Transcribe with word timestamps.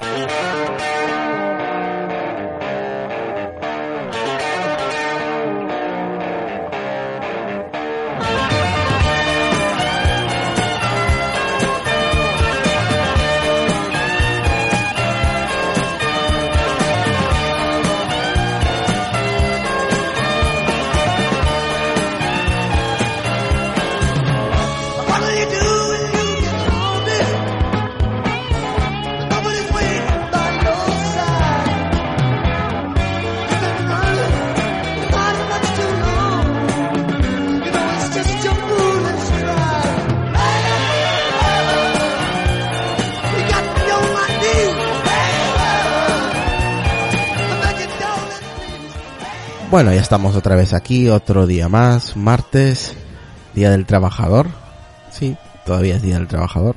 Thank 0.00 1.22
you. 1.22 1.27
Bueno, 49.70 49.92
ya 49.92 50.00
estamos 50.00 50.34
otra 50.34 50.56
vez 50.56 50.72
aquí, 50.72 51.10
otro 51.10 51.46
día 51.46 51.68
más, 51.68 52.16
martes, 52.16 52.96
Día 53.54 53.70
del 53.70 53.84
Trabajador. 53.84 54.48
Sí, 55.10 55.36
todavía 55.66 55.96
es 55.96 56.02
Día 56.02 56.14
del 56.14 56.26
Trabajador. 56.26 56.74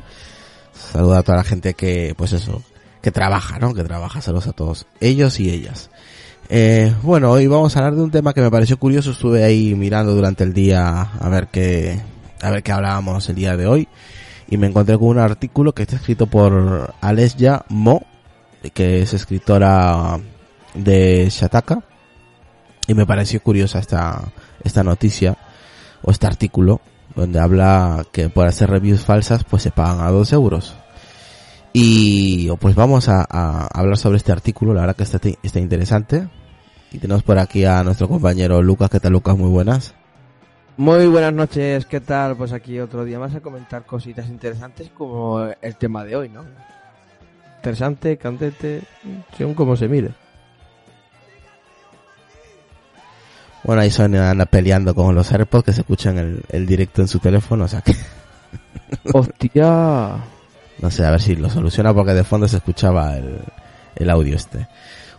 Saluda 0.74 1.20
a 1.20 1.24
toda 1.24 1.38
la 1.38 1.46
gente 1.46 1.74
que, 1.74 2.14
pues 2.18 2.34
eso, 2.34 2.62
que 3.02 3.10
trabaja, 3.10 3.60
¿no? 3.60 3.74
Que 3.74 3.86
trabaja, 3.86 4.20
saludos 4.20 4.48
a 4.48 4.52
todos, 4.52 4.88
ellos 5.00 5.40
y 5.40 5.50
ellas. 5.50 5.90
Eh, 6.50 6.94
bueno, 7.02 7.32
hoy 7.32 7.48
vamos 7.48 7.78
a 7.78 7.80
hablar 7.80 7.96
de 7.96 8.02
un 8.02 8.12
tema 8.12 8.34
que 8.34 8.42
me 8.42 8.52
pareció 8.52 8.78
curioso, 8.78 9.12
estuve 9.12 9.46
ahí 9.46 9.74
mirando 9.74 10.14
durante 10.14 10.44
el 10.44 10.52
día 10.52 11.00
a 11.00 11.30
ver 11.30 11.48
qué, 11.48 12.02
a 12.42 12.52
ver 12.52 12.62
qué 12.62 12.74
hablábamos 12.74 13.30
el 13.30 13.36
día 13.36 13.56
de 13.56 13.68
hoy. 13.68 13.88
Y 14.50 14.58
me 14.58 14.68
encontré 14.68 14.98
con 14.98 15.08
un 15.08 15.20
artículo 15.20 15.74
que 15.74 15.84
está 15.84 15.96
escrito 15.96 16.28
por 16.28 16.94
Alessia 17.00 17.64
Mo, 17.70 18.06
que 18.74 19.02
es 19.02 19.14
escritora 19.14 20.20
de 20.74 21.30
Shataka 21.30 21.86
y 22.92 22.94
me 22.94 23.06
pareció 23.06 23.42
curiosa 23.42 23.80
esta, 23.80 24.22
esta 24.64 24.84
noticia 24.84 25.38
o 26.02 26.12
este 26.12 26.28
artículo 26.28 26.82
donde 27.16 27.40
habla 27.40 28.06
que 28.12 28.30
por 28.30 28.48
hacer 28.48 28.70
reviews 28.70 29.06
falsas 29.06 29.44
pues 29.46 29.64
se 29.64 29.72
pagan 29.72 30.02
a 30.02 30.12
dos 30.12 30.34
euros. 30.34 30.76
Y 31.74 32.50
pues 32.58 32.76
vamos 32.76 33.08
a, 33.08 33.26
a 33.30 33.68
hablar 33.68 33.98
sobre 33.98 34.18
este 34.18 34.34
artículo, 34.34 34.74
la 34.74 34.82
verdad 34.82 34.96
que 34.98 35.04
está, 35.04 35.20
está 35.42 35.60
interesante. 35.60 36.28
Y 36.92 36.98
tenemos 36.98 37.24
por 37.24 37.40
aquí 37.40 37.64
a 37.64 37.82
nuestro 37.84 38.10
compañero 38.10 38.62
Lucas, 38.62 38.90
¿qué 38.90 39.00
tal 39.00 39.14
Lucas? 39.14 39.38
Muy 39.38 39.50
buenas. 39.50 39.94
Muy 40.76 41.08
buenas 41.08 41.34
noches, 41.34 41.86
¿qué 41.86 42.02
tal? 42.02 42.36
Pues 42.36 42.52
aquí 42.52 42.78
otro 42.80 43.06
día 43.06 43.20
más 43.20 43.34
a 43.36 43.40
comentar 43.40 43.86
cositas 43.86 44.28
interesantes 44.28 44.90
como 44.90 45.46
el 45.62 45.76
tema 45.78 46.04
de 46.04 46.18
hoy, 46.18 46.28
¿no? 46.28 46.44
Interesante, 47.58 48.18
candente, 48.18 48.82
según 49.38 49.54
como 49.54 49.78
se 49.78 49.88
mire. 49.88 50.12
Bueno, 53.64 53.82
ahí 53.82 53.92
Sonia 53.92 54.32
anda 54.32 54.46
peleando 54.46 54.96
con 54.96 55.14
los 55.14 55.32
AirPods 55.32 55.66
que 55.66 55.74
se 55.74 55.82
escuchan 55.82 56.18
el, 56.18 56.44
el 56.50 56.66
directo 56.66 57.02
en 57.02 57.08
su 57.08 57.20
teléfono, 57.20 57.66
o 57.66 57.68
sea 57.68 57.82
que 57.82 57.96
¡Hostia! 59.14 60.18
no 60.80 60.90
sé, 60.90 61.06
a 61.06 61.12
ver 61.12 61.22
si 61.22 61.36
lo 61.36 61.50
soluciona 61.50 61.94
porque 61.94 62.14
de 62.14 62.24
fondo 62.24 62.48
se 62.48 62.58
escuchaba 62.58 63.18
el, 63.18 63.40
el 63.96 64.10
audio 64.10 64.36
este. 64.36 64.68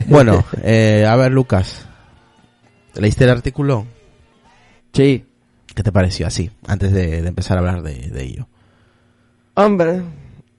Bueno, 0.06 0.44
eh, 0.62 1.06
a 1.08 1.14
ver 1.16 1.32
Lucas, 1.32 1.86
¿leíste 2.94 3.24
el 3.24 3.30
artículo? 3.30 3.86
Sí. 4.92 5.24
¿Qué 5.74 5.82
te 5.82 5.92
pareció 5.92 6.26
así, 6.26 6.50
antes 6.66 6.92
de, 6.92 7.22
de 7.22 7.28
empezar 7.28 7.56
a 7.56 7.60
hablar 7.60 7.82
de, 7.82 8.10
de 8.10 8.24
ello? 8.24 8.48
Hombre, 9.54 10.02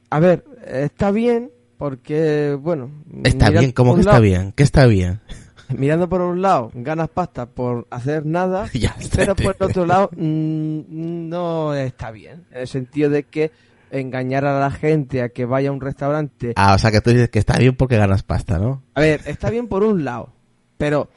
a 0.10 0.20
ver, 0.20 0.44
está 0.66 1.12
bien 1.12 1.52
porque, 1.78 2.58
bueno... 2.60 2.90
Está 3.24 3.50
bien, 3.50 3.74
¿cómo 3.74 3.94
que 3.94 4.02
está 4.02 4.20
bien? 4.20 4.54
¿Qué 4.56 4.64
está 4.64 4.86
bien? 4.88 5.20
Mirando 5.78 6.09
por 6.09 6.22
un 6.22 6.41
lado, 6.41 6.72
ganas 6.74 7.09
pasta 7.09 7.46
por 7.46 7.88
hacer 7.90 8.25
nada, 8.25 8.68
Ya 8.74 8.96
pero 9.16 9.35
por 9.35 9.56
el 9.59 9.68
otro 9.69 9.85
lado, 9.85 10.09
mm, 10.16 11.29
no 11.29 11.74
está 11.74 12.12
bien. 12.12 12.46
En 12.51 12.62
el 12.62 12.68
sentido 12.68 13.09
de 13.09 13.24
que 13.24 13.51
engañar 13.91 14.46
a 14.46 14.59
la 14.59 14.72
gente 14.72 15.22
a 15.22 15.29
que 15.29 15.46
vaya 15.46 15.69
a 15.69 15.72
un 15.72 15.79
restaurante 15.81 16.53
Ah, 16.56 16.74
o 16.74 16.79
sea 16.79 16.91
que 16.91 17.00
tú 17.01 17.12
dices 17.12 17.29
que 17.29 17.40
está 17.40 17.57
bien 17.57 17.75
porque 17.75 17.97
ganas 17.97 18.24
pasta, 18.24 18.57
¿no? 18.57 18.81
A 18.96 19.01
ver, 19.01 19.22
está 19.25 19.50
bien 19.50 19.68
por 19.68 19.84
un 19.84 20.03
lado, 20.03 20.29
pero... 20.78 21.09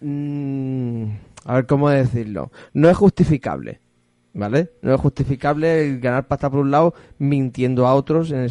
mm, 0.00 1.04
a 1.44 1.54
ver 1.54 1.66
cómo 1.66 1.88
decirlo. 1.90 2.50
No 2.74 2.90
es 2.90 2.96
justificable, 2.96 3.80
¿vale? 4.34 4.72
No 4.82 4.94
es 4.94 5.00
justificable 5.00 5.86
el 5.86 6.00
ganar 6.00 6.26
pasta 6.28 6.50
por 6.50 6.60
un 6.60 6.70
lado 6.70 6.94
mintiendo 7.18 7.86
a 7.86 7.94
otros, 7.94 8.30
en 8.30 8.40
el 8.40 8.50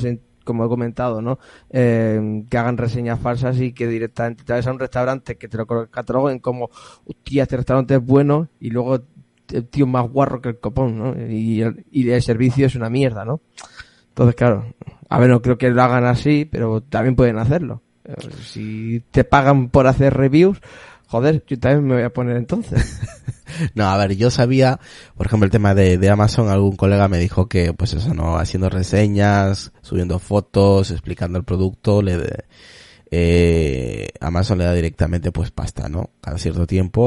como 0.50 0.66
he 0.66 0.68
comentado, 0.68 1.22
¿no? 1.22 1.38
Eh, 1.70 2.44
que 2.50 2.58
hagan 2.58 2.76
reseñas 2.78 3.20
falsas 3.20 3.60
y 3.62 3.72
que 3.72 3.88
directamente 3.88 4.44
te 4.44 4.52
vayas 4.52 4.66
a 4.66 4.72
un 4.72 4.80
restaurante 4.80 5.38
que 5.38 5.48
te 5.48 5.58
lo 5.58 5.68
cataloguen 5.92 6.40
como, 6.40 6.72
hostia, 7.06 7.44
este 7.44 7.58
restaurante 7.58 7.94
es 7.94 8.04
bueno 8.04 8.48
y 8.60 8.72
luego 8.72 9.00
el 9.54 9.68
tío 9.68 9.86
más 9.86 10.10
guarro 10.10 10.42
que 10.42 10.50
el 10.50 10.60
copón, 10.60 10.98
¿no? 10.98 11.16
Y 11.30 11.62
el, 11.62 11.86
y 11.92 12.10
el 12.10 12.22
servicio 12.24 12.66
es 12.66 12.76
una 12.76 12.90
mierda, 12.90 13.26
¿no? 13.26 13.42
Entonces, 14.10 14.34
claro, 14.36 14.66
a 15.08 15.20
ver, 15.20 15.30
no 15.30 15.42
creo 15.44 15.60
que 15.60 15.70
lo 15.70 15.84
hagan 15.84 16.06
así, 16.06 16.46
pero 16.50 16.82
también 16.82 17.16
pueden 17.16 17.38
hacerlo. 17.38 17.84
Eh, 18.06 18.16
Si 18.42 19.04
te 19.12 19.24
pagan 19.24 19.70
por 19.70 19.86
hacer 19.86 20.16
reviews, 20.16 20.60
joder, 21.10 21.44
yo 21.48 21.60
también 21.60 21.86
me 21.86 21.96
voy 21.96 22.04
a 22.04 22.14
poner 22.14 22.38
entonces. 22.38 23.00
No, 23.74 23.90
a 23.90 23.98
ver, 23.98 24.16
yo 24.16 24.30
sabía, 24.30 24.80
por 25.18 25.26
ejemplo, 25.26 25.44
el 25.46 25.52
tema 25.52 25.74
de, 25.74 25.98
de 25.98 26.10
Amazon, 26.10 26.50
algún 26.50 26.76
colega 26.78 27.08
me 27.10 27.18
dijo 27.18 27.50
que, 27.50 27.74
pues 27.74 27.94
eso, 27.94 28.14
no, 28.14 28.38
haciendo 28.38 28.70
reseñas, 28.70 29.74
subiendo 29.82 30.20
fotos, 30.20 30.92
explicando 30.92 31.38
el 31.40 31.44
producto, 31.44 32.02
le, 32.04 32.18
de- 32.18 32.44
eh, 33.12 34.10
Amazon 34.22 34.60
le 34.60 34.66
da 34.66 34.74
directamente 34.74 35.32
pues 35.32 35.52
pasta, 35.52 35.90
¿no? 35.90 36.12
Cada 36.22 36.38
cierto 36.38 36.68
tiempo 36.68 37.02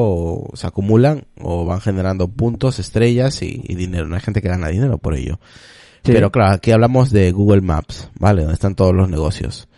o 0.50 0.56
se 0.56 0.66
acumulan 0.66 1.26
o 1.40 1.64
van 1.64 1.80
generando 1.80 2.28
puntos, 2.28 2.78
estrellas 2.80 3.40
y, 3.42 3.60
y 3.64 3.74
dinero. 3.76 4.06
No 4.08 4.16
hay 4.16 4.20
gente 4.20 4.42
que 4.42 4.48
gana 4.48 4.68
dinero 4.68 4.98
por 4.98 5.14
ello. 5.14 5.38
Sí. 6.04 6.10
Pero 6.12 6.32
claro, 6.32 6.54
aquí 6.54 6.72
hablamos 6.72 7.10
de 7.12 7.30
Google 7.30 7.60
Maps, 7.60 8.10
¿vale? 8.18 8.42
Donde 8.42 8.54
están 8.54 8.74
todos 8.74 8.94
los 8.94 9.08
negocios. 9.08 9.68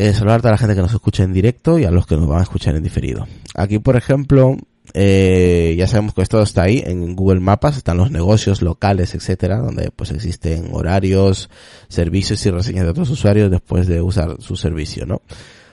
Eh, 0.00 0.14
saludar 0.14 0.46
a 0.46 0.50
la 0.52 0.56
gente 0.56 0.76
que 0.76 0.80
nos 0.80 0.94
escucha 0.94 1.24
en 1.24 1.32
directo 1.32 1.76
y 1.76 1.84
a 1.84 1.90
los 1.90 2.06
que 2.06 2.16
nos 2.16 2.28
van 2.28 2.38
a 2.38 2.44
escuchar 2.44 2.76
en 2.76 2.84
diferido. 2.84 3.26
Aquí, 3.56 3.80
por 3.80 3.96
ejemplo, 3.96 4.56
eh, 4.94 5.74
ya 5.76 5.88
sabemos 5.88 6.14
que 6.14 6.22
esto 6.22 6.40
está 6.40 6.62
ahí 6.62 6.84
en 6.86 7.16
Google 7.16 7.40
Mapas, 7.40 7.76
están 7.76 7.96
los 7.96 8.12
negocios 8.12 8.62
locales, 8.62 9.16
etcétera, 9.16 9.58
donde 9.58 9.90
pues 9.90 10.12
existen 10.12 10.68
horarios, 10.72 11.50
servicios 11.88 12.46
y 12.46 12.50
reseñas 12.52 12.84
de 12.84 12.90
otros 12.90 13.10
usuarios 13.10 13.50
después 13.50 13.88
de 13.88 14.00
usar 14.00 14.36
su 14.38 14.54
servicio, 14.54 15.04
¿no? 15.04 15.20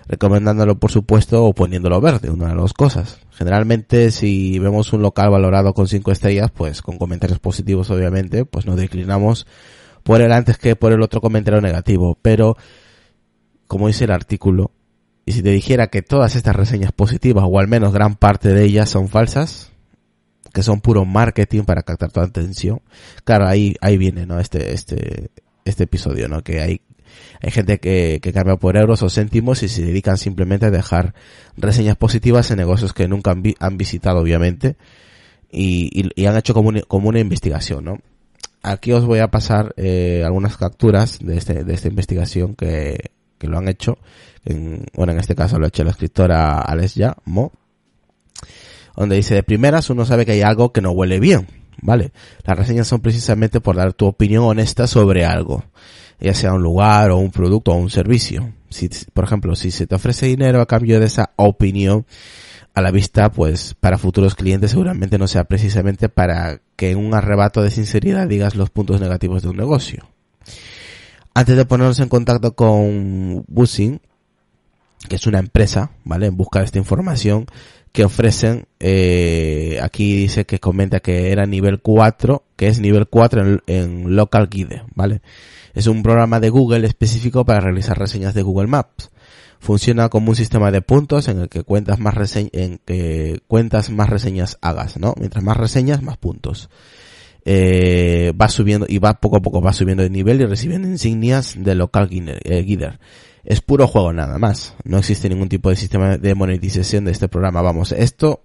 Recomendándolo, 0.07 0.79
por 0.79 0.89
supuesto, 0.89 1.45
o 1.45 1.53
poniéndolo 1.53 2.01
verde, 2.01 2.31
una 2.31 2.47
de 2.47 2.55
las 2.55 2.73
cosas. 2.73 3.19
Generalmente, 3.29 4.09
si 4.09 4.57
vemos 4.57 4.91
un 4.91 5.03
local 5.03 5.29
valorado 5.29 5.75
con 5.75 5.87
cinco 5.87 6.11
estrellas, 6.11 6.49
pues 6.49 6.81
con 6.81 6.97
comentarios 6.97 7.37
positivos, 7.37 7.91
obviamente, 7.91 8.43
pues 8.43 8.65
nos 8.65 8.75
declinamos 8.75 9.45
por 10.01 10.21
el 10.21 10.31
antes 10.31 10.57
que 10.57 10.75
por 10.75 10.93
el 10.93 11.03
otro 11.03 11.21
comentario 11.21 11.61
negativo. 11.61 12.17
Pero, 12.23 12.57
como 13.67 13.87
dice 13.87 14.05
el 14.05 14.11
artículo, 14.11 14.71
y 15.25 15.31
si 15.31 15.41
te 15.41 15.49
dijera 15.49 15.87
que 15.87 16.01
todas 16.01 16.35
estas 16.35 16.55
reseñas 16.55 16.91
positivas, 16.91 17.45
o 17.47 17.59
al 17.59 17.67
menos 17.67 17.93
gran 17.93 18.15
parte 18.15 18.49
de 18.49 18.63
ellas, 18.63 18.89
son 18.89 19.07
falsas, 19.07 19.71
que 20.53 20.63
son 20.63 20.81
puro 20.81 21.03
marketing 21.03 21.63
para 21.63 21.81
captar 21.81 22.11
tu 22.11 22.19
atención, 22.19 22.81
claro, 23.23 23.47
ahí, 23.47 23.75
ahí 23.81 23.97
viene, 23.97 24.25
¿no? 24.25 24.39
Este, 24.39 24.73
este, 24.73 25.31
este 25.65 25.83
episodio, 25.83 26.27
¿no? 26.27 26.43
Que 26.43 26.61
hay, 26.61 26.81
hay 27.41 27.51
gente 27.51 27.79
que, 27.79 28.19
que 28.21 28.33
cambia 28.33 28.55
por 28.55 28.77
euros 28.77 29.01
o 29.01 29.09
céntimos 29.09 29.63
y 29.63 29.67
se 29.67 29.83
dedican 29.83 30.17
simplemente 30.17 30.67
a 30.67 30.71
dejar 30.71 31.15
reseñas 31.57 31.97
positivas 31.97 32.51
en 32.51 32.57
negocios 32.57 32.93
que 32.93 33.07
nunca 33.07 33.31
han, 33.31 33.43
han 33.59 33.77
visitado, 33.77 34.19
obviamente, 34.19 34.77
y, 35.51 36.11
y, 36.15 36.25
han 36.25 36.37
hecho 36.37 36.53
como 36.53 36.71
como 36.87 37.09
una 37.09 37.19
investigación, 37.19 37.85
¿no? 37.85 37.99
aquí 38.65 38.91
os 38.91 39.05
voy 39.05 39.19
a 39.19 39.29
pasar 39.29 39.73
eh, 39.77 40.23
algunas 40.25 40.57
capturas 40.57 41.19
de, 41.19 41.37
este, 41.37 41.63
de 41.63 41.73
esta 41.73 41.87
investigación 41.87 42.55
que, 42.55 43.11
que 43.37 43.47
lo 43.47 43.57
han 43.57 43.67
hecho. 43.67 43.97
En, 44.43 44.85
bueno, 44.93 45.13
en 45.13 45.19
este 45.19 45.35
caso 45.35 45.59
lo 45.59 45.65
ha 45.65 45.69
hecho 45.69 45.83
la 45.83 45.91
escritora 45.91 46.59
Alessia 46.59 47.15
Mo. 47.25 47.51
Donde 48.95 49.17
dice, 49.17 49.35
de 49.35 49.43
primeras 49.43 49.89
uno 49.89 50.05
sabe 50.05 50.25
que 50.25 50.33
hay 50.33 50.41
algo 50.41 50.71
que 50.71 50.81
no 50.81 50.91
huele 50.91 51.19
bien. 51.19 51.47
¿Vale? 51.81 52.11
Las 52.45 52.57
reseñas 52.57 52.87
son 52.87 53.01
precisamente 53.01 53.59
por 53.59 53.75
dar 53.75 53.93
tu 53.93 54.05
opinión 54.05 54.45
honesta 54.45 54.87
sobre 54.87 55.25
algo. 55.25 55.63
Ya 56.19 56.33
sea 56.33 56.53
un 56.53 56.63
lugar 56.63 57.11
o 57.11 57.17
un 57.17 57.31
producto 57.31 57.71
o 57.71 57.75
un 57.75 57.89
servicio. 57.89 58.53
Si, 58.69 58.89
por 59.13 59.25
ejemplo, 59.25 59.55
si 59.55 59.71
se 59.71 59.85
te 59.85 59.95
ofrece 59.95 60.25
dinero 60.27 60.61
a 60.61 60.65
cambio 60.65 60.99
de 60.99 61.07
esa 61.07 61.31
opinión, 61.35 62.05
a 62.75 62.81
la 62.81 62.91
vista, 62.91 63.31
pues 63.31 63.73
para 63.73 63.97
futuros 63.97 64.35
clientes 64.35 64.71
seguramente 64.71 65.17
no 65.17 65.27
sea 65.27 65.45
precisamente 65.45 66.09
para 66.09 66.59
que 66.75 66.91
en 66.91 66.97
un 66.97 67.13
arrebato 67.13 67.61
de 67.61 67.71
sinceridad 67.71 68.27
digas 68.27 68.55
los 68.55 68.69
puntos 68.69 68.99
negativos 68.99 69.41
de 69.41 69.49
un 69.49 69.57
negocio. 69.57 70.09
Antes 71.37 71.57
de 71.57 71.65
ponernos 71.65 71.99
en 71.99 72.07
contacto 72.07 72.55
con 72.55 73.43
Buzzing, 73.47 73.99
que 75.09 75.17
es 75.17 75.27
una 75.27 75.39
empresa, 75.39 75.91
¿vale? 76.05 76.27
En 76.27 76.37
busca 76.37 76.59
de 76.59 76.65
esta 76.65 76.79
información 76.79 77.45
que 77.91 78.05
ofrecen, 78.05 78.67
eh, 78.79 79.79
aquí 79.83 80.15
dice 80.15 80.45
que 80.45 80.59
comenta 80.59 81.01
que 81.01 81.33
era 81.33 81.45
nivel 81.45 81.81
4, 81.81 82.43
que 82.55 82.69
es 82.69 82.79
nivel 82.79 83.07
4 83.07 83.41
en, 83.41 83.61
en 83.67 84.15
Local 84.15 84.47
Guide, 84.49 84.83
¿vale? 84.95 85.21
Es 85.73 85.87
un 85.87 86.03
programa 86.03 86.39
de 86.39 86.49
Google 86.49 86.87
específico 86.87 87.43
para 87.43 87.59
realizar 87.59 87.99
reseñas 87.99 88.33
de 88.33 88.41
Google 88.41 88.67
Maps 88.67 89.11
funciona 89.59 90.09
como 90.09 90.29
un 90.29 90.35
sistema 90.35 90.71
de 90.71 90.81
puntos 90.81 91.27
en 91.27 91.41
el 91.41 91.49
que 91.49 91.63
cuentas 91.63 91.99
más 91.99 92.13
reseñas, 92.13 92.51
en 92.53 92.79
que 92.85 93.41
cuentas 93.47 93.89
más 93.89 94.09
reseñas 94.09 94.57
hagas, 94.61 94.97
¿no? 94.97 95.15
Mientras 95.17 95.43
más 95.43 95.57
reseñas, 95.57 96.01
más 96.01 96.17
puntos. 96.17 96.69
Eh, 97.47 98.33
va 98.39 98.49
subiendo 98.49 98.87
y 98.89 98.97
va 98.97 99.19
poco 99.19 99.37
a 99.37 99.41
poco 99.41 99.61
va 99.61 99.71
subiendo 99.71 100.01
de 100.01 100.09
nivel 100.09 100.41
y 100.41 100.45
recibiendo 100.45 100.87
insignias 100.87 101.55
de 101.55 101.75
local 101.75 102.09
eh, 102.11 102.63
guider. 102.63 102.99
Es 103.43 103.61
puro 103.61 103.87
juego 103.87 104.11
nada 104.11 104.39
más. 104.39 104.75
No 104.83 104.97
existe 104.97 105.29
ningún 105.29 105.49
tipo 105.49 105.69
de 105.69 105.75
sistema 105.75 106.17
de 106.17 106.33
monetización 106.33 107.05
de 107.05 107.11
este 107.11 107.27
programa. 107.27 107.61
Vamos, 107.61 107.91
esto, 107.91 108.41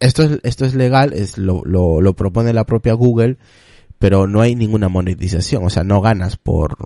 esto 0.00 0.22
es, 0.22 0.40
esto 0.42 0.64
es 0.64 0.74
legal, 0.74 1.12
es 1.12 1.36
lo, 1.36 1.62
lo, 1.66 2.00
lo 2.00 2.14
propone 2.14 2.54
la 2.54 2.64
propia 2.64 2.94
Google, 2.94 3.36
pero 3.98 4.26
no 4.26 4.40
hay 4.40 4.54
ninguna 4.54 4.88
monetización. 4.88 5.62
O 5.66 5.68
sea, 5.68 5.84
no 5.84 6.00
ganas 6.00 6.38
por, 6.38 6.78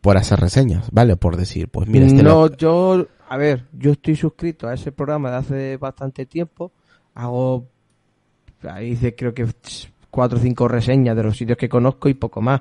por 0.00 0.16
hacer 0.16 0.38
reseñas, 0.38 0.88
¿vale? 0.92 1.16
Por 1.16 1.36
decir, 1.36 1.68
pues 1.68 1.88
mira, 1.88 2.06
este 2.06 2.22
No, 2.22 2.56
yo, 2.56 3.08
a 3.28 3.36
ver, 3.36 3.66
yo 3.72 3.90
estoy 3.90 4.14
suscrito 4.14 4.68
a 4.68 4.74
ese 4.74 4.92
programa 4.92 5.32
de 5.32 5.36
hace 5.36 5.76
bastante 5.78 6.26
tiempo. 6.26 6.70
Hago, 7.14 7.66
ahí 8.62 8.90
dice, 8.90 9.16
creo 9.16 9.34
que 9.34 9.48
cuatro 10.10 10.38
o 10.38 10.40
cinco 10.40 10.68
reseñas 10.68 11.16
de 11.16 11.22
los 11.22 11.36
sitios 11.36 11.58
que 11.58 11.68
conozco 11.68 12.08
y 12.08 12.14
poco 12.14 12.40
más. 12.40 12.60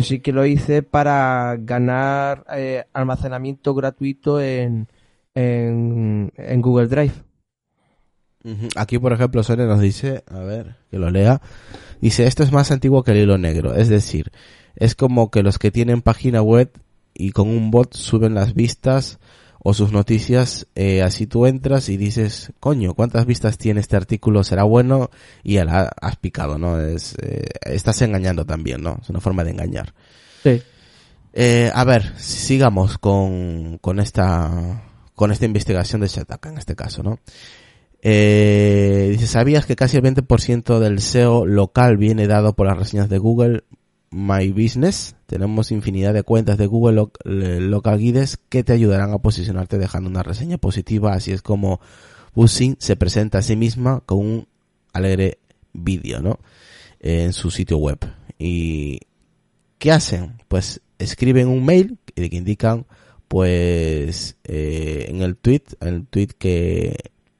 Sí 0.00 0.20
que 0.20 0.32
lo 0.32 0.44
hice 0.44 0.82
para 0.82 1.56
ganar 1.58 2.44
eh, 2.54 2.84
almacenamiento 2.92 3.74
gratuito 3.74 4.40
en, 4.40 4.88
en, 5.34 6.60
Google 6.60 6.88
Drive. 6.88 7.12
Aquí, 8.76 8.98
por 8.98 9.12
ejemplo, 9.12 9.42
Sony 9.42 9.66
nos 9.66 9.80
dice, 9.80 10.22
a 10.26 10.40
ver, 10.40 10.76
que 10.90 10.98
lo 10.98 11.10
lea, 11.10 11.40
dice, 12.00 12.26
esto 12.26 12.42
es 12.42 12.52
más 12.52 12.70
antiguo 12.70 13.02
que 13.02 13.12
el 13.12 13.18
hilo 13.18 13.38
negro, 13.38 13.74
es 13.74 13.88
decir, 13.88 14.30
es 14.76 14.94
como 14.94 15.30
que 15.30 15.42
los 15.42 15.58
que 15.58 15.70
tienen 15.70 16.02
página 16.02 16.40
web 16.40 16.70
y 17.14 17.32
con 17.32 17.48
un 17.48 17.70
bot 17.70 17.94
suben 17.94 18.34
las 18.34 18.54
vistas 18.54 19.18
o 19.60 19.74
sus 19.74 19.92
noticias, 19.92 20.66
eh, 20.74 21.02
así 21.02 21.26
tú 21.26 21.46
entras 21.46 21.88
y 21.88 21.96
dices, 21.96 22.52
coño, 22.60 22.94
¿cuántas 22.94 23.26
vistas 23.26 23.58
tiene 23.58 23.80
este 23.80 23.96
artículo? 23.96 24.44
¿Será 24.44 24.62
bueno? 24.62 25.10
Y 25.42 25.54
ya 25.54 25.64
la 25.64 25.90
has 26.00 26.16
picado, 26.16 26.58
¿no? 26.58 26.80
Es, 26.80 27.16
eh, 27.20 27.46
estás 27.62 28.00
engañando 28.02 28.44
también, 28.44 28.82
¿no? 28.82 28.98
Es 29.02 29.10
una 29.10 29.20
forma 29.20 29.44
de 29.44 29.50
engañar. 29.50 29.94
Sí. 30.42 30.62
Eh, 31.32 31.70
a 31.74 31.84
ver, 31.84 32.18
sigamos 32.18 32.98
con, 32.98 33.78
con 33.78 34.00
esta, 34.00 34.82
con 35.14 35.32
esta 35.32 35.44
investigación 35.44 36.00
de 36.00 36.08
Shataka 36.08 36.50
en 36.50 36.58
este 36.58 36.74
caso, 36.74 37.02
¿no? 37.02 37.18
Eh, 38.00 39.08
dice, 39.10 39.26
¿sabías 39.26 39.66
que 39.66 39.76
casi 39.76 39.96
el 39.96 40.04
20% 40.04 40.78
del 40.78 41.00
SEO 41.00 41.46
local 41.46 41.96
viene 41.96 42.26
dado 42.26 42.54
por 42.54 42.66
las 42.66 42.78
reseñas 42.78 43.08
de 43.08 43.18
Google? 43.18 43.64
My 44.10 44.50
Business. 44.50 45.16
Tenemos 45.26 45.70
infinidad 45.70 46.14
de 46.14 46.22
cuentas 46.22 46.58
de 46.58 46.66
Google 46.66 47.08
Local 47.24 47.98
Guides 47.98 48.38
que 48.48 48.64
te 48.64 48.72
ayudarán 48.72 49.12
a 49.12 49.18
posicionarte 49.18 49.78
dejando 49.78 50.08
una 50.08 50.22
reseña 50.22 50.58
positiva. 50.58 51.12
Así 51.12 51.32
es 51.32 51.42
como 51.42 51.80
Buzzing 52.34 52.76
se 52.78 52.96
presenta 52.96 53.38
a 53.38 53.42
sí 53.42 53.56
misma 53.56 54.00
con 54.06 54.18
un 54.18 54.48
alegre 54.92 55.38
vídeo, 55.72 56.20
¿no? 56.20 56.38
En 57.00 57.32
su 57.32 57.50
sitio 57.50 57.78
web. 57.78 57.98
¿Y 58.38 59.00
qué 59.78 59.92
hacen? 59.92 60.34
Pues 60.48 60.80
escriben 60.98 61.48
un 61.48 61.64
mail 61.64 61.98
que 62.14 62.28
indican, 62.32 62.86
pues, 63.28 64.36
eh, 64.44 65.06
en 65.08 65.22
el 65.22 65.36
tweet, 65.36 65.62
en 65.80 65.88
el 65.88 66.06
tweet 66.06 66.28
que 66.38 66.96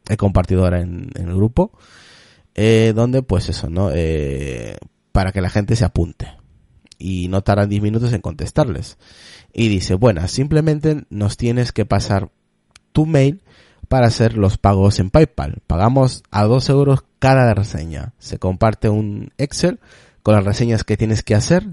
he 0.08 0.16
compartido 0.16 0.64
ahora 0.64 0.80
en, 0.80 1.10
el 1.14 1.34
grupo, 1.34 1.72
eh, 2.54 2.92
donde, 2.94 3.22
pues 3.22 3.48
eso, 3.48 3.68
¿no? 3.68 3.90
Eh, 3.92 4.76
para 5.12 5.32
que 5.32 5.40
la 5.40 5.50
gente 5.50 5.74
se 5.74 5.84
apunte 5.84 6.37
y 6.98 7.28
no 7.28 7.42
tardan 7.42 7.68
10 7.68 7.82
minutos 7.82 8.12
en 8.12 8.20
contestarles. 8.20 8.98
Y 9.52 9.68
dice, 9.68 9.94
bueno, 9.94 10.26
simplemente 10.28 11.04
nos 11.10 11.36
tienes 11.36 11.72
que 11.72 11.86
pasar 11.86 12.30
tu 12.92 13.06
mail 13.06 13.42
para 13.88 14.08
hacer 14.08 14.36
los 14.36 14.58
pagos 14.58 14.98
en 14.98 15.10
PayPal. 15.10 15.58
Pagamos 15.66 16.22
a 16.30 16.44
2 16.44 16.68
euros 16.70 17.04
cada 17.18 17.54
reseña. 17.54 18.12
Se 18.18 18.38
comparte 18.38 18.88
un 18.88 19.32
Excel 19.38 19.80
con 20.22 20.34
las 20.34 20.44
reseñas 20.44 20.84
que 20.84 20.96
tienes 20.96 21.22
que 21.22 21.34
hacer. 21.34 21.66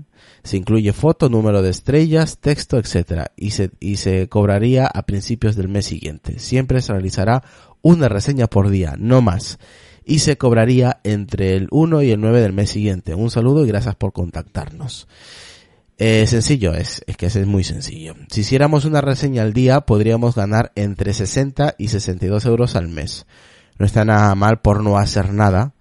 Se 0.44 0.58
incluye 0.58 0.94
foto, 0.94 1.28
número 1.28 1.62
de 1.62 1.72
estrellas, 1.72 2.38
texto, 2.38 2.78
etc. 2.78 3.26
Y 3.36 3.52
se, 3.52 3.72
y 3.80 3.98
se 3.98 4.30
cobraría 4.30 4.86
a 4.88 5.02
principios 5.04 5.56
del 5.56 5.68
mes 5.68 5.88
siguiente. 5.88 6.40
Siempre 6.40 6.82
se 6.82 6.94
realizará 6.94 7.44
una 7.82 8.08
reseña 8.08 8.48
por 8.48 8.70
día, 8.70 8.96
no 8.98 9.22
más 9.22 9.60
y 10.06 10.20
se 10.20 10.38
cobraría 10.38 11.00
entre 11.04 11.56
el 11.56 11.68
1 11.72 12.04
y 12.04 12.12
el 12.12 12.22
9 12.22 12.42
del 12.42 12.54
mes 12.54 12.70
siguiente. 12.70 13.16
Un 13.16 13.32
saludo 13.32 13.66
y 13.66 13.68
gracias 13.68 13.96
por 13.96 14.14
contactarnos. 14.14 15.08
Eh, 15.98 16.28
sencillo 16.28 16.74
es, 16.74 17.04
es 17.08 17.18
que 17.18 17.28
es 17.28 17.48
muy 17.48 17.64
sencillo. 17.64 18.16
Si 18.30 18.42
hiciéramos 18.42 18.86
una 18.86 19.02
reseña 19.02 19.44
al 19.44 19.54
día, 19.54 19.82
podríamos 19.82 20.36
ganar 20.36 20.72
entre 20.76 21.14
60 21.14 21.76
y 21.78 21.88
62 21.88 22.46
euros 22.46 22.76
al 22.76 22.90
mes. 22.90 23.26
No 23.80 23.86
está 23.86 24.06
nada 24.06 24.34
mal 24.36 24.62
por 24.62 24.84
no 24.84 24.98
hacer 24.98 25.34
nada, 25.34 25.74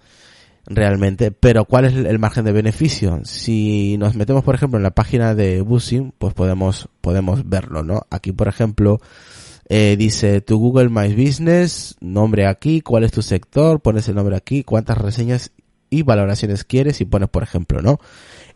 realmente, 0.67 1.31
pero 1.31 1.65
¿cuál 1.65 1.85
es 1.85 1.95
el 1.95 2.19
margen 2.19 2.45
de 2.45 2.53
beneficio? 2.53 3.21
Si 3.25 3.97
nos 3.99 4.15
metemos, 4.15 4.43
por 4.45 4.55
ejemplo, 4.55 4.79
en 4.79 4.85
la 4.85 4.93
página 4.93 5.35
de 5.35 5.61
Buzzing, 5.61 6.13
pues 6.19 6.35
podemos, 6.35 6.89
podemos 7.01 7.49
verlo, 7.49 7.83
¿no? 7.83 8.07
Aquí, 8.11 8.33
por 8.33 8.49
ejemplo, 8.49 9.01
eh, 9.69 9.97
dice 9.99 10.41
tu 10.41 10.59
Google 10.59 10.89
My 10.89 11.15
Business, 11.15 11.97
nombre 12.01 12.47
aquí, 12.47 12.81
cuál 12.81 13.05
es 13.05 13.13
tu 13.13 13.23
sector, 13.23 13.81
pones 13.81 14.09
el 14.09 14.15
nombre 14.15 14.37
aquí, 14.37 14.63
cuántas 14.65 14.99
reseñas 14.99 15.53
y 15.91 16.03
valoraciones 16.03 16.65
quieres 16.65 17.01
y 17.01 17.05
pones, 17.05 17.29
por 17.29 17.43
ejemplo, 17.43 17.81
¿no? 17.81 17.99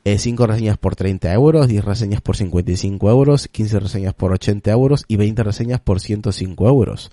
Eh, 0.05 0.19
5 0.19 0.47
reseñas 0.47 0.79
por 0.79 0.97
30 0.97 1.33
euros, 1.33 1.69
10 1.69 1.85
reseñas 1.85 2.21
por 2.21 2.37
55 2.37 3.11
euros, 3.11 3.49
15 3.49 3.81
reseñas 3.81 4.15
por 4.15 4.33
80 4.33 4.71
euros 4.71 5.05
y 5.09 5.17
20 5.17 5.43
reseñas 5.43 5.81
por 5.81 6.01
105 6.01 6.69
euros. 6.69 7.11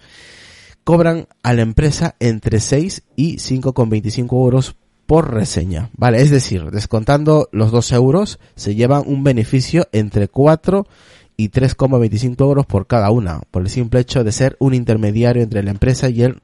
Cobran 0.84 1.28
a 1.42 1.54
la 1.54 1.62
empresa 1.62 2.16
entre 2.20 2.60
6 2.60 3.04
y 3.16 3.38
5,25 3.38 4.32
euros 4.34 4.76
por 5.08 5.34
reseña, 5.34 5.90
¿vale? 5.98 6.22
Es 6.22 6.32
decir, 6.32 6.72
descontando 6.72 7.50
los 7.52 7.72
2 7.72 7.92
euros, 7.94 8.40
se 8.56 8.76
llevan 8.76 9.04
un 9.06 9.24
beneficio 9.24 9.88
entre 9.92 10.28
4 10.28 10.84
y 10.84 10.88
3,25 11.38 12.42
euros 12.42 12.66
por 12.66 12.88
cada 12.88 13.12
una, 13.12 13.42
por 13.52 13.62
el 13.62 13.70
simple 13.70 14.00
hecho 14.00 14.24
de 14.24 14.32
ser 14.32 14.56
un 14.60 14.74
intermediario 14.74 15.44
entre 15.44 15.64
la 15.64 15.72
empresa 15.72 16.10
y 16.10 16.24
el 16.24 16.42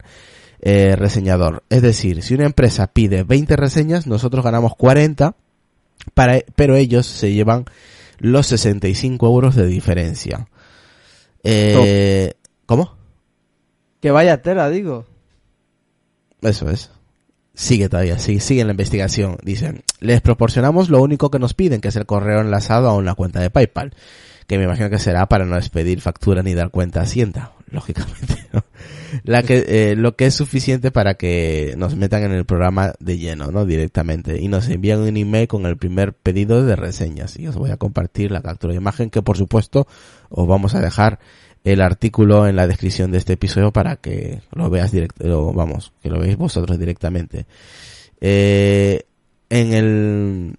eh, 0.62 0.96
reseñador. 0.96 1.64
Es 1.70 1.82
decir, 1.82 2.22
si 2.22 2.34
una 2.36 2.46
empresa 2.46 2.88
pide 2.88 3.24
20 3.24 3.56
reseñas, 3.56 4.08
nosotros 4.08 4.44
ganamos 4.44 4.76
40, 4.76 5.36
para, 6.14 6.40
pero 6.56 6.76
ellos 6.76 7.06
se 7.06 7.34
llevan 7.34 7.66
los 8.20 8.48
65 8.48 9.26
euros 9.26 9.56
de 9.56 9.66
diferencia. 9.66 10.48
Eh, 11.44 12.34
¿Cómo? 12.66 12.96
Que 14.00 14.12
vaya 14.12 14.42
tela, 14.42 14.70
digo. 14.70 15.06
Eso 16.42 16.70
es. 16.70 16.92
Sigue 17.54 17.90
todavía, 17.90 18.18
sigue, 18.18 18.40
sigue 18.40 18.64
la 18.64 18.72
investigación. 18.72 19.38
Dicen, 19.44 19.84
les 20.00 20.22
proporcionamos 20.22 20.90
lo 20.90 21.02
único 21.02 21.30
que 21.30 21.40
nos 21.40 21.54
piden, 21.54 21.82
que 21.82 21.90
es 21.90 21.96
el 21.96 22.06
correo 22.06 22.42
enlazado 22.42 22.90
a 22.90 22.96
una 22.96 23.16
cuenta 23.16 23.40
de 23.40 23.50
PayPal 23.50 23.94
que 24.52 24.58
me 24.58 24.66
imagino 24.66 24.90
que 24.90 25.00
será 25.00 25.28
para 25.28 25.46
no 25.46 25.56
despedir 25.56 26.02
factura 26.02 26.44
ni 26.44 26.54
dar 26.54 26.72
cuenta 26.72 27.00
a 27.00 27.04
Hacienda, 27.04 27.54
lógicamente. 27.72 28.36
La 29.24 29.44
que, 29.44 29.64
eh, 29.66 29.96
lo 29.96 30.18
que 30.18 30.26
es 30.26 30.34
suficiente 30.36 30.92
para 30.92 31.14
que 31.14 31.74
nos 31.78 31.96
metan 31.96 32.24
en 32.24 32.34
el 32.34 32.44
programa 32.44 32.94
de 33.00 33.18
lleno, 33.18 33.50
¿no? 33.50 33.66
Directamente. 33.66 34.42
Y 34.42 34.50
nos 34.50 34.68
envían 34.68 35.00
un 35.00 35.16
email 35.16 35.48
con 35.48 35.66
el 35.66 35.78
primer 35.78 36.12
pedido 36.12 36.66
de 36.66 36.76
reseñas. 36.76 37.40
Y 37.40 37.48
os 37.48 37.56
voy 37.56 37.72
a 37.72 37.78
compartir 37.78 38.32
la 38.32 38.42
captura 38.42 38.74
de 38.74 38.78
imagen 38.78 39.10
que 39.10 39.22
por 39.22 39.38
supuesto 39.38 39.88
os 40.28 40.46
vamos 40.46 40.76
a 40.76 40.82
dejar 40.82 41.20
el 41.64 41.82
artículo 41.82 42.48
en 42.48 42.56
la 42.56 42.68
descripción 42.68 43.12
de 43.12 43.20
este 43.20 43.34
episodio 43.34 43.72
para 43.72 43.98
que 43.98 44.42
lo 44.52 44.70
veas 44.70 44.92
directo, 44.92 45.54
vamos, 45.54 45.94
que 46.02 46.10
lo 46.10 46.20
veáis 46.20 46.38
vosotros 46.38 46.80
directamente. 46.80 47.46
Eh, 48.20 49.02
en 49.50 49.74
el, 49.74 50.56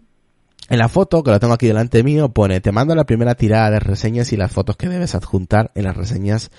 En 0.68 0.78
la 0.78 0.88
foto, 0.88 1.22
que 1.22 1.30
lo 1.30 1.40
tengo 1.40 1.54
aquí 1.54 1.66
delante 1.66 2.02
mío, 2.02 2.28
pone, 2.30 2.60
te 2.60 2.72
mando 2.72 2.94
la 2.94 3.04
primera 3.04 3.34
tirada 3.34 3.70
de 3.70 3.80
reseñas 3.80 4.32
y 4.32 4.36
las 4.36 4.52
fotos 4.52 4.76
que 4.76 4.88
debes 4.88 5.14
adjuntar 5.14 5.70
en 5.74 5.84
las 5.84 5.96
reseñas 5.96 6.50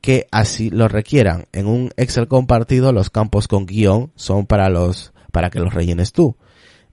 que 0.00 0.26
así 0.30 0.70
lo 0.70 0.88
requieran. 0.88 1.46
En 1.52 1.66
un 1.66 1.90
Excel 1.96 2.28
compartido, 2.28 2.92
los 2.92 3.10
campos 3.10 3.48
con 3.48 3.66
guion 3.66 4.12
son 4.16 4.46
para 4.46 4.68
los, 4.68 5.12
para 5.32 5.50
que 5.50 5.60
los 5.60 5.72
rellenes 5.74 6.12
tú. 6.12 6.36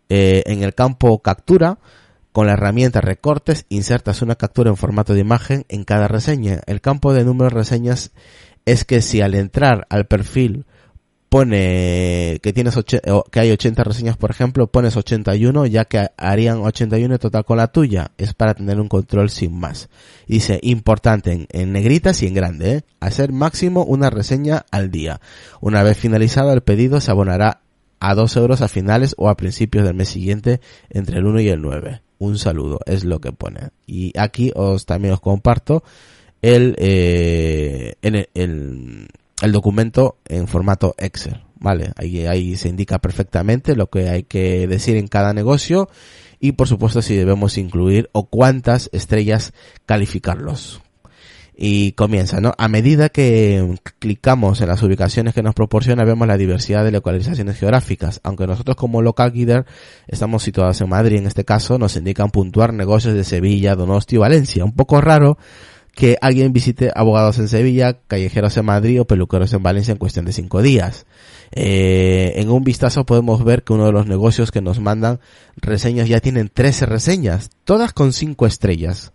Eh, 0.09 0.43
en 0.45 0.63
el 0.63 0.75
campo 0.75 1.19
captura, 1.19 1.79
con 2.35 2.47
la 2.47 2.53
herramienta 2.53 2.99
recortes, 2.99 3.65
insertas 3.69 4.21
una 4.21 4.35
captura 4.35 4.69
en 4.69 4.75
formato 4.75 5.13
de 5.13 5.21
imagen 5.21 5.63
en 5.69 5.85
cada 5.85 6.09
reseña. 6.09 6.59
El 6.65 6.81
campo 6.81 7.13
de 7.13 7.23
número 7.23 7.45
de 7.49 7.55
reseñas 7.55 8.11
es 8.65 8.83
que 8.83 9.01
si 9.01 9.21
al 9.21 9.35
entrar 9.35 9.87
al 9.89 10.05
perfil 10.05 10.65
pone 11.29 12.39
que 12.43 12.51
tienes 12.51 12.75
och- 12.75 13.01
o 13.09 13.23
que 13.23 13.39
hay 13.39 13.51
80 13.51 13.85
reseñas, 13.85 14.17
por 14.17 14.31
ejemplo, 14.31 14.67
pones 14.67 14.97
81, 14.97 15.65
ya 15.65 15.85
que 15.85 16.09
harían 16.17 16.57
81 16.57 17.13
en 17.15 17.19
total 17.19 17.45
con 17.45 17.55
la 17.55 17.67
tuya. 17.67 18.11
Es 18.17 18.33
para 18.33 18.53
tener 18.53 18.81
un 18.81 18.89
control 18.89 19.29
sin 19.29 19.57
más. 19.57 19.87
Dice, 20.27 20.59
importante 20.61 21.31
en, 21.31 21.47
en 21.51 21.71
negritas 21.71 22.21
y 22.21 22.27
en 22.27 22.33
grande, 22.33 22.71
¿eh? 22.73 22.81
hacer 22.99 23.31
máximo 23.31 23.85
una 23.85 24.09
reseña 24.09 24.65
al 24.71 24.91
día. 24.91 25.21
Una 25.61 25.83
vez 25.83 25.97
finalizado 25.97 26.51
el 26.51 26.63
pedido 26.63 26.99
se 26.99 27.11
abonará 27.11 27.61
a 28.01 28.13
2 28.13 28.35
euros 28.35 28.59
a 28.61 28.67
finales 28.67 29.15
o 29.17 29.29
a 29.29 29.37
principios 29.37 29.85
del 29.85 29.95
mes 29.95 30.09
siguiente 30.09 30.59
entre 30.89 31.19
el 31.19 31.25
1 31.25 31.39
y 31.39 31.47
el 31.47 31.61
9. 31.61 32.01
Un 32.17 32.38
saludo, 32.38 32.79
es 32.86 33.03
lo 33.03 33.19
que 33.19 33.31
pone. 33.31 33.69
Y 33.86 34.17
aquí 34.17 34.51
os 34.55 34.86
también 34.86 35.13
os 35.13 35.19
comparto 35.19 35.84
el, 36.41 36.75
eh, 36.77 37.95
el, 38.01 38.29
el, 38.34 39.07
el 39.41 39.51
documento 39.51 40.17
en 40.25 40.48
formato 40.48 40.95
Excel, 40.98 41.43
¿vale? 41.60 41.91
Ahí, 41.95 42.25
ahí 42.25 42.55
se 42.55 42.69
indica 42.69 43.00
perfectamente 43.00 43.75
lo 43.75 43.89
que 43.89 44.10
hay 44.10 44.24
que 44.24 44.67
decir 44.67 44.95
en 44.95 45.07
cada 45.07 45.34
negocio 45.34 45.89
y 46.39 46.53
por 46.53 46.67
supuesto 46.67 47.01
si 47.01 47.15
debemos 47.15 47.57
incluir 47.57 48.10
o 48.12 48.25
cuántas 48.27 48.89
estrellas 48.93 49.53
calificarlos. 49.86 50.81
Y 51.57 51.93
comienza, 51.93 52.41
¿no? 52.41 52.53
A 52.57 52.67
medida 52.67 53.07
que 53.07 53.79
clicamos 54.00 54.59
en 54.59 54.67
las 54.67 54.83
ubicaciones 54.83 55.33
que 55.33 55.41
nos 55.41 55.55
proporciona, 55.55 56.03
vemos 56.03 56.27
la 56.27 56.38
diversidad 56.38 56.83
de 56.83 56.91
localizaciones 56.91 57.57
geográficas. 57.57 58.19
Aunque 58.24 58.45
nosotros 58.45 58.75
como 58.75 59.01
local 59.01 59.31
guider 59.31 59.65
estamos 60.07 60.43
situados 60.43 60.81
en 60.81 60.89
Madrid, 60.89 61.17
en 61.17 61.27
este 61.27 61.45
caso, 61.45 61.77
nos 61.77 61.95
indican 61.95 62.29
puntuar 62.29 62.74
negocios 62.74 63.13
de 63.13 63.24
Sevilla, 63.24 63.75
Donosti 63.75 64.17
o 64.17 64.21
Valencia. 64.21 64.65
Un 64.65 64.74
poco 64.74 65.00
raro 65.00 65.38
que 65.95 66.17
alguien 66.21 66.51
visite 66.51 66.91
abogados 66.93 67.39
en 67.39 67.47
Sevilla, 67.47 68.00
callejeros 68.07 68.57
en 68.57 68.65
Madrid 68.65 69.00
o 69.00 69.05
peluqueros 69.05 69.53
en 69.53 69.63
Valencia 69.63 69.93
en 69.93 69.97
cuestión 69.97 70.25
de 70.25 70.33
cinco 70.33 70.62
días. 70.62 71.05
Eh, 71.51 72.33
en 72.35 72.50
un 72.50 72.65
vistazo 72.65 73.05
podemos 73.05 73.45
ver 73.45 73.63
que 73.63 73.71
uno 73.71 73.85
de 73.85 73.93
los 73.93 74.07
negocios 74.07 74.51
que 74.51 74.62
nos 74.62 74.81
mandan 74.81 75.21
reseñas 75.55 76.09
ya 76.09 76.19
tienen 76.19 76.50
13 76.53 76.85
reseñas, 76.85 77.50
todas 77.63 77.93
con 77.93 78.12
5 78.12 78.45
estrellas. 78.45 79.13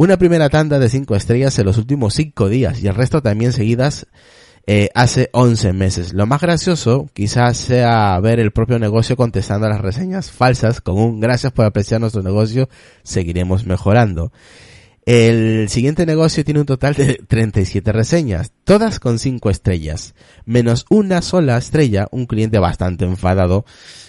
Una 0.00 0.16
primera 0.16 0.48
tanda 0.48 0.78
de 0.78 0.88
5 0.88 1.16
estrellas 1.16 1.58
en 1.58 1.66
los 1.66 1.76
últimos 1.76 2.14
5 2.14 2.48
días 2.48 2.80
y 2.80 2.86
el 2.86 2.94
resto 2.94 3.20
también 3.20 3.52
seguidas 3.52 4.06
eh, 4.64 4.90
hace 4.94 5.28
11 5.32 5.72
meses. 5.72 6.12
Lo 6.12 6.24
más 6.24 6.40
gracioso 6.40 7.10
quizás 7.12 7.56
sea 7.56 8.20
ver 8.20 8.38
el 8.38 8.52
propio 8.52 8.78
negocio 8.78 9.16
contestando 9.16 9.66
a 9.66 9.70
las 9.70 9.80
reseñas 9.80 10.30
falsas 10.30 10.80
con 10.80 10.98
un 10.98 11.18
gracias 11.18 11.50
por 11.52 11.64
apreciar 11.64 12.00
nuestro 12.00 12.22
negocio, 12.22 12.68
seguiremos 13.02 13.66
mejorando. 13.66 14.30
El 15.04 15.68
siguiente 15.68 16.06
negocio 16.06 16.44
tiene 16.44 16.60
un 16.60 16.66
total 16.66 16.94
de 16.94 17.14
37 17.26 17.90
reseñas, 17.90 18.52
todas 18.62 19.00
con 19.00 19.18
5 19.18 19.50
estrellas, 19.50 20.14
menos 20.44 20.86
una 20.90 21.22
sola 21.22 21.58
estrella, 21.58 22.06
un 22.12 22.26
cliente 22.26 22.60
bastante 22.60 23.04
enfadado, 23.04 23.64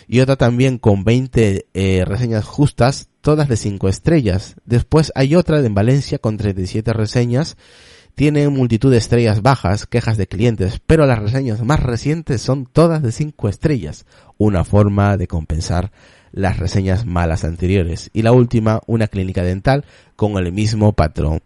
y 0.07 0.19
otra 0.19 0.35
también 0.35 0.77
con 0.77 1.03
20 1.03 1.65
eh, 1.73 2.05
reseñas 2.05 2.45
justas, 2.45 3.08
todas 3.21 3.47
de 3.47 3.57
5 3.57 3.87
estrellas. 3.89 4.55
Después 4.65 5.11
hay 5.15 5.35
otra 5.35 5.59
en 5.59 5.73
Valencia 5.73 6.17
con 6.19 6.37
37 6.37 6.93
reseñas, 6.93 7.57
tiene 8.15 8.49
multitud 8.49 8.91
de 8.91 8.97
estrellas 8.97 9.41
bajas, 9.41 9.85
quejas 9.85 10.17
de 10.17 10.27
clientes, 10.27 10.81
pero 10.85 11.05
las 11.05 11.19
reseñas 11.19 11.63
más 11.63 11.81
recientes 11.81 12.41
son 12.41 12.65
todas 12.65 13.01
de 13.01 13.11
5 13.11 13.47
estrellas, 13.47 14.05
una 14.37 14.63
forma 14.65 15.15
de 15.17 15.27
compensar 15.27 15.91
las 16.31 16.59
reseñas 16.59 17.05
malas 17.05 17.43
anteriores. 17.43 18.09
Y 18.13 18.21
la 18.21 18.31
última, 18.33 18.81
una 18.87 19.07
clínica 19.07 19.43
dental 19.43 19.85
con 20.15 20.37
el 20.37 20.51
mismo 20.51 20.93
patrón. 20.93 21.39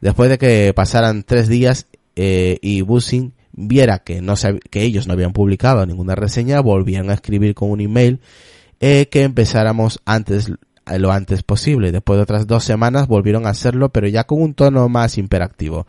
Después 0.00 0.28
de 0.30 0.38
que 0.38 0.72
pasaran 0.74 1.22
tres 1.24 1.48
días 1.48 1.86
eh, 2.14 2.58
y 2.62 2.82
Bussing 2.82 3.32
viera 3.52 3.98
que, 4.00 4.20
no 4.20 4.34
sab- 4.34 4.60
que 4.70 4.82
ellos 4.82 5.06
no 5.06 5.14
habían 5.14 5.32
publicado 5.32 5.84
ninguna 5.86 6.14
reseña, 6.14 6.60
volvían 6.60 7.10
a 7.10 7.14
escribir 7.14 7.54
con 7.54 7.70
un 7.70 7.80
email 7.80 8.20
eh, 8.80 9.08
que 9.10 9.22
empezáramos 9.22 10.00
antes 10.04 10.52
lo 10.96 11.12
antes 11.12 11.42
posible. 11.42 11.92
Después 11.92 12.18
de 12.18 12.22
otras 12.22 12.46
dos 12.46 12.64
semanas 12.64 13.06
volvieron 13.06 13.46
a 13.46 13.50
hacerlo, 13.50 13.90
pero 13.90 14.08
ya 14.08 14.24
con 14.24 14.40
un 14.40 14.54
tono 14.54 14.88
más 14.88 15.18
imperactivo. 15.18 15.86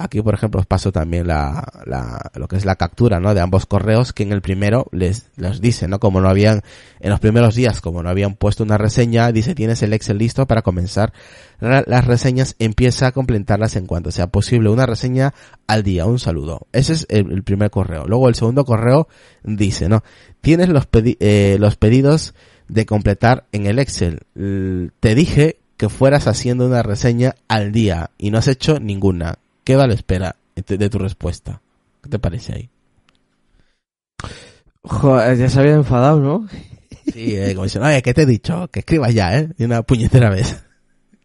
Aquí, 0.00 0.22
por 0.22 0.32
ejemplo, 0.32 0.60
os 0.60 0.66
paso 0.66 0.92
también 0.92 1.26
la, 1.26 1.66
la, 1.84 2.30
lo 2.34 2.46
que 2.46 2.54
es 2.54 2.64
la 2.64 2.76
captura, 2.76 3.18
¿no? 3.18 3.34
De 3.34 3.40
ambos 3.40 3.66
correos, 3.66 4.12
que 4.12 4.22
en 4.22 4.30
el 4.30 4.42
primero 4.42 4.86
les, 4.92 5.28
les 5.36 5.60
dice, 5.60 5.88
¿no? 5.88 5.98
Como 5.98 6.20
no 6.20 6.28
habían, 6.28 6.62
en 7.00 7.10
los 7.10 7.18
primeros 7.18 7.56
días, 7.56 7.80
como 7.80 8.00
no 8.04 8.08
habían 8.08 8.36
puesto 8.36 8.62
una 8.62 8.78
reseña, 8.78 9.32
dice, 9.32 9.56
tienes 9.56 9.82
el 9.82 9.92
Excel 9.92 10.18
listo 10.18 10.46
para 10.46 10.62
comenzar 10.62 11.12
las 11.58 12.06
reseñas, 12.06 12.54
empieza 12.60 13.08
a 13.08 13.12
completarlas 13.12 13.74
en 13.74 13.86
cuanto 13.86 14.12
sea 14.12 14.28
posible. 14.28 14.70
Una 14.70 14.86
reseña 14.86 15.34
al 15.66 15.82
día, 15.82 16.06
un 16.06 16.20
saludo. 16.20 16.68
Ese 16.72 16.92
es 16.92 17.06
el, 17.08 17.42
primer 17.42 17.70
correo. 17.70 18.06
Luego 18.06 18.28
el 18.28 18.36
segundo 18.36 18.64
correo 18.64 19.08
dice, 19.42 19.88
¿no? 19.88 20.04
Tienes 20.40 20.68
los, 20.68 20.86
eh, 20.92 21.56
los 21.58 21.74
pedidos 21.74 22.34
de 22.68 22.86
completar 22.86 23.46
en 23.52 23.66
el 23.66 23.78
Excel. 23.78 24.20
Te 25.00 25.14
dije 25.14 25.58
que 25.76 25.88
fueras 25.88 26.26
haciendo 26.26 26.66
una 26.66 26.82
reseña 26.82 27.34
al 27.48 27.72
día 27.72 28.10
y 28.18 28.30
no 28.30 28.38
has 28.38 28.48
hecho 28.48 28.80
ninguna. 28.80 29.38
Quedo 29.64 29.82
a 29.82 29.86
la 29.86 29.94
espera 29.94 30.36
de 30.54 30.78
de 30.78 30.90
tu 30.90 30.98
respuesta. 30.98 31.60
¿Qué 32.02 32.10
te 32.10 32.18
parece 32.18 32.54
ahí? 32.54 32.70
Joder, 34.82 35.36
ya 35.36 35.48
se 35.48 35.60
había 35.60 35.74
enfadado, 35.74 36.20
¿no? 36.20 36.48
Sí, 37.12 37.36
eh, 37.36 37.52
como 37.54 37.64
dicen, 37.64 37.82
oye, 37.82 38.02
¿qué 38.02 38.14
te 38.14 38.22
he 38.22 38.26
dicho? 38.26 38.68
Que 38.68 38.80
escribas 38.80 39.14
ya, 39.14 39.38
¿eh? 39.38 39.50
Y 39.56 39.64
una 39.64 39.82
puñetera 39.82 40.30
vez. 40.30 40.64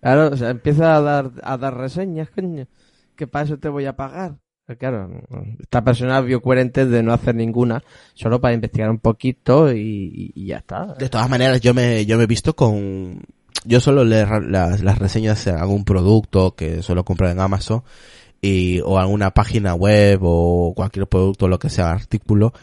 Claro, 0.01 0.29
o 0.33 0.37
sea, 0.37 0.49
empieza 0.49 0.95
a 0.95 1.01
dar, 1.01 1.31
a 1.41 1.57
dar 1.57 1.77
reseñas, 1.77 2.29
coño. 2.29 2.67
Que 3.15 3.27
para 3.27 3.45
eso 3.45 3.57
te 3.57 3.69
voy 3.69 3.85
a 3.85 3.95
pagar. 3.95 4.35
Pero 4.65 4.79
claro, 4.79 5.09
esta 5.59 5.83
persona 5.83 6.21
vio 6.21 6.41
coherente 6.41 6.85
de 6.85 7.03
no 7.03 7.11
hacer 7.11 7.35
ninguna, 7.35 7.83
solo 8.13 8.39
para 8.39 8.53
investigar 8.53 8.89
un 8.89 8.99
poquito 8.99 9.73
y, 9.73 10.31
ya 10.35 10.57
está. 10.57 10.95
De 10.97 11.09
todas 11.09 11.29
maneras, 11.29 11.59
yo 11.59 11.73
me, 11.73 12.05
yo 12.05 12.17
me 12.17 12.23
he 12.23 12.27
visto 12.27 12.55
con... 12.55 13.21
Yo 13.65 13.79
solo 13.79 14.03
leo 14.03 14.39
las, 14.41 14.81
las 14.81 14.99
reseñas 14.99 15.43
de 15.45 15.51
algún 15.51 15.85
producto 15.85 16.55
que 16.55 16.81
suelo 16.81 17.05
comprar 17.05 17.31
en 17.31 17.39
Amazon 17.39 17.83
y, 18.41 18.81
o 18.81 18.99
alguna 18.99 19.31
página 19.31 19.73
web 19.73 20.19
o 20.21 20.73
cualquier 20.75 21.07
producto, 21.07 21.47
lo 21.47 21.59
que 21.59 21.69
sea, 21.69 21.91
artículo 21.91 22.53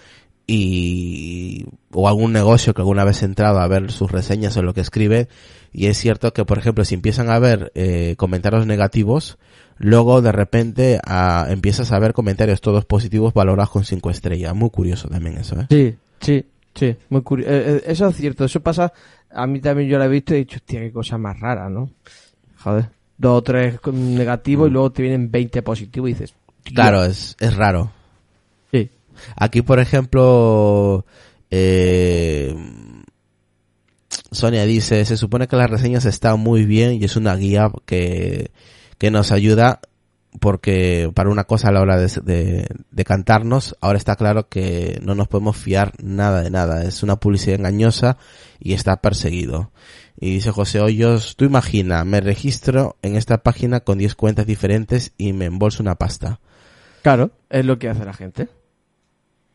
y, 0.47 1.66
o 1.92 2.09
algún 2.09 2.33
negocio 2.33 2.75
que 2.75 2.83
alguna 2.83 3.04
vez 3.04 3.23
he 3.23 3.26
entrado 3.26 3.61
a 3.61 3.69
ver 3.69 3.92
sus 3.92 4.11
reseñas 4.11 4.57
o 4.57 4.62
lo 4.62 4.75
que 4.75 4.80
escribe 4.80 5.28
y 5.73 5.87
es 5.87 5.99
cierto 5.99 6.33
que, 6.33 6.45
por 6.45 6.59
ejemplo, 6.59 6.85
si 6.85 6.95
empiezan 6.95 7.30
a 7.30 7.38
ver 7.38 7.71
eh, 7.75 8.14
comentarios 8.16 8.66
negativos, 8.66 9.38
luego 9.80 10.20
de 10.20 10.30
repente 10.30 11.00
ah, 11.04 11.46
empiezas 11.49 11.90
a 11.90 11.99
ver 11.99 12.12
comentarios 12.12 12.60
todos 12.60 12.84
positivos 12.84 13.32
valorados 13.34 13.70
con 13.70 13.84
cinco 13.84 14.10
estrellas. 14.10 14.54
Muy 14.54 14.70
curioso 14.70 15.08
también 15.08 15.38
eso, 15.38 15.58
¿eh? 15.58 15.66
Sí, 15.70 15.96
sí, 16.20 16.46
sí, 16.75 16.96
muy 17.08 17.22
curioso. 17.22 17.50
eso 17.50 18.08
es 18.08 18.16
cierto, 18.16 18.44
eso 18.44 18.60
pasa, 18.60 18.92
a 19.30 19.46
mí 19.46 19.60
también 19.60 19.88
yo 19.88 19.99
lo 19.99 20.04
he 20.04 20.08
visto 20.08 20.34
y 20.34 20.37
he 20.37 20.40
dicho, 20.40 20.56
hostia, 20.56 20.80
qué 20.80 20.92
cosa 20.92 21.16
más 21.18 21.40
rara, 21.40 21.70
¿no? 21.70 21.90
Joder, 22.58 22.90
dos 23.16 23.38
o 23.38 23.42
tres 23.42 23.78
negativos 23.90 24.68
y 24.68 24.72
luego 24.72 24.92
te 24.92 25.02
vienen 25.02 25.30
20 25.30 25.62
positivos 25.62 26.10
y 26.10 26.12
dices, 26.12 26.34
tío. 26.62 26.75
Claro, 26.75 27.02
es, 27.04 27.34
es 27.40 27.56
raro. 27.56 27.90
Sí. 28.70 28.90
Aquí, 29.34 29.62
por 29.62 29.80
ejemplo, 29.80 31.06
eh, 31.50 32.54
Sonia 34.30 34.64
dice, 34.66 35.06
se 35.06 35.16
supone 35.16 35.49
que 35.49 35.56
las 35.56 35.70
reseñas 35.70 36.04
están 36.04 36.38
muy 36.38 36.66
bien 36.66 36.92
y 36.92 37.04
es 37.04 37.16
una 37.16 37.34
guía 37.34 37.70
que, 37.87 38.50
que 39.00 39.11
nos 39.11 39.33
ayuda 39.33 39.80
porque 40.40 41.11
para 41.14 41.30
una 41.30 41.45
cosa 41.45 41.69
a 41.69 41.73
la 41.73 41.80
hora 41.80 41.97
de, 41.97 42.07
de, 42.23 42.66
de 42.90 43.04
cantarnos, 43.04 43.75
ahora 43.80 43.97
está 43.97 44.14
claro 44.14 44.49
que 44.49 45.00
no 45.02 45.14
nos 45.14 45.26
podemos 45.26 45.57
fiar 45.57 45.95
nada 46.02 46.42
de 46.42 46.50
nada. 46.50 46.85
Es 46.85 47.02
una 47.02 47.16
publicidad 47.16 47.59
engañosa 47.59 48.19
y 48.61 48.75
está 48.75 49.00
perseguido. 49.00 49.73
Y 50.21 50.35
dice 50.35 50.50
José 50.50 50.80
Hoyos, 50.80 51.35
tú 51.37 51.47
imagina, 51.47 52.04
me 52.04 52.21
registro 52.21 52.97
en 53.00 53.16
esta 53.16 53.38
página 53.38 53.80
con 53.80 53.97
10 53.97 54.14
cuentas 54.16 54.47
diferentes 54.47 55.12
y 55.16 55.33
me 55.33 55.47
embolso 55.47 55.83
una 55.83 55.95
pasta. 55.95 56.38
Claro, 57.02 57.30
es 57.49 57.64
lo 57.64 57.78
que 57.78 57.88
hace 57.88 58.04
la 58.04 58.12
gente. 58.12 58.49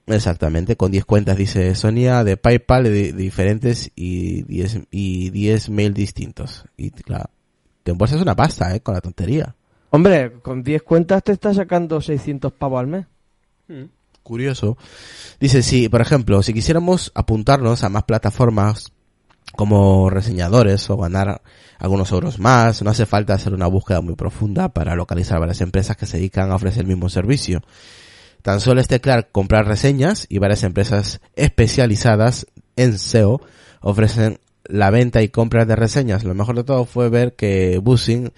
Exactamente, 0.07 0.75
con 0.75 0.91
10 0.91 1.05
cuentas, 1.05 1.37
dice 1.37 1.73
Sonia, 1.75 2.23
de 2.23 2.35
PayPal 2.35 2.85
de, 2.85 3.13
diferentes 3.13 3.91
y 3.95 4.41
10, 4.43 4.87
y 4.89 5.29
10 5.29 5.69
mail 5.69 5.93
distintos. 5.93 6.65
Y 6.77 6.89
claro, 6.89 7.29
te 7.85 7.91
embolsas 7.91 8.19
una 8.19 8.35
pasta, 8.35 8.75
eh, 8.75 8.81
con 8.81 8.95
la 8.95 9.01
tontería. 9.01 9.55
Hombre, 9.91 10.39
con 10.41 10.63
10 10.63 10.81
cuentas 10.81 11.23
te 11.23 11.31
está 11.31 11.53
sacando 11.53 12.01
600 12.01 12.51
pavos 12.51 12.79
al 12.79 12.87
mes. 12.87 13.05
Curioso. 14.23 14.75
Dice, 15.39 15.61
si, 15.61 15.87
por 15.87 16.01
ejemplo, 16.01 16.41
si 16.41 16.51
quisiéramos 16.51 17.11
apuntarnos 17.13 17.83
a 17.83 17.89
más 17.89 18.03
plataformas 18.03 18.91
como 19.55 20.09
reseñadores 20.09 20.89
o 20.89 20.97
ganar 20.97 21.43
algunos 21.77 22.11
euros 22.11 22.39
más. 22.39 22.81
No 22.81 22.89
hace 22.89 23.05
falta 23.05 23.35
hacer 23.35 23.53
una 23.53 23.67
búsqueda 23.67 24.01
muy 24.01 24.15
profunda 24.15 24.69
para 24.69 24.95
localizar 24.95 25.39
varias 25.39 25.61
empresas 25.61 25.95
que 25.95 26.07
se 26.07 26.17
dedican 26.17 26.51
a 26.51 26.55
ofrecer 26.55 26.81
el 26.81 26.87
mismo 26.87 27.07
servicio. 27.07 27.61
Tan 28.41 28.61
solo 28.61 28.81
es 28.81 28.87
teclar 28.87 29.29
comprar 29.31 29.67
reseñas 29.67 30.25
y 30.27 30.39
varias 30.39 30.63
empresas 30.63 31.21
especializadas 31.35 32.47
en 32.75 32.97
SEO 32.97 33.41
ofrecen 33.81 34.39
la 34.67 34.89
venta 34.89 35.21
y 35.21 35.29
compra 35.29 35.65
de 35.65 35.75
reseñas. 35.75 36.23
Lo 36.23 36.33
mejor 36.33 36.55
de 36.55 36.63
todo 36.63 36.85
fue 36.85 37.09
ver 37.09 37.35
que 37.35 37.79
Buzzing 37.81 38.31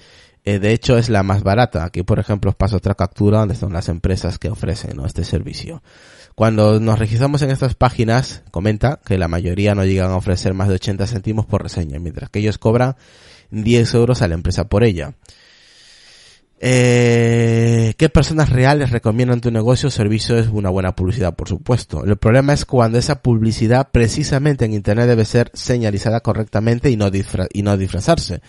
eh, 0.47 0.59
de 0.59 0.71
hecho 0.71 0.97
es 0.97 1.09
la 1.09 1.23
más 1.23 1.43
barata. 1.43 1.83
Aquí 1.83 2.03
por 2.03 2.19
ejemplo 2.19 2.51
os 2.51 2.55
paso 2.55 2.77
otra 2.77 2.95
captura 2.95 3.39
donde 3.39 3.53
están 3.53 3.73
las 3.73 3.89
empresas 3.89 4.39
que 4.39 4.49
ofrecen 4.49 4.99
este 5.05 5.25
servicio. 5.25 5.83
Cuando 6.35 6.79
nos 6.79 6.99
registramos 6.99 7.41
en 7.41 7.49
estas 7.49 7.75
páginas, 7.75 8.43
comenta 8.51 9.01
que 9.05 9.17
la 9.17 9.27
mayoría 9.27 9.75
no 9.75 9.83
llegan 9.83 10.11
a 10.11 10.15
ofrecer 10.15 10.53
más 10.53 10.69
de 10.69 10.75
80 10.75 11.05
céntimos 11.07 11.45
por 11.45 11.63
reseña, 11.63 11.99
mientras 11.99 12.29
que 12.29 12.39
ellos 12.39 12.57
cobran 12.59 12.95
10 13.49 13.93
euros 13.95 14.21
a 14.21 14.27
la 14.27 14.35
empresa 14.35 14.69
por 14.69 14.83
ella. 14.83 15.15
Eh, 16.59 17.93
¿Qué 17.97 18.09
personas 18.09 18.49
reales 18.49 18.89
recomiendan 18.89 19.41
tu 19.41 19.51
negocio 19.51 19.87
o 19.87 19.91
servicio? 19.91 20.37
Es 20.37 20.47
una 20.47 20.69
buena 20.69 20.95
publicidad, 20.95 21.35
por 21.35 21.47
supuesto. 21.47 22.03
El 22.03 22.17
problema 22.17 22.53
es 22.53 22.65
cuando 22.65 22.97
esa 22.97 23.21
publicidad 23.21 23.89
precisamente 23.91 24.65
en 24.65 24.73
Internet 24.73 25.07
debe 25.07 25.25
ser 25.25 25.51
señalizada 25.53 26.21
correctamente 26.21 26.89
y 26.89 26.97
no, 26.97 27.11
disfrazarse, 27.11 28.41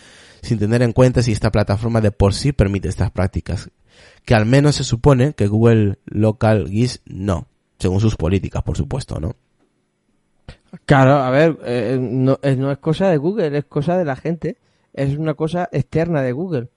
sin 0.43 0.59
tener 0.59 0.83
en 0.83 0.93
cuenta 0.93 1.23
si 1.23 1.33
esta 1.33 1.51
plataforma 1.51 2.01
de 2.01 2.11
por 2.11 2.33
sí 2.35 2.53
permite 2.53 2.89
estas 2.89 3.11
prácticas. 3.11 3.71
Que 4.25 4.35
al 4.35 4.47
menos 4.47 4.77
se 4.77 4.85
supone 4.85 5.35
que 5.35 5.49
Google 5.49 5.99
Local 6.07 6.69
GIS 6.69 7.03
no 7.05 7.49
según 7.79 8.01
sus 8.01 8.17
políticas, 8.17 8.63
por 8.63 8.77
supuesto, 8.77 9.21
¿no? 9.21 9.37
Claro, 10.85 11.13
a 11.13 11.31
ver, 11.31 11.59
eh, 11.65 11.99
no, 12.01 12.39
eh, 12.43 12.57
no, 12.57 12.71
es 12.71 12.79
cosa 12.79 13.09
de 13.09 13.17
Google, 13.17 13.57
es 13.57 13.65
cosa 13.65 13.97
de 13.97 14.05
la 14.05 14.17
gente. 14.17 14.59
Es 14.93 15.17
una 15.17 15.35
cosa 15.35 15.69
externa 15.73 16.23
de 16.23 16.33
Google. 16.33 16.69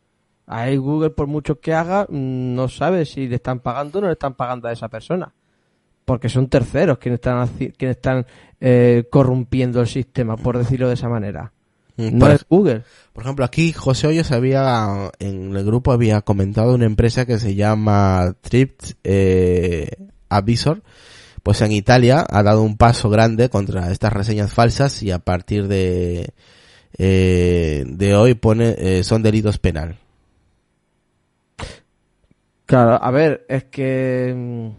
Ahí 0.51 0.75
Google, 0.75 1.12
por 1.12 1.27
mucho 1.27 1.60
que 1.60 1.74
haga, 1.74 2.05
mm, 2.10 2.55
no 2.55 2.67
sabe 2.67 3.05
si 3.05 3.27
le 3.27 3.36
están 3.36 3.62
pagando 3.62 4.00
o 4.00 4.01
no 4.01 4.08
le 4.08 4.13
están 4.13 4.34
pagando 4.34 4.67
a 4.67 4.74
esa 4.74 4.89
persona. 4.89 5.34
Porque 6.03 6.27
son 6.27 6.50
terceros 6.50 6.98
quienes 6.98 7.20
están, 7.20 7.48
quienes 7.77 7.98
están 7.98 8.25
eh, 8.60 9.05
corrompiendo 9.10 9.79
el 9.79 9.88
sistema, 9.88 10.36
por 10.36 10.58
decirlo 10.58 10.89
de 10.89 10.96
esa 10.96 11.08
manera. 11.08 11.53
Mm, 11.96 12.17
no 12.17 12.27
es 12.29 12.46
Google. 12.50 12.84
Por 13.13 13.24
ejemplo, 13.24 13.46
aquí 13.46 13.72
José 13.72 14.08
Hoyos 14.08 14.31
había, 14.31 15.12
en 15.20 15.55
el 15.55 15.63
grupo 15.63 15.93
había 15.93 16.22
comentado 16.22 16.74
una 16.74 16.86
empresa 16.86 17.25
que 17.25 17.39
se 17.39 17.55
llama 17.55 18.36
Trips 18.41 18.98
eh, 19.03 19.89
Avisor, 20.27 20.84
pues 21.43 21.62
en 21.62 21.72
Italia 21.72 22.25
ha 22.29 22.43
dado 22.43 22.62
un 22.62 22.75
paso 22.77 23.10
grande 23.10 23.50
contra 23.50 23.89
estas 23.91 24.12
reseñas 24.12 24.51
falsas 24.51 25.01
y 25.01 25.12
a 25.12 25.20
partir 25.20 25.67
de 25.67 26.34
eh, 26.98 27.84
de 27.88 28.15
hoy 28.15 28.34
pone 28.36 28.75
eh, 28.77 29.03
son 29.03 29.24
delitos 29.24 29.58
penal. 29.58 29.98
Claro, 32.71 33.03
a 33.03 33.11
ver, 33.11 33.45
es 33.49 33.65
que 33.65 34.33
mm, 34.33 34.69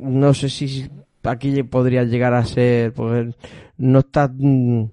no 0.00 0.32
sé 0.32 0.48
si 0.48 0.90
aquí 1.22 1.62
podría 1.62 2.04
llegar 2.04 2.32
a 2.32 2.46
ser, 2.46 2.94
pues 2.94 3.34
no 3.76 3.98
estás 3.98 4.30
mm, 4.32 4.84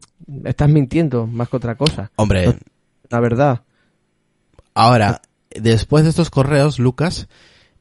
estás 0.43 0.67
mintiendo 0.67 1.27
más 1.27 1.47
que 1.47 1.55
otra 1.55 1.75
cosa. 1.75 2.11
Hombre, 2.17 2.57
la 3.09 3.21
verdad. 3.21 3.61
Ahora, 4.73 5.21
después 5.49 6.03
de 6.03 6.09
estos 6.09 6.29
correos, 6.29 6.77
Lucas, 6.77 7.29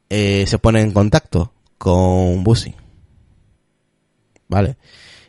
eh, 0.09 0.45
se 0.47 0.57
pone 0.57 0.79
en 0.79 0.91
contacto 0.91 1.51
con 1.77 2.45
Bussing. 2.45 2.75
¿Vale? 4.47 4.77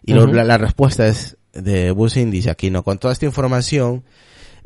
Y 0.05 0.15
la, 0.15 0.57
respuesta 0.57 1.09
es 1.09 1.37
de 1.53 1.91
Bussing, 1.91 2.31
dice 2.31 2.51
aquí, 2.51 2.71
no, 2.71 2.85
con 2.85 2.99
toda 2.99 3.13
esta 3.13 3.27
información 3.27 4.05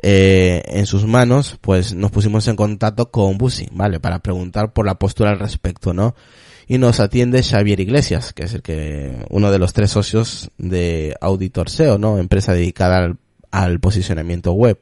eh, 0.01 0.63
en 0.67 0.85
sus 0.85 1.05
manos, 1.05 1.57
pues 1.61 1.93
nos 1.93 2.11
pusimos 2.11 2.47
en 2.47 2.55
contacto 2.55 3.09
con 3.09 3.37
Bussing, 3.37 3.69
¿vale? 3.73 3.99
Para 3.99 4.19
preguntar 4.19 4.73
por 4.73 4.85
la 4.85 4.99
postura 4.99 5.31
al 5.31 5.39
respecto, 5.39 5.93
¿no? 5.93 6.15
Y 6.67 6.77
nos 6.77 6.99
atiende 6.99 7.41
Xavier 7.41 7.79
Iglesias, 7.79 8.33
que 8.33 8.43
es 8.43 8.53
el 8.53 8.61
que, 8.61 9.25
uno 9.29 9.51
de 9.51 9.59
los 9.59 9.73
tres 9.73 9.91
socios 9.91 10.51
de 10.57 11.15
Auditor 11.21 11.69
SEO, 11.69 11.97
¿no? 11.97 12.19
Empresa 12.19 12.53
dedicada 12.53 13.15
al, 13.51 13.79
posicionamiento 13.79 14.51
web 14.51 14.77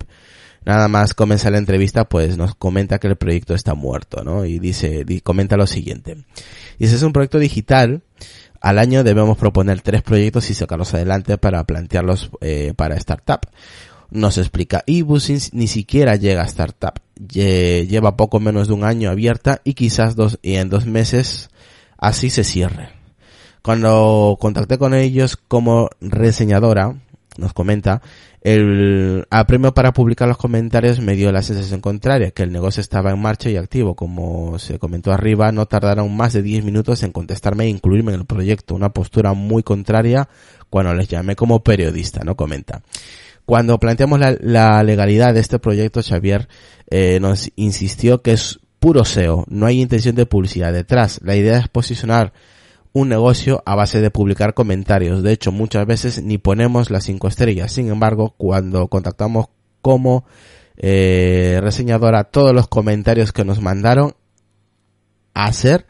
nada 0.65 0.87
más 0.87 1.13
comienza 1.13 1.51
la 1.51 1.59
entrevista, 1.59 2.09
pues 2.09 2.37
nos 2.37 2.55
comenta 2.55 2.97
que 2.97 3.07
el 3.07 3.17
proyecto 3.17 3.53
está 3.53 3.75
muerto, 3.75 4.23
¿no? 4.23 4.45
Y 4.45 4.57
dice, 4.57 5.05
comenta 5.23 5.57
lo 5.57 5.67
siguiente. 5.67 6.25
Dice, 6.79 6.95
es 6.95 7.03
un 7.03 7.13
proyecto 7.13 7.37
digital. 7.37 8.01
Al 8.61 8.79
año 8.79 9.03
debemos 9.03 9.37
proponer 9.37 9.81
tres 9.81 10.01
proyectos 10.01 10.49
y 10.49 10.55
sacarlos 10.55 10.95
adelante 10.95 11.37
para 11.37 11.63
plantearlos 11.65 12.31
eh, 12.41 12.73
para 12.75 12.95
startup. 12.95 13.41
Nos 14.11 14.37
explica, 14.37 14.83
eBusing 14.85 15.39
ni 15.53 15.67
siquiera 15.67 16.15
llega 16.15 16.41
a 16.43 16.45
startup. 16.45 16.99
Lleva 17.15 18.17
poco 18.17 18.39
menos 18.39 18.67
de 18.67 18.73
un 18.73 18.83
año 18.83 19.09
abierta 19.09 19.61
y 19.63 19.73
quizás 19.73 20.15
dos, 20.15 20.39
y 20.41 20.55
en 20.55 20.69
dos 20.69 20.85
meses 20.85 21.49
así 21.97 22.29
se 22.29 22.43
cierre. 22.43 22.89
Cuando 23.61 24.37
contacté 24.39 24.77
con 24.77 24.93
ellos 24.93 25.37
como 25.37 25.89
reseñadora, 25.99 26.95
nos 27.37 27.53
comenta, 27.53 28.01
el 28.41 29.25
premio 29.47 29.73
para 29.73 29.91
publicar 29.91 30.27
los 30.27 30.37
comentarios 30.37 30.99
me 30.99 31.15
dio 31.15 31.31
la 31.31 31.41
sensación 31.41 31.81
contraria, 31.81 32.29
que 32.29 32.43
el 32.43 32.51
negocio 32.51 32.79
estaba 32.79 33.09
en 33.11 33.19
marcha 33.19 33.49
y 33.49 33.57
activo. 33.57 33.95
Como 33.95 34.59
se 34.59 34.77
comentó 34.77 35.11
arriba, 35.11 35.51
no 35.51 35.65
tardaron 35.65 36.15
más 36.15 36.33
de 36.33 36.43
10 36.43 36.63
minutos 36.63 37.01
en 37.01 37.11
contestarme 37.11 37.63
e 37.63 37.69
incluirme 37.69 38.13
en 38.13 38.19
el 38.19 38.25
proyecto. 38.27 38.75
Una 38.75 38.89
postura 38.89 39.33
muy 39.33 39.63
contraria 39.63 40.29
cuando 40.69 40.93
les 40.93 41.07
llamé 41.07 41.35
como 41.35 41.63
periodista, 41.63 42.23
¿no? 42.23 42.35
Comenta. 42.35 42.83
Cuando 43.45 43.79
planteamos 43.79 44.19
la, 44.19 44.83
legalidad 44.83 45.33
de 45.33 45.39
este 45.39 45.59
proyecto, 45.59 46.01
Xavier 46.01 46.47
eh, 46.89 47.19
nos 47.21 47.51
insistió 47.55 48.21
que 48.21 48.31
es 48.31 48.59
puro 48.79 49.05
SEO, 49.05 49.45
no 49.47 49.65
hay 49.65 49.81
intención 49.81 50.15
de 50.15 50.25
publicidad 50.25 50.73
detrás. 50.73 51.19
La 51.23 51.35
idea 51.35 51.57
es 51.57 51.67
posicionar 51.67 52.33
un 52.93 53.09
negocio 53.09 53.61
a 53.65 53.75
base 53.75 54.01
de 54.01 54.09
publicar 54.09 54.53
comentarios. 54.53 55.21
De 55.21 55.31
hecho, 55.31 55.51
muchas 55.51 55.85
veces 55.85 56.23
ni 56.23 56.37
ponemos 56.37 56.89
las 56.89 57.03
cinco 57.03 57.27
estrellas. 57.27 57.71
Sin 57.71 57.89
embargo, 57.89 58.33
cuando 58.37 58.87
contactamos 58.87 59.47
como 59.81 60.25
eh, 60.77 61.59
reseñadora, 61.61 62.23
todos 62.23 62.53
los 62.53 62.67
comentarios 62.67 63.31
que 63.31 63.45
nos 63.45 63.61
mandaron 63.61 64.15
a 65.33 65.45
hacer 65.45 65.85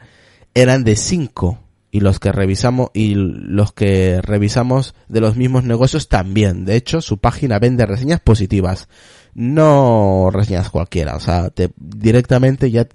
eran 0.54 0.84
de 0.84 0.96
cinco 0.96 1.60
y 1.96 2.00
los 2.00 2.20
que 2.20 2.30
revisamos 2.30 2.90
y 2.92 3.14
los 3.14 3.72
que 3.72 4.20
revisamos 4.20 4.94
de 5.08 5.22
los 5.22 5.36
mismos 5.36 5.64
negocios 5.64 6.10
también. 6.10 6.66
De 6.66 6.76
hecho, 6.76 7.00
su 7.00 7.16
página 7.16 7.58
vende 7.58 7.86
reseñas 7.86 8.20
positivas, 8.20 8.88
no 9.32 10.28
reseñas 10.30 10.68
cualquiera. 10.68 11.16
O 11.16 11.20
sea, 11.20 11.48
te, 11.48 11.70
directamente 11.78 12.70
ya 12.70 12.86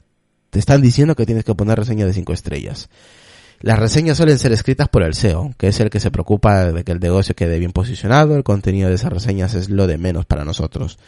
te 0.51 0.59
están 0.59 0.83
diciendo 0.83 1.15
que 1.15 1.25
tienes 1.25 1.43
que 1.43 1.55
poner 1.55 1.79
reseña 1.79 2.05
de 2.05 2.13
cinco 2.13 2.31
estrellas. 2.31 2.89
Las 3.59 3.79
reseñas 3.79 4.17
suelen 4.17 4.37
ser 4.37 4.51
escritas 4.51 4.87
por 4.87 5.01
el 5.01 5.15
SEO, 5.15 5.51
que 5.57 5.69
es 5.69 5.79
el 5.79 5.89
que 5.89 5.99
se 5.99 6.11
preocupa 6.11 6.71
de 6.71 6.83
que 6.83 6.91
el 6.91 6.99
negocio 6.99 7.35
quede 7.35 7.57
bien 7.57 7.71
posicionado, 7.71 8.35
el 8.35 8.43
contenido 8.43 8.89
de 8.89 8.95
esas 8.95 9.11
reseñas 9.11 9.55
es 9.55 9.71
lo 9.71 9.87
de 9.87 9.97
menos 9.97 10.27
para 10.27 10.45
nosotros. 10.45 10.99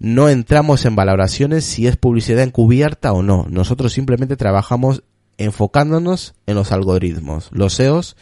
No 0.00 0.28
entramos 0.28 0.84
en 0.86 0.96
valoraciones 0.96 1.64
si 1.64 1.86
es 1.86 1.96
publicidad 1.96 2.42
encubierta 2.42 3.12
o 3.12 3.22
no, 3.22 3.46
nosotros 3.48 3.92
simplemente 3.92 4.36
trabajamos 4.36 5.04
enfocándonos 5.38 6.34
en 6.46 6.54
los 6.54 6.72
algoritmos. 6.72 7.48
Los 7.52 7.74
SEOs 7.74 8.16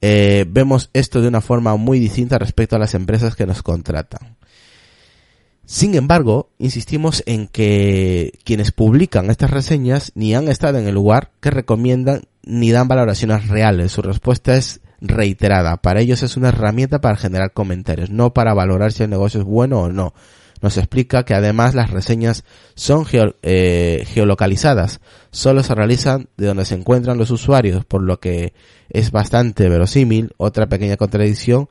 eh, 0.00 0.44
vemos 0.48 0.90
esto 0.92 1.20
de 1.20 1.28
una 1.28 1.40
forma 1.40 1.76
muy 1.76 1.98
distinta 1.98 2.38
respecto 2.38 2.76
a 2.76 2.78
las 2.78 2.94
empresas 2.94 3.36
que 3.36 3.46
nos 3.46 3.62
contratan. 3.62 4.36
Sin 5.64 5.94
embargo, 5.94 6.50
insistimos 6.58 7.22
en 7.26 7.46
que 7.46 8.38
quienes 8.44 8.72
publican 8.72 9.30
estas 9.30 9.50
reseñas 9.50 10.12
ni 10.14 10.34
han 10.34 10.48
estado 10.48 10.78
en 10.78 10.88
el 10.88 10.94
lugar 10.94 11.30
que 11.40 11.50
recomiendan 11.50 12.22
ni 12.42 12.70
dan 12.70 12.88
valoraciones 12.88 13.48
reales. 13.48 13.92
Su 13.92 14.00
respuesta 14.00 14.56
es 14.56 14.80
reiterada. 15.00 15.76
Para 15.76 16.00
ellos 16.00 16.22
es 16.22 16.38
una 16.38 16.48
herramienta 16.48 17.00
para 17.00 17.16
generar 17.16 17.52
comentarios, 17.52 18.08
no 18.08 18.32
para 18.32 18.54
valorar 18.54 18.92
si 18.92 19.02
el 19.02 19.10
negocio 19.10 19.40
es 19.40 19.46
bueno 19.46 19.80
o 19.80 19.88
no. 19.92 20.14
Nos 20.60 20.76
explica 20.76 21.24
que 21.24 21.34
además 21.34 21.74
las 21.74 21.90
reseñas 21.90 22.44
son 22.74 23.06
eh, 23.12 24.04
geolocalizadas, 24.08 25.00
solo 25.30 25.62
se 25.62 25.74
realizan 25.74 26.28
de 26.36 26.46
donde 26.46 26.64
se 26.64 26.74
encuentran 26.74 27.18
los 27.18 27.30
usuarios, 27.30 27.84
por 27.84 28.02
lo 28.02 28.18
que 28.20 28.54
es 28.88 29.10
bastante 29.10 29.68
verosímil. 29.68 30.32
Otra 30.36 30.66
pequeña 30.66 30.96
contradicción, 30.96 31.68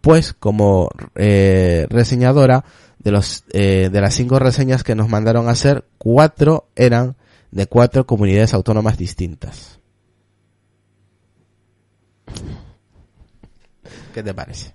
pues 0.00 0.32
como 0.32 0.90
eh, 1.14 1.86
reseñadora, 1.90 2.64
de 2.98 3.12
los 3.12 3.44
eh, 3.52 3.90
de 3.92 4.00
las 4.00 4.14
cinco 4.14 4.38
reseñas 4.38 4.82
que 4.82 4.94
nos 4.94 5.08
mandaron 5.08 5.48
a 5.48 5.52
hacer, 5.52 5.84
cuatro 5.98 6.68
eran 6.74 7.16
de 7.50 7.66
cuatro 7.66 8.06
comunidades 8.06 8.54
autónomas 8.54 8.96
distintas. 8.96 9.78
¿Qué 14.12 14.22
te 14.22 14.32
parece? 14.32 14.74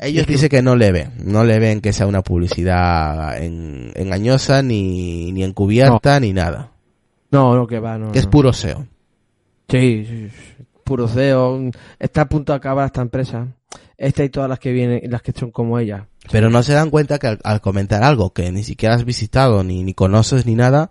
Ellos 0.00 0.26
dicen 0.26 0.48
que 0.48 0.62
no 0.62 0.76
le 0.76 0.92
ven, 0.92 1.12
no 1.24 1.44
le 1.44 1.58
ven 1.58 1.80
que 1.80 1.92
sea 1.92 2.06
una 2.06 2.22
publicidad 2.22 3.36
engañosa, 3.42 4.62
ni, 4.62 5.32
ni 5.32 5.44
encubierta, 5.44 6.20
ni 6.20 6.32
nada. 6.32 6.72
No, 7.30 7.54
no, 7.56 7.66
que 7.66 7.78
va, 7.78 7.98
no. 7.98 8.12
Que 8.12 8.18
es 8.18 8.26
puro 8.26 8.52
SEO. 8.52 8.86
Sí, 9.68 10.28
puro 10.84 11.08
SEO. 11.08 11.70
Está 11.98 12.22
a 12.22 12.28
punto 12.28 12.52
de 12.52 12.58
acabar 12.58 12.86
esta 12.86 13.02
empresa. 13.02 13.48
esta 13.96 14.24
y 14.24 14.28
todas 14.28 14.48
las 14.48 14.58
que 14.58 14.72
vienen, 14.72 15.00
las 15.10 15.22
que 15.22 15.32
son 15.32 15.50
como 15.50 15.78
ella. 15.78 16.08
Pero 16.30 16.50
no 16.50 16.62
se 16.62 16.74
dan 16.74 16.90
cuenta 16.90 17.18
que 17.18 17.28
al, 17.28 17.40
al 17.42 17.60
comentar 17.60 18.02
algo 18.02 18.32
que 18.32 18.50
ni 18.52 18.62
siquiera 18.64 18.94
has 18.94 19.04
visitado, 19.04 19.64
ni, 19.64 19.82
ni 19.82 19.94
conoces, 19.94 20.46
ni 20.46 20.54
nada, 20.54 20.90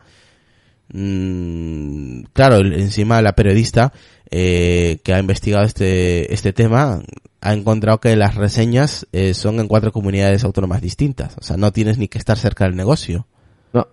mm, 0.94 2.24
claro, 2.34 2.58
encima 2.58 3.22
la 3.22 3.34
periodista 3.36 3.94
eh, 4.30 5.00
que 5.04 5.14
ha 5.14 5.20
investigado 5.20 5.66
este, 5.66 6.34
este 6.34 6.54
tema 6.54 7.02
ha 7.42 7.54
encontrado 7.54 8.00
que 8.00 8.16
las 8.16 8.36
reseñas 8.36 9.08
eh, 9.12 9.34
son 9.34 9.60
en 9.60 9.68
cuatro 9.68 9.92
comunidades 9.92 10.44
autónomas 10.44 10.82
distintas. 10.82 11.36
O 11.40 11.44
sea, 11.44 11.58
no 11.58 11.72
tienes 11.72 11.98
ni 11.98 12.08
que 12.08 12.20
estar 12.20 12.38
cerca 12.38 12.66
del 12.66 12.76
negocio. 12.76 13.28
No, 13.74 13.88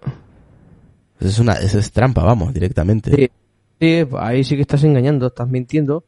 Eso 1.19 1.29
es 1.29 1.39
una, 1.39 1.55
eso 1.55 1.79
es 1.79 1.91
trampa, 1.91 2.23
vamos, 2.23 2.53
directamente. 2.53 3.11
sí, 3.11 3.31
sí, 3.81 4.07
ahí 4.19 4.45
sí 4.45 4.55
que 4.57 4.63
estás 4.63 4.85
engañando, 4.85 5.29
estás 5.29 5.49
mintiendo, 5.49 6.05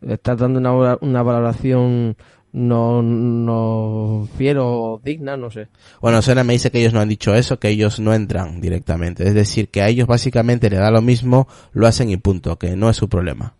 estás 0.00 0.38
dando 0.38 0.60
una, 0.60 0.96
una 1.00 1.22
valoración 1.22 2.16
no, 2.52 3.02
no 3.02 4.28
fiel 4.38 4.58
o 4.60 5.00
digna, 5.02 5.36
no 5.36 5.50
sé. 5.50 5.66
Bueno, 6.00 6.22
Sona 6.22 6.44
me 6.44 6.52
dice 6.52 6.70
que 6.70 6.78
ellos 6.78 6.92
no 6.92 7.00
han 7.00 7.08
dicho 7.08 7.34
eso, 7.34 7.58
que 7.58 7.68
ellos 7.68 7.98
no 7.98 8.14
entran 8.14 8.60
directamente. 8.60 9.26
Es 9.26 9.34
decir, 9.34 9.68
que 9.68 9.82
a 9.82 9.88
ellos 9.88 10.06
básicamente 10.06 10.70
le 10.70 10.76
da 10.76 10.92
lo 10.92 11.02
mismo, 11.02 11.48
lo 11.72 11.88
hacen 11.88 12.10
y 12.10 12.16
punto, 12.16 12.56
que 12.56 12.76
no 12.76 12.88
es 12.88 12.96
su 12.96 13.08
problema. 13.08 13.54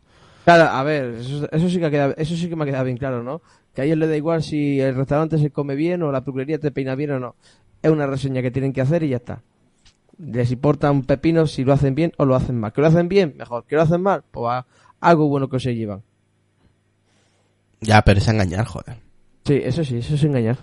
Claro, 0.44 0.64
a 0.64 0.82
ver, 0.82 1.14
eso, 1.20 1.48
eso 1.50 1.68
sí 1.70 1.78
que 1.78 1.86
ha 1.86 1.90
quedado- 1.90 2.14
eso 2.18 2.36
sí 2.36 2.48
que 2.48 2.56
me 2.56 2.64
ha 2.64 2.66
quedado 2.66 2.84
bien 2.84 2.98
claro, 2.98 3.22
¿no? 3.22 3.40
Que 3.74 3.82
a 3.82 3.84
ellos 3.84 3.96
les 3.98 4.08
da 4.10 4.16
igual 4.16 4.42
si 4.42 4.78
el 4.80 4.94
restaurante 4.94 5.38
se 5.38 5.50
come 5.50 5.74
bien 5.74 6.02
o 6.02 6.12
la 6.12 6.22
peluquería 6.22 6.58
te 6.58 6.70
peina 6.70 6.94
bien 6.94 7.12
o 7.12 7.18
no. 7.20 7.34
Es 7.82 7.90
una 7.90 8.06
reseña 8.06 8.42
que 8.42 8.50
tienen 8.50 8.72
que 8.72 8.80
hacer 8.82 9.02
y 9.02 9.08
ya 9.08 9.16
está. 9.16 9.42
Les 10.18 10.50
importa 10.52 10.90
un 10.90 11.02
pepino 11.04 11.46
si 11.46 11.64
lo 11.64 11.72
hacen 11.72 11.94
bien 11.94 12.12
o 12.18 12.24
lo 12.24 12.34
hacen 12.36 12.58
mal. 12.60 12.72
Que 12.72 12.80
lo 12.82 12.86
hacen 12.86 13.08
bien, 13.08 13.34
mejor. 13.36 13.64
Que 13.64 13.74
lo 13.76 13.82
hacen 13.82 14.00
mal, 14.02 14.22
pues 14.30 14.46
a- 14.50 14.66
algo 15.00 15.28
bueno 15.28 15.48
que 15.48 15.58
se 15.58 15.74
llevan. 15.74 16.02
Ya, 17.80 18.02
pero 18.02 18.18
es 18.18 18.28
engañar, 18.28 18.64
joder. 18.66 18.96
Sí, 19.44 19.60
eso 19.62 19.84
sí, 19.84 19.98
eso 19.98 20.14
es 20.14 20.24
engañar. 20.24 20.56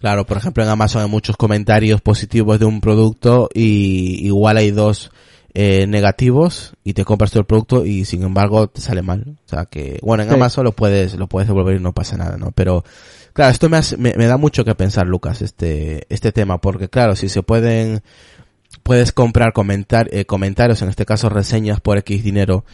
Claro, 0.00 0.24
por 0.26 0.36
ejemplo, 0.36 0.62
en 0.62 0.68
Amazon 0.68 1.02
hay 1.02 1.08
muchos 1.08 1.36
comentarios 1.36 2.00
positivos 2.00 2.58
de 2.58 2.66
un 2.66 2.80
producto 2.80 3.48
y 3.54 4.26
igual 4.26 4.56
hay 4.58 4.70
dos 4.70 5.10
eh, 5.54 5.86
negativos 5.86 6.74
y 6.84 6.92
te 6.94 7.04
compras 7.04 7.30
todo 7.30 7.40
el 7.40 7.46
producto 7.46 7.84
y 7.86 8.04
sin 8.04 8.22
embargo 8.22 8.68
te 8.68 8.80
sale 8.80 9.02
mal. 9.02 9.36
O 9.46 9.48
sea 9.48 9.64
que, 9.66 9.98
bueno, 10.02 10.22
en 10.22 10.28
Sí. 10.28 10.34
Amazon 10.34 10.64
lo 10.64 10.72
puedes, 10.72 11.14
lo 11.14 11.26
puedes 11.26 11.48
devolver 11.48 11.76
y 11.76 11.82
no 11.82 11.92
pasa 11.92 12.16
nada, 12.16 12.36
¿no? 12.36 12.52
Pero, 12.52 12.84
claro, 13.32 13.50
esto 13.50 13.68
me, 13.68 13.78
hace- 13.78 13.96
me, 13.96 14.14
me 14.16 14.26
da 14.26 14.36
mucho 14.36 14.64
que 14.64 14.74
pensar, 14.74 15.06
Lucas, 15.06 15.42
este, 15.42 16.06
este 16.14 16.32
tema, 16.32 16.58
porque 16.60 16.88
claro, 16.88 17.16
si 17.16 17.28
se 17.28 17.42
pueden, 17.42 18.02
puedes 18.82 19.12
comprar 19.12 19.52
comentar, 19.52 20.08
eh, 20.12 20.24
comentarios, 20.26 20.82
en 20.82 20.90
este 20.90 21.04
caso 21.06 21.28
reseñas 21.28 21.80
por 21.80 21.98
X 21.98 22.22
dinero, 22.22 22.64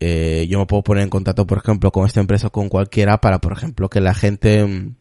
eh, 0.00 0.46
yo 0.48 0.58
me 0.58 0.66
puedo 0.66 0.82
poner 0.82 1.02
en 1.04 1.10
contacto, 1.10 1.46
por 1.46 1.58
ejemplo, 1.58 1.90
con 1.90 2.06
esta 2.06 2.20
empresa 2.20 2.48
o 2.48 2.50
con 2.50 2.68
cualquiera 2.68 3.18
para, 3.20 3.38
por 3.40 3.52
ejemplo, 3.52 3.88
que 3.88 4.00
la 4.00 4.14
gente, 4.14 4.64
mm, 4.64 4.94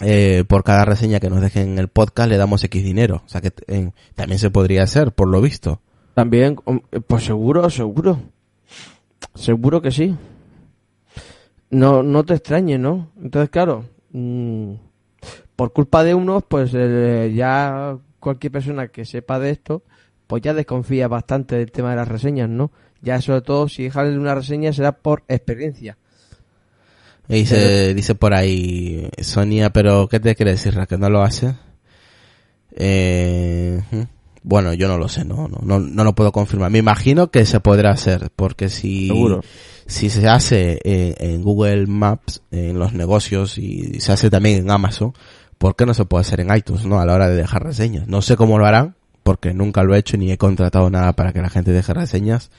eh, 0.00 0.44
por 0.48 0.64
cada 0.64 0.84
reseña 0.84 1.20
que 1.20 1.30
nos 1.30 1.40
dejen 1.40 1.72
en 1.72 1.78
el 1.78 1.88
podcast 1.88 2.28
le 2.28 2.36
damos 2.38 2.64
X 2.64 2.82
dinero. 2.82 3.22
O 3.24 3.28
sea 3.28 3.40
que 3.40 3.52
eh, 3.68 3.90
también 4.14 4.38
se 4.38 4.50
podría 4.50 4.82
hacer, 4.82 5.12
por 5.12 5.28
lo 5.28 5.40
visto. 5.40 5.80
También, 6.14 6.56
pues 7.06 7.24
seguro, 7.24 7.68
seguro. 7.70 8.20
Seguro 9.34 9.80
que 9.80 9.90
sí. 9.90 10.14
No, 11.70 12.02
no 12.02 12.24
te 12.24 12.34
extrañes, 12.34 12.78
¿no? 12.78 13.10
Entonces, 13.22 13.48
claro, 13.48 13.86
mm, 14.10 14.74
por 15.56 15.72
culpa 15.72 16.04
de 16.04 16.14
unos, 16.14 16.42
pues 16.46 16.70
eh, 16.74 17.32
ya 17.34 17.96
cualquier 18.20 18.52
persona 18.52 18.88
que 18.88 19.06
sepa 19.06 19.38
de 19.38 19.50
esto, 19.50 19.82
pues 20.26 20.42
ya 20.42 20.52
desconfía 20.52 21.08
bastante 21.08 21.56
del 21.56 21.72
tema 21.72 21.90
de 21.90 21.96
las 21.96 22.08
reseñas, 22.08 22.48
¿no? 22.48 22.70
Ya 23.00 23.20
sobre 23.20 23.40
todo 23.40 23.68
si 23.68 23.84
dejarle 23.84 24.18
una 24.18 24.34
reseña 24.34 24.72
será 24.72 24.92
por 24.92 25.24
experiencia. 25.28 25.96
Y 27.28 27.36
dice, 27.36 27.94
dice 27.94 28.14
por 28.14 28.34
ahí 28.34 29.08
Sonia, 29.18 29.70
pero 29.70 30.08
¿qué 30.08 30.20
te 30.20 30.34
quiere 30.34 30.52
decir, 30.52 30.74
que 30.86 30.98
no 30.98 31.08
lo 31.08 31.22
hace? 31.22 31.54
Eh. 32.72 33.80
Bueno, 34.42 34.74
yo 34.74 34.88
no 34.88 34.98
lo 34.98 35.08
sé, 35.08 35.24
no, 35.24 35.48
no, 35.48 35.58
no, 35.62 35.78
no 35.78 36.04
lo 36.04 36.14
puedo 36.14 36.32
confirmar. 36.32 36.70
Me 36.70 36.78
imagino 36.78 37.30
que 37.30 37.44
se 37.46 37.60
podrá 37.60 37.90
hacer, 37.90 38.30
porque 38.34 38.68
si, 38.68 39.08
Seguro. 39.08 39.40
si 39.86 40.10
se 40.10 40.28
hace 40.28 40.80
en, 40.84 41.14
en 41.18 41.42
Google 41.42 41.86
Maps, 41.86 42.42
en 42.50 42.78
los 42.78 42.92
negocios, 42.92 43.58
y 43.58 44.00
se 44.00 44.12
hace 44.12 44.30
también 44.30 44.58
en 44.58 44.70
Amazon, 44.70 45.12
¿por 45.58 45.76
qué 45.76 45.86
no 45.86 45.94
se 45.94 46.04
puede 46.04 46.22
hacer 46.22 46.40
en 46.40 46.54
iTunes, 46.54 46.84
no? 46.86 47.00
A 47.00 47.06
la 47.06 47.14
hora 47.14 47.28
de 47.28 47.36
dejar 47.36 47.62
reseñas. 47.64 48.08
No 48.08 48.20
sé 48.22 48.36
cómo 48.36 48.58
lo 48.58 48.66
harán, 48.66 48.96
porque 49.22 49.54
nunca 49.54 49.82
lo 49.84 49.94
he 49.94 49.98
hecho 49.98 50.16
ni 50.16 50.30
he 50.32 50.38
contratado 50.38 50.90
nada 50.90 51.12
para 51.14 51.32
que 51.32 51.40
la 51.40 51.50
gente 51.50 51.70
deje 51.72 51.94
reseñas 51.94 52.50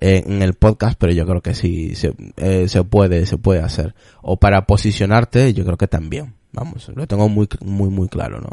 eh, 0.00 0.22
en 0.26 0.42
el 0.42 0.54
podcast, 0.54 0.98
pero 0.98 1.12
yo 1.12 1.26
creo 1.26 1.42
que 1.42 1.54
sí 1.54 1.94
se, 1.94 2.14
eh, 2.36 2.68
se 2.68 2.84
puede, 2.84 3.26
se 3.26 3.36
puede 3.36 3.60
hacer. 3.60 3.94
O 4.22 4.38
para 4.38 4.64
posicionarte, 4.64 5.52
yo 5.52 5.64
creo 5.64 5.76
que 5.76 5.88
también. 5.88 6.34
Vamos, 6.52 6.90
lo 6.94 7.06
tengo 7.06 7.28
muy, 7.28 7.46
muy, 7.60 7.90
muy 7.90 8.08
claro, 8.08 8.40
¿no? 8.40 8.50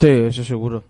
Sí, 0.00 0.08
eso 0.08 0.42
seguro. 0.44 0.82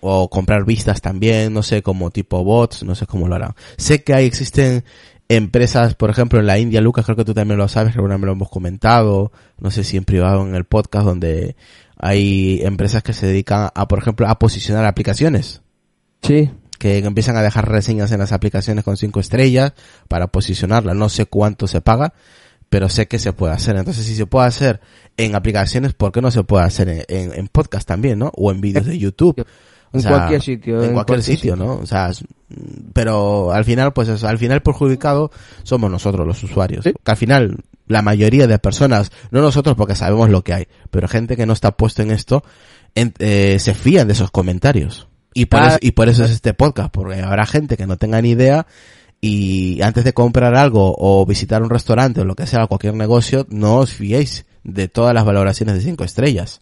O 0.00 0.28
comprar 0.30 0.64
vistas 0.64 1.00
también, 1.00 1.52
no 1.52 1.62
sé, 1.62 1.82
como 1.82 2.10
tipo 2.10 2.42
bots, 2.44 2.82
no 2.84 2.94
sé 2.94 3.06
cómo 3.06 3.28
lo 3.28 3.34
harán. 3.34 3.54
Sé 3.76 4.02
que 4.02 4.14
ahí 4.14 4.26
existen 4.26 4.84
empresas, 5.28 5.94
por 5.94 6.10
ejemplo, 6.10 6.40
en 6.40 6.46
la 6.46 6.58
India, 6.58 6.80
Lucas, 6.80 7.04
creo 7.04 7.16
que 7.16 7.24
tú 7.24 7.34
también 7.34 7.56
lo 7.56 7.68
sabes, 7.68 7.92
que 7.92 7.98
alguna 7.98 8.14
vez 8.14 8.20
me 8.20 8.26
lo 8.26 8.32
hemos 8.32 8.50
comentado, 8.50 9.30
no 9.58 9.70
sé 9.70 9.84
si 9.84 9.96
en 9.96 10.04
privado 10.04 10.46
en 10.46 10.56
el 10.56 10.64
podcast, 10.64 11.06
donde 11.06 11.54
hay 11.96 12.60
empresas 12.64 13.02
que 13.02 13.12
se 13.12 13.26
dedican 13.26 13.70
a, 13.74 13.88
por 13.88 14.00
ejemplo, 14.00 14.26
a 14.28 14.38
posicionar 14.38 14.84
aplicaciones, 14.86 15.62
Sí, 16.22 16.50
que 16.78 16.98
empiezan 16.98 17.36
a 17.36 17.42
dejar 17.42 17.68
reseñas 17.68 18.10
en 18.10 18.18
las 18.18 18.32
aplicaciones 18.32 18.84
con 18.84 18.96
cinco 18.96 19.20
estrellas 19.20 19.72
para 20.08 20.26
posicionarlas, 20.26 20.96
no 20.96 21.08
sé 21.08 21.26
cuánto 21.26 21.66
se 21.66 21.80
paga, 21.80 22.14
pero 22.68 22.88
sé 22.88 23.06
que 23.06 23.18
se 23.18 23.32
puede 23.32 23.52
hacer. 23.52 23.76
Entonces, 23.76 24.06
si 24.06 24.14
se 24.14 24.26
puede 24.26 24.48
hacer 24.48 24.80
en 25.16 25.34
aplicaciones, 25.34 25.92
¿por 25.92 26.10
qué 26.10 26.22
no 26.22 26.30
se 26.30 26.42
puede 26.42 26.64
hacer 26.64 26.88
en, 26.88 27.04
en, 27.08 27.38
en 27.38 27.48
podcast 27.48 27.86
también, 27.86 28.18
no? 28.18 28.32
O 28.34 28.50
en 28.50 28.60
vídeos 28.60 28.86
de 28.86 28.98
YouTube. 28.98 29.44
O 29.92 29.98
En 29.98 30.02
cualquier 30.04 30.42
sitio, 30.42 30.78
En, 30.82 30.90
en 30.90 30.92
cualquier, 30.92 31.04
cualquier 31.18 31.22
sitio, 31.36 31.52
sitio. 31.54 31.56
¿no? 31.56 31.74
O 31.82 31.86
sea, 31.86 32.10
pero 32.92 33.52
al 33.52 33.64
final, 33.64 33.92
pues 33.92 34.08
eso, 34.08 34.28
al 34.28 34.38
final 34.38 34.62
perjudicado 34.62 35.30
somos 35.62 35.90
nosotros, 35.90 36.26
los 36.26 36.42
usuarios. 36.42 36.84
Sí. 36.84 36.92
Que 37.02 37.10
al 37.10 37.16
final, 37.16 37.56
la 37.86 38.02
mayoría 38.02 38.46
de 38.46 38.58
personas, 38.58 39.10
no 39.30 39.40
nosotros 39.40 39.76
porque 39.76 39.94
sabemos 39.94 40.28
lo 40.30 40.42
que 40.42 40.54
hay, 40.54 40.66
pero 40.90 41.08
gente 41.08 41.36
que 41.36 41.46
no 41.46 41.52
está 41.52 41.72
puesto 41.76 42.02
en 42.02 42.10
esto, 42.10 42.42
en- 42.94 43.14
eh, 43.18 43.58
se 43.58 43.74
fían 43.74 44.06
de 44.06 44.12
esos 44.14 44.30
comentarios. 44.30 45.08
Y 45.34 45.46
por, 45.46 45.60
Ah, 45.60 45.68
eso, 45.68 45.78
y 45.80 45.92
por 45.92 46.08
eso 46.08 46.24
es 46.24 46.32
este 46.32 46.54
podcast, 46.54 46.90
porque 46.92 47.20
habrá 47.20 47.46
gente 47.46 47.76
que 47.76 47.86
no 47.86 47.96
tenga 47.96 48.20
ni 48.20 48.30
idea 48.30 48.66
y 49.20 49.80
antes 49.82 50.02
de 50.04 50.12
comprar 50.12 50.54
algo 50.56 50.94
o 50.98 51.24
visitar 51.26 51.62
un 51.62 51.70
restaurante 51.70 52.20
o 52.20 52.24
lo 52.24 52.34
que 52.34 52.46
sea, 52.46 52.66
cualquier 52.66 52.94
negocio, 52.94 53.46
no 53.50 53.76
os 53.76 53.92
fiéis 53.92 54.44
de 54.64 54.88
todas 54.88 55.14
las 55.14 55.24
valoraciones 55.24 55.76
de 55.76 55.82
cinco 55.82 56.04
estrellas. 56.04 56.60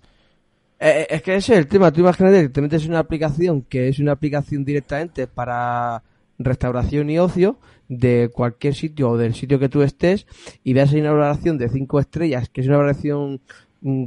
Eh, 0.81 1.07
es 1.11 1.23
que 1.23 1.37
ese 1.37 1.53
es 1.55 1.59
el 1.59 1.67
tema. 1.67 1.93
Tú 1.93 2.01
imagínate 2.01 2.43
que 2.43 2.49
te 2.51 2.61
metes 2.61 2.85
en 2.85 2.91
una 2.91 3.01
aplicación 3.01 3.63
que 3.63 3.89
es 3.89 3.99
una 3.99 4.13
aplicación 4.13 4.65
directamente 4.65 5.27
para 5.27 6.03
restauración 6.39 7.11
y 7.11 7.19
ocio 7.19 7.59
de 7.89 8.31
cualquier 8.33 8.75
sitio 8.75 9.11
o 9.11 9.17
del 9.19 9.35
sitio 9.35 9.59
que 9.59 9.69
tú 9.69 9.83
estés 9.83 10.27
y 10.63 10.73
veas 10.75 10.93
ahí 10.93 11.01
una 11.01 11.11
valoración 11.13 11.59
de 11.59 11.69
5 11.69 11.99
estrellas, 11.99 12.49
que 12.49 12.61
es 12.61 12.69
una 12.69 12.77
valoración, 12.77 13.41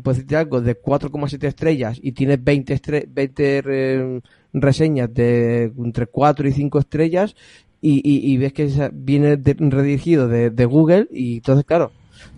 pues 0.04 0.18
decirte 0.18 0.38
algo, 0.38 0.62
de 0.62 0.80
4,7 0.80 1.44
estrellas 1.48 2.00
y 2.02 2.14
tienes 2.14 2.42
20, 2.42 2.74
estre- 2.82 3.06
20 3.12 3.62
re- 3.62 4.22
reseñas 4.54 5.14
de 5.14 5.74
entre 5.78 6.06
4 6.08 6.48
y 6.48 6.54
5 6.54 6.80
estrellas 6.80 7.36
y, 7.82 8.02
y, 8.06 8.38
ves 8.38 8.54
que 8.54 8.70
viene 8.94 9.36
de- 9.38 9.56
redirigido 9.58 10.28
de 10.30 10.66
Google 10.66 11.08
y 11.12 11.38
entonces, 11.38 11.66
claro, 11.66 11.92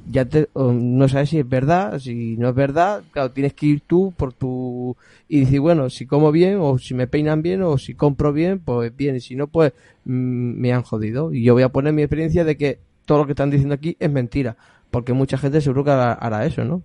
ya 0.06 0.26
te, 0.26 0.50
no 0.56 1.08
sabes 1.08 1.30
si 1.30 1.40
es 1.40 1.48
verdad, 1.48 1.98
si 2.00 2.36
no 2.38 2.50
es 2.50 2.56
verdad, 2.56 3.04
claro, 3.12 3.32
tienes 3.32 3.54
que 3.54 3.66
ir 3.68 3.82
tú 3.82 4.14
por 4.18 4.34
tu 4.34 4.96
y 5.28 5.42
decir, 5.42 5.60
bueno, 5.62 5.90
si 5.90 6.06
como 6.06 6.32
bien 6.32 6.58
o 6.60 6.78
si 6.78 6.94
me 6.94 7.08
peinan 7.08 7.42
bien 7.42 7.62
o 7.64 7.78
si 7.78 7.94
compro 7.96 8.34
bien, 8.34 8.60
pues 8.60 8.96
bien, 8.96 9.16
y 9.16 9.20
si 9.22 9.36
no, 9.36 9.48
pues 9.48 9.74
mm, 10.06 10.60
me 10.60 10.74
han 10.74 10.84
jodido. 10.84 11.34
Y 11.34 11.44
yo 11.44 11.54
voy 11.54 11.64
a 11.64 11.70
poner 11.70 11.94
mi 11.94 12.02
experiencia 12.04 12.44
de 12.44 12.58
que 12.58 12.80
todo 13.06 13.20
lo 13.20 13.26
que 13.26 13.32
están 13.34 13.50
diciendo 13.50 13.76
aquí 13.76 13.96
es 14.00 14.12
mentira, 14.12 14.58
porque 14.92 15.14
mucha 15.14 15.38
gente 15.38 15.62
seguro 15.62 15.84
que 15.84 15.92
hará, 15.92 16.14
hará 16.14 16.46
eso, 16.46 16.64
¿no? 16.66 16.84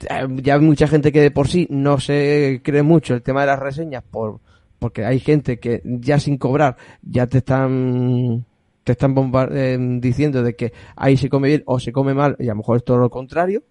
Ya- 0.00 0.28
Ya 0.42 0.54
hay 0.54 0.60
mucha 0.60 0.88
gente 0.88 1.12
que 1.12 1.20
de 1.20 1.30
por 1.30 1.48
sí 1.48 1.66
no 1.70 1.98
se 2.00 2.60
cree 2.62 2.82
mucho 2.82 3.14
el 3.14 3.22
tema 3.22 3.40
de 3.42 3.46
las 3.48 3.58
reseñas 3.58 4.02
por 4.10 4.40
porque 4.78 5.04
hay 5.06 5.20
gente 5.20 5.58
que 5.58 5.80
ya 5.84 6.20
sin 6.20 6.36
cobrar 6.36 6.76
ya 7.02 7.26
te 7.26 7.38
están 7.38 8.44
te 8.86 8.92
están 8.92 9.14
eh, 9.50 9.76
diciendo 10.00 10.44
de 10.44 10.54
que 10.54 10.72
ahí 10.94 11.16
se 11.16 11.28
come 11.28 11.48
bien 11.48 11.64
o 11.66 11.80
se 11.80 11.90
come 11.90 12.14
mal 12.14 12.36
y 12.38 12.44
a 12.44 12.50
lo 12.50 12.58
mejor 12.58 12.76
es 12.76 12.84
todo 12.84 12.98
lo 12.98 13.10
contrario 13.10 13.64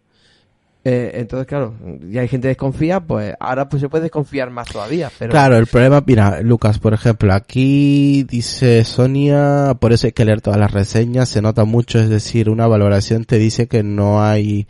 Eh, 0.83 1.11
entonces 1.21 1.47
claro 1.47 1.73
ya 2.11 2.21
hay 2.21 2.27
gente 2.27 2.49
desconfía 2.49 2.99
pues 2.99 3.33
ahora 3.39 3.67
pues 3.69 3.81
se 3.81 3.87
puede 3.87 4.03
desconfiar 4.03 4.51
más 4.51 4.67
todavía 4.67 5.09
pero 5.17 5.31
Claro, 5.31 5.57
el 5.57 5.67
problema, 5.67 6.03
mira, 6.05 6.41
Lucas, 6.41 6.77
por 6.77 6.93
ejemplo, 6.93 7.33
aquí 7.33 8.23
dice 8.29 8.83
Sonia, 8.83 9.75
por 9.79 9.93
eso 9.93 10.05
hay 10.05 10.13
que 10.13 10.25
leer 10.25 10.41
todas 10.41 10.59
las 10.59 10.71
reseñas, 10.71 11.29
se 11.29 11.41
nota 11.41 11.63
mucho, 11.63 11.97
es 11.97 12.09
decir, 12.09 12.49
una 12.49 12.67
valoración 12.67 13.23
te 13.25 13.39
dice 13.39 13.67
que 13.67 13.81
no 13.81 14.21
hay, 14.21 14.67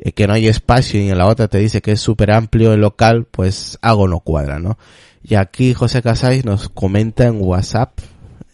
eh, 0.00 0.10
que 0.12 0.26
no 0.26 0.32
hay 0.32 0.48
espacio 0.48 1.00
y 1.00 1.08
en 1.10 1.18
la 1.18 1.28
otra 1.28 1.46
te 1.46 1.58
dice 1.58 1.82
que 1.82 1.92
es 1.92 2.00
súper 2.00 2.32
amplio 2.32 2.72
el 2.72 2.80
local, 2.80 3.26
pues 3.30 3.78
algo 3.80 4.08
no 4.08 4.20
cuadra, 4.20 4.58
¿no? 4.58 4.76
Y 5.22 5.36
aquí 5.36 5.72
José 5.72 6.02
Casais 6.02 6.44
nos 6.44 6.68
comenta 6.68 7.26
en 7.26 7.36
WhatsApp, 7.40 8.00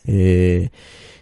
eh, 0.07 0.69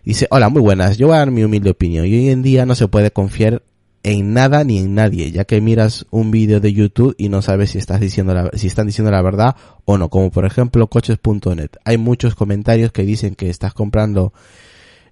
dice, 0.09 0.27
hola, 0.31 0.49
muy 0.49 0.63
buenas, 0.63 0.97
yo 0.97 1.09
voy 1.09 1.17
a 1.17 1.19
dar 1.19 1.31
mi 1.31 1.45
humilde 1.45 1.71
opinión, 1.71 2.07
y 2.07 2.15
hoy 2.15 2.29
en 2.31 2.43
día 2.43 2.65
no 2.65 2.75
se 2.75 2.89
puede 2.89 3.11
confiar 3.11 3.63
en 4.03 4.33
nada 4.33 4.65
ni 4.65 4.79
en 4.79 4.95
nadie, 4.95 5.31
ya 5.33 5.45
que 5.45 5.61
miras 5.61 6.07
un 6.11 6.31
vídeo 6.31 6.61
de 6.61 6.73
YouTube 6.73 7.15
y 7.19 7.29
no 7.29 7.43
sabes 7.43 7.73
si 7.73 7.79
estás 7.79 8.01
diciendo 8.01 8.33
la, 8.33 8.51
si 8.55 8.69
están 8.69 8.87
diciendo 8.87 9.11
la 9.11 9.21
verdad 9.21 9.55
o 9.85 9.99
no, 9.99 10.09
como 10.09 10.31
por 10.31 10.47
ejemplo 10.47 10.87
coches.net. 10.87 11.73
Hay 11.85 11.99
muchos 11.99 12.35
comentarios 12.35 12.91
que 12.91 13.03
dicen 13.03 13.35
que 13.35 13.51
estás 13.51 13.75
comprando 13.75 14.33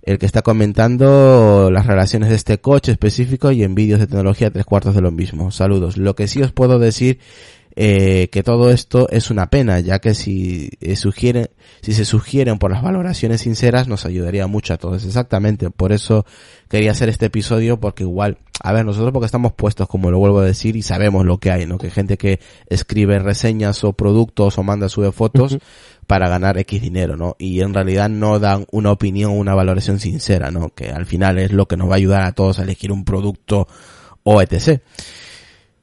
el 0.00 0.18
que 0.18 0.24
está 0.24 0.40
comentando 0.40 1.68
las 1.70 1.84
relaciones 1.84 2.30
de 2.30 2.36
este 2.36 2.58
coche 2.58 2.92
específico 2.92 3.50
y 3.50 3.64
en 3.64 3.74
vídeos 3.74 4.00
de 4.00 4.06
tecnología 4.06 4.50
tres 4.50 4.64
cuartos 4.64 4.94
de 4.94 5.02
lo 5.02 5.10
mismo. 5.10 5.50
Saludos. 5.50 5.98
Lo 5.98 6.14
que 6.14 6.26
sí 6.26 6.40
os 6.40 6.52
puedo 6.52 6.78
decir 6.78 7.18
eh, 7.78 8.28
que 8.32 8.42
todo 8.42 8.70
esto 8.70 9.06
es 9.10 9.30
una 9.30 9.50
pena, 9.50 9.80
ya 9.80 9.98
que 9.98 10.14
si 10.14 10.70
eh, 10.80 10.96
sugieren, 10.96 11.50
si 11.82 11.92
se 11.92 12.06
sugieren 12.06 12.58
por 12.58 12.70
las 12.70 12.82
valoraciones 12.82 13.42
sinceras 13.42 13.86
nos 13.86 14.06
ayudaría 14.06 14.46
mucho 14.46 14.72
a 14.72 14.78
todos. 14.78 15.04
Exactamente, 15.04 15.68
por 15.68 15.92
eso 15.92 16.24
quería 16.70 16.92
hacer 16.92 17.10
este 17.10 17.26
episodio 17.26 17.78
porque 17.78 18.04
igual, 18.04 18.38
a 18.62 18.72
ver, 18.72 18.86
nosotros 18.86 19.12
porque 19.12 19.26
estamos 19.26 19.52
puestos, 19.52 19.88
como 19.88 20.10
lo 20.10 20.18
vuelvo 20.18 20.40
a 20.40 20.44
decir, 20.46 20.74
y 20.74 20.80
sabemos 20.80 21.26
lo 21.26 21.36
que 21.36 21.50
hay, 21.50 21.66
¿no? 21.66 21.76
Que 21.76 21.90
gente 21.90 22.16
que 22.16 22.40
escribe 22.70 23.18
reseñas 23.18 23.84
o 23.84 23.92
productos 23.92 24.56
o 24.56 24.62
manda, 24.62 24.88
sube 24.88 25.12
fotos 25.12 25.58
para 26.06 26.30
ganar 26.30 26.56
X 26.56 26.80
dinero, 26.80 27.18
¿no? 27.18 27.36
Y 27.38 27.60
en 27.60 27.74
realidad 27.74 28.08
no 28.08 28.38
dan 28.38 28.64
una 28.70 28.90
opinión, 28.90 29.32
una 29.32 29.54
valoración 29.54 30.00
sincera, 30.00 30.50
¿no? 30.50 30.70
Que 30.70 30.92
al 30.92 31.04
final 31.04 31.38
es 31.38 31.52
lo 31.52 31.66
que 31.66 31.76
nos 31.76 31.90
va 31.90 31.94
a 31.94 31.96
ayudar 31.96 32.24
a 32.24 32.32
todos 32.32 32.58
a 32.58 32.62
elegir 32.62 32.90
un 32.90 33.04
producto 33.04 33.68
o 34.22 34.40
etc. 34.40 34.80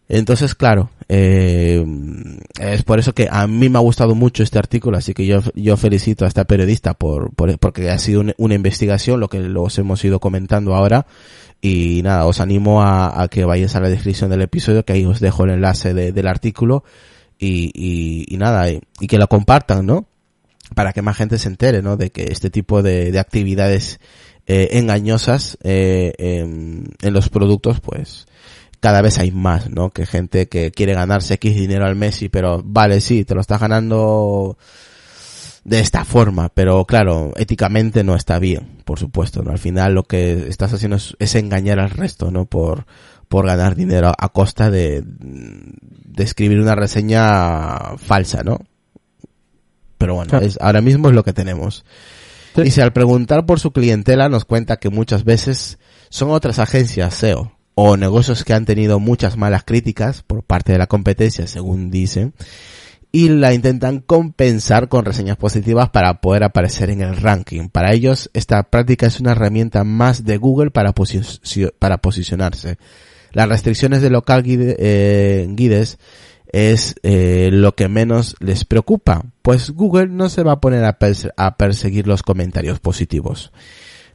Entonces, 0.09 0.53
claro, 0.53 0.89
eh, 1.07 1.83
es 2.59 2.83
por 2.83 2.99
eso 2.99 3.13
que 3.13 3.27
a 3.31 3.47
mí 3.47 3.69
me 3.69 3.77
ha 3.77 3.81
gustado 3.81 4.15
mucho 4.15 4.43
este 4.43 4.59
artículo, 4.59 4.97
así 4.97 5.13
que 5.13 5.25
yo, 5.25 5.39
yo 5.55 5.77
felicito 5.77 6.25
a 6.25 6.27
esta 6.27 6.43
periodista 6.43 6.93
por, 6.93 7.33
por 7.33 7.57
porque 7.57 7.89
ha 7.89 7.97
sido 7.97 8.23
una 8.37 8.53
investigación, 8.53 9.19
lo 9.19 9.29
que 9.29 9.39
los 9.39 9.77
hemos 9.79 10.03
ido 10.03 10.19
comentando 10.19 10.75
ahora. 10.75 11.05
Y 11.61 12.01
nada, 12.03 12.25
os 12.25 12.41
animo 12.41 12.81
a, 12.81 13.21
a, 13.21 13.29
que 13.29 13.45
vayáis 13.45 13.73
a 13.75 13.79
la 13.79 13.87
descripción 13.87 14.29
del 14.29 14.41
episodio, 14.41 14.83
que 14.83 14.93
ahí 14.93 15.05
os 15.05 15.21
dejo 15.21 15.45
el 15.45 15.51
enlace 15.51 15.93
de, 15.93 16.11
del 16.11 16.27
artículo. 16.27 16.83
Y, 17.39 17.71
y, 17.73 18.25
y 18.27 18.37
nada, 18.37 18.69
y, 18.69 18.81
y, 18.99 19.07
que 19.07 19.17
lo 19.17 19.27
compartan, 19.29 19.85
¿no? 19.85 20.07
Para 20.75 20.91
que 20.91 21.01
más 21.01 21.15
gente 21.15 21.37
se 21.37 21.47
entere, 21.47 21.81
¿no? 21.81 21.95
De 21.95 22.11
que 22.11 22.23
este 22.23 22.49
tipo 22.49 22.83
de, 22.83 23.13
de 23.13 23.19
actividades 23.19 24.01
eh, 24.45 24.69
engañosas 24.73 25.57
eh, 25.63 26.13
en, 26.17 26.93
en 27.01 27.13
los 27.13 27.29
productos, 27.29 27.79
pues, 27.79 28.27
cada 28.83 29.01
vez 29.01 29.17
hay 29.17 29.31
más, 29.31 29.69
¿no? 29.69 29.91
Que 29.91 30.05
gente 30.05 30.49
que 30.49 30.71
quiere 30.71 30.93
ganarse 30.93 31.35
X 31.35 31.55
dinero 31.55 31.85
al 31.85 31.95
mes 31.95 32.21
y 32.21 32.27
pero 32.27 32.61
vale, 32.65 32.99
sí, 32.99 33.23
te 33.23 33.33
lo 33.33 33.39
estás 33.39 33.61
ganando 33.61 34.57
de 35.63 35.79
esta 35.79 36.03
forma, 36.03 36.49
pero 36.49 36.83
claro, 36.83 37.31
éticamente 37.37 38.03
no 38.03 38.13
está 38.13 38.39
bien, 38.39 38.81
por 38.83 38.99
supuesto, 38.99 39.41
¿no? 39.41 39.51
Al 39.51 39.57
final 39.57 39.93
lo 39.93 40.03
que 40.03 40.49
estás 40.49 40.73
haciendo 40.73 40.97
es, 40.97 41.15
es 41.19 41.33
engañar 41.35 41.79
al 41.79 41.91
resto, 41.91 42.29
¿no? 42.29 42.43
Por, 42.43 42.85
por 43.29 43.45
ganar 43.45 43.77
dinero 43.77 44.11
a 44.17 44.29
costa 44.33 44.69
de, 44.69 45.01
de 45.01 46.23
escribir 46.25 46.59
una 46.59 46.75
reseña 46.75 47.95
falsa, 47.95 48.43
¿no? 48.43 48.59
Pero 49.97 50.15
bueno, 50.15 50.39
es, 50.39 50.57
ahora 50.59 50.81
mismo 50.81 51.07
es 51.07 51.15
lo 51.15 51.23
que 51.23 51.31
tenemos. 51.31 51.85
Sí. 52.53 52.63
Dice, 52.63 52.81
al 52.81 52.91
preguntar 52.91 53.45
por 53.45 53.61
su 53.61 53.71
clientela 53.71 54.27
nos 54.27 54.43
cuenta 54.43 54.75
que 54.75 54.89
muchas 54.89 55.23
veces 55.23 55.79
son 56.09 56.31
otras 56.31 56.59
agencias 56.59 57.13
SEO 57.13 57.52
o 57.75 57.97
negocios 57.97 58.43
que 58.43 58.53
han 58.53 58.65
tenido 58.65 58.99
muchas 58.99 59.37
malas 59.37 59.63
críticas 59.63 60.23
por 60.23 60.43
parte 60.43 60.71
de 60.71 60.77
la 60.77 60.87
competencia, 60.87 61.47
según 61.47 61.89
dicen, 61.89 62.33
y 63.11 63.29
la 63.29 63.53
intentan 63.53 63.99
compensar 63.99 64.89
con 64.89 65.05
reseñas 65.05 65.37
positivas 65.37 65.89
para 65.91 66.19
poder 66.19 66.43
aparecer 66.43 66.89
en 66.89 67.01
el 67.01 67.15
ranking. 67.15 67.69
Para 67.69 67.93
ellos, 67.93 68.31
esta 68.33 68.63
práctica 68.63 69.05
es 69.05 69.19
una 69.19 69.33
herramienta 69.33 69.83
más 69.83 70.23
de 70.23 70.37
Google 70.37 70.71
para, 70.71 70.93
posi 70.93 71.21
para 71.77 71.99
posicionarse. 71.99 72.77
Las 73.31 73.49
restricciones 73.49 74.01
de 74.01 74.09
local 74.09 74.41
guide, 74.41 74.75
eh, 74.79 75.47
guides 75.49 75.99
es 76.51 76.95
eh, 77.03 77.49
lo 77.51 77.75
que 77.75 77.87
menos 77.87 78.35
les 78.39 78.65
preocupa, 78.65 79.23
pues 79.43 79.71
Google 79.71 80.07
no 80.07 80.29
se 80.29 80.43
va 80.43 80.53
a 80.53 80.61
poner 80.61 80.83
a 80.83 81.57
perseguir 81.57 82.07
los 82.07 82.23
comentarios 82.23 82.79
positivos. 82.79 83.51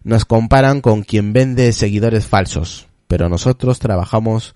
Nos 0.03 0.25
comparan 0.25 0.81
con 0.81 1.03
quien 1.03 1.33
vende 1.33 1.73
seguidores 1.73 2.27
falsos, 2.27 2.88
pero 3.09 3.29
nosotros 3.29 3.81
trabajamos 3.81 4.55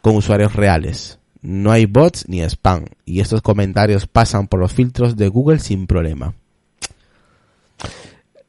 con 0.00 0.16
usuarios 0.16 0.54
reales. 0.54 1.18
No 1.42 1.70
hay 1.70 1.86
bots 1.86 2.28
ni 2.28 2.40
spam 2.40 2.86
y 3.04 3.20
estos 3.20 3.42
comentarios 3.42 4.06
pasan 4.06 4.48
por 4.48 4.60
los 4.60 4.72
filtros 4.72 5.16
de 5.16 5.28
Google 5.28 5.58
sin 5.58 5.86
problema. 5.86 6.34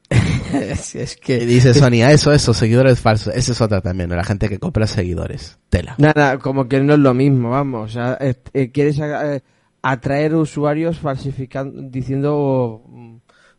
es 0.54 1.18
que 1.18 1.46
dice 1.46 1.74
Sonia, 1.74 2.12
eso, 2.12 2.32
eso, 2.32 2.54
seguidores 2.54 3.00
falsos, 3.00 3.34
esa 3.36 3.52
es 3.52 3.62
otra 3.62 3.82
también, 3.82 4.10
la 4.10 4.24
gente 4.24 4.50
que 4.50 4.58
compra 4.58 4.88
seguidores, 4.88 5.60
tela. 5.70 5.96
Nada, 6.00 6.40
como 6.40 6.68
que 6.68 6.80
no 6.82 6.94
es 6.94 7.00
lo 7.00 7.14
mismo, 7.14 7.52
vamos, 7.52 7.92
o 7.92 7.94
sea, 7.94 8.18
eh, 8.20 8.72
quieres 8.72 8.98
eh, 9.00 9.42
atraer 9.84 10.34
usuarios 10.34 10.98
falsificando, 10.98 11.80
diciendo 11.84 12.84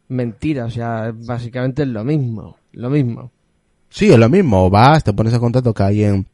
mentiras, 0.08 0.66
o 0.66 0.74
sea, 0.74 1.14
básicamente 1.14 1.82
es 1.82 1.88
lo 1.88 2.02
mismo, 2.02 2.56
lo 2.72 2.90
mismo. 2.90 3.30
Sí, 3.90 4.10
es 4.10 4.18
lo 4.18 4.28
mismo. 4.28 4.70
Vas, 4.70 5.04
te 5.04 5.12
pones 5.12 5.34
en 5.34 5.40
contacto 5.40 5.74
que 5.74 5.82
alguien 5.82 6.26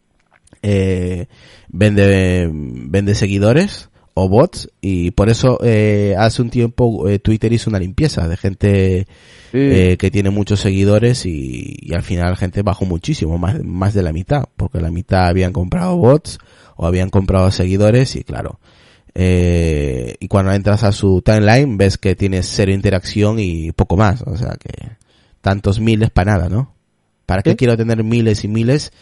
eh, 0.63 1.27
vende, 1.69 2.49
vende 2.53 3.15
seguidores 3.15 3.89
o 4.19 4.31
bots 4.31 4.71
y 4.81 5.11
por 5.11 5.29
eso 5.29 5.59
eh, 5.63 6.15
hace 6.19 6.41
un 6.41 6.49
tiempo 6.49 7.07
eh, 7.07 7.19
Twitter 7.19 7.53
hizo 7.53 7.69
una 7.69 7.79
limpieza 7.79 8.27
de 8.27 8.39
gente 8.39 9.07
sí. 9.53 9.59
eh, 9.59 9.97
que 9.99 10.11
tiene 10.11 10.31
muchos 10.31 10.61
seguidores 10.61 11.27
y, 11.27 11.77
y, 11.79 11.93
al 11.93 12.03
final 12.03 12.35
gente 12.39 12.63
bajó 12.63 12.87
muchísimo, 12.87 13.37
más, 13.37 13.63
más 13.63 13.93
de 13.93 14.03
la 14.03 14.15
mitad, 14.15 14.45
porque 14.57 14.81
la 14.81 14.91
mitad 14.91 15.27
habían 15.27 15.53
comprado 15.53 15.99
bots 15.99 16.39
o 16.77 16.87
habían 16.87 17.11
comprado 17.11 17.51
seguidores 17.51 18.17
y 18.17 18.25
claro, 18.25 18.59
eh, 19.15 20.15
y 20.19 20.29
cuando 20.29 20.53
entras 20.53 20.83
a 20.83 20.93
su 20.93 21.23
timeline 21.23 21.77
ves 21.77 21.99
que 21.99 22.15
tiene 22.15 22.43
cero 22.43 22.73
interacción 22.73 23.39
y 23.39 23.73
poco 23.73 23.99
más, 23.99 24.23
o 24.23 24.37
sea 24.37 24.57
que 24.59 24.93
tantos 25.43 25.79
miles 25.79 26.11
para 26.11 26.33
nada, 26.33 26.49
¿no? 26.49 26.76
¿Para 27.27 27.43
qué 27.43 27.51
¿Sí? 27.51 27.57
quiero 27.57 27.77
tener 27.77 28.03
miles 28.03 28.45
y 28.45 28.49
miles 28.49 28.93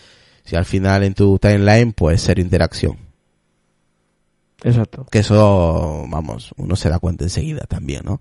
si 0.45 0.57
al 0.57 0.65
final 0.65 1.05
en 1.05 1.15
tu 1.15 1.39
timeline 1.39 1.93
puede 1.93 2.19
ser 2.19 2.39
interacción? 2.39 2.99
Exacto. 4.63 5.07
Que 5.11 5.19
eso, 5.19 6.05
vamos, 6.09 6.53
uno 6.57 6.75
se 6.75 6.89
da 6.89 6.99
cuenta 6.99 7.25
enseguida 7.25 7.67
también, 7.69 8.03
¿no? 8.05 8.21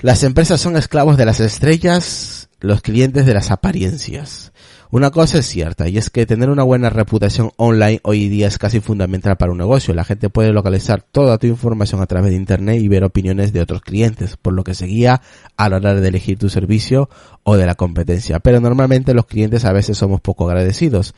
Las 0.00 0.24
empresas 0.24 0.60
son 0.60 0.76
esclavos 0.76 1.16
de 1.16 1.24
las 1.24 1.40
estrellas, 1.40 2.45
los 2.60 2.80
clientes 2.80 3.26
de 3.26 3.34
las 3.34 3.50
apariencias. 3.50 4.52
Una 4.90 5.10
cosa 5.10 5.38
es 5.38 5.46
cierta, 5.46 5.88
y 5.88 5.98
es 5.98 6.10
que 6.10 6.26
tener 6.26 6.48
una 6.48 6.62
buena 6.62 6.90
reputación 6.90 7.50
online 7.56 8.00
hoy 8.02 8.28
día 8.28 8.46
es 8.46 8.56
casi 8.56 8.80
fundamental 8.80 9.36
para 9.36 9.52
un 9.52 9.58
negocio. 9.58 9.92
La 9.94 10.04
gente 10.04 10.30
puede 10.30 10.52
localizar 10.52 11.02
toda 11.02 11.38
tu 11.38 11.46
información 11.46 12.00
a 12.00 12.06
través 12.06 12.30
de 12.30 12.36
Internet 12.36 12.80
y 12.80 12.88
ver 12.88 13.04
opiniones 13.04 13.52
de 13.52 13.60
otros 13.60 13.82
clientes, 13.82 14.36
por 14.36 14.54
lo 14.54 14.64
que 14.64 14.74
se 14.74 14.86
guía 14.86 15.20
a 15.56 15.68
la 15.68 15.76
hora 15.76 15.94
de 15.94 16.08
elegir 16.08 16.38
tu 16.38 16.48
servicio 16.48 17.10
o 17.42 17.56
de 17.56 17.66
la 17.66 17.74
competencia. 17.74 18.38
Pero 18.38 18.60
normalmente 18.60 19.12
los 19.12 19.26
clientes 19.26 19.64
a 19.64 19.72
veces 19.72 19.98
somos 19.98 20.20
poco 20.20 20.48
agradecidos. 20.48 21.14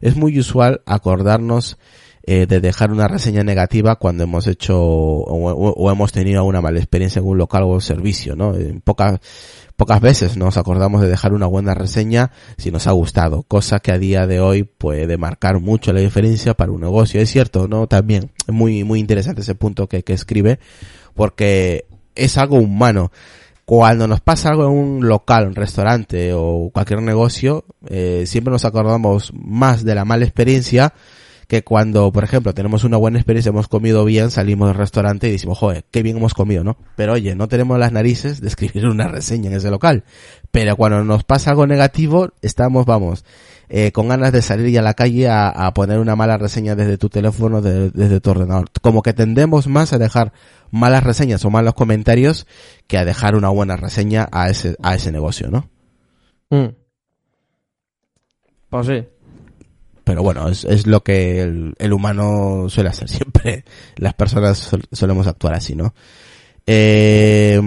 Es 0.00 0.16
muy 0.16 0.38
usual 0.38 0.82
acordarnos 0.84 1.78
eh, 2.24 2.46
de 2.46 2.60
dejar 2.60 2.92
una 2.92 3.08
reseña 3.08 3.42
negativa 3.42 3.96
cuando 3.96 4.24
hemos 4.24 4.46
hecho 4.46 4.78
o, 4.80 5.90
hemos 5.90 6.12
tenido 6.12 6.44
una 6.44 6.60
mala 6.60 6.78
experiencia 6.78 7.20
en 7.20 7.26
un 7.26 7.38
local 7.38 7.64
o 7.64 7.80
servicio, 7.80 8.36
¿no? 8.36 8.54
En 8.54 8.80
pocas, 8.80 9.20
pocas 9.76 10.00
veces 10.00 10.36
nos 10.36 10.56
acordamos 10.56 11.02
de 11.02 11.08
dejar 11.08 11.32
una 11.32 11.46
buena 11.46 11.74
reseña 11.74 12.30
si 12.58 12.70
nos 12.70 12.86
ha 12.86 12.92
gustado, 12.92 13.42
cosa 13.42 13.80
que 13.80 13.92
a 13.92 13.98
día 13.98 14.26
de 14.26 14.40
hoy 14.40 14.62
puede 14.62 15.16
marcar 15.16 15.60
mucho 15.60 15.92
la 15.92 16.00
diferencia 16.00 16.54
para 16.54 16.70
un 16.70 16.80
negocio. 16.80 17.20
Es 17.20 17.30
cierto, 17.30 17.66
¿no? 17.66 17.86
También 17.88 18.30
es 18.46 18.54
muy, 18.54 18.84
muy 18.84 19.00
interesante 19.00 19.40
ese 19.40 19.54
punto 19.54 19.88
que, 19.88 20.04
que 20.04 20.12
escribe, 20.12 20.60
porque 21.14 21.86
es 22.14 22.38
algo 22.38 22.56
humano 22.56 23.10
cuando 23.64 24.06
nos 24.06 24.20
pasa 24.20 24.50
algo 24.50 24.64
en 24.64 24.72
un 24.72 25.08
local, 25.08 25.46
un 25.46 25.54
restaurante 25.54 26.32
o 26.34 26.70
cualquier 26.72 27.00
negocio, 27.00 27.64
eh, 27.88 28.24
siempre 28.26 28.52
nos 28.52 28.64
acordamos 28.64 29.32
más 29.34 29.84
de 29.84 29.94
la 29.94 30.04
mala 30.04 30.24
experiencia 30.24 30.92
que 31.52 31.62
cuando, 31.62 32.10
por 32.12 32.24
ejemplo, 32.24 32.54
tenemos 32.54 32.82
una 32.82 32.96
buena 32.96 33.18
experiencia, 33.18 33.50
hemos 33.50 33.68
comido 33.68 34.06
bien, 34.06 34.30
salimos 34.30 34.68
del 34.68 34.78
restaurante 34.78 35.28
y 35.28 35.32
decimos, 35.32 35.58
joder, 35.58 35.84
qué 35.90 36.02
bien 36.02 36.16
hemos 36.16 36.32
comido, 36.32 36.64
¿no? 36.64 36.78
Pero 36.96 37.12
oye, 37.12 37.34
no 37.34 37.46
tenemos 37.46 37.78
las 37.78 37.92
narices 37.92 38.40
de 38.40 38.48
escribir 38.48 38.86
una 38.86 39.06
reseña 39.06 39.50
en 39.50 39.56
ese 39.56 39.70
local. 39.70 40.02
Pero 40.50 40.74
cuando 40.76 41.04
nos 41.04 41.24
pasa 41.24 41.50
algo 41.50 41.66
negativo, 41.66 42.30
estamos, 42.40 42.86
vamos, 42.86 43.26
eh, 43.68 43.92
con 43.92 44.08
ganas 44.08 44.32
de 44.32 44.40
salir 44.40 44.70
ya 44.70 44.80
a 44.80 44.82
la 44.82 44.94
calle 44.94 45.28
a, 45.28 45.70
poner 45.74 45.98
una 45.98 46.16
mala 46.16 46.38
reseña 46.38 46.74
desde 46.74 46.96
tu 46.96 47.10
teléfono, 47.10 47.60
de, 47.60 47.90
desde 47.90 48.22
tu 48.22 48.30
ordenador. 48.30 48.70
Como 48.80 49.02
que 49.02 49.12
tendemos 49.12 49.66
más 49.66 49.92
a 49.92 49.98
dejar 49.98 50.32
malas 50.70 51.04
reseñas 51.04 51.44
o 51.44 51.50
malos 51.50 51.74
comentarios 51.74 52.46
que 52.86 52.96
a 52.96 53.04
dejar 53.04 53.34
una 53.34 53.50
buena 53.50 53.76
reseña 53.76 54.26
a 54.32 54.48
ese, 54.48 54.74
a 54.82 54.94
ese 54.94 55.12
negocio, 55.12 55.50
¿no? 55.50 55.68
Mm. 56.48 56.74
Pues 58.70 58.86
sí. 58.86 59.11
Pero 60.04 60.22
bueno, 60.22 60.48
es, 60.48 60.64
es 60.64 60.86
lo 60.86 61.02
que 61.02 61.42
el, 61.42 61.92
humano 61.92 62.68
suele 62.68 62.90
hacer 62.90 63.08
siempre. 63.10 63.64
Las 63.96 64.14
personas 64.14 64.58
sol, 64.58 64.82
solemos 64.92 65.26
actuar 65.26 65.54
así, 65.54 65.74
¿no? 65.74 65.94
Eh, 66.66 67.60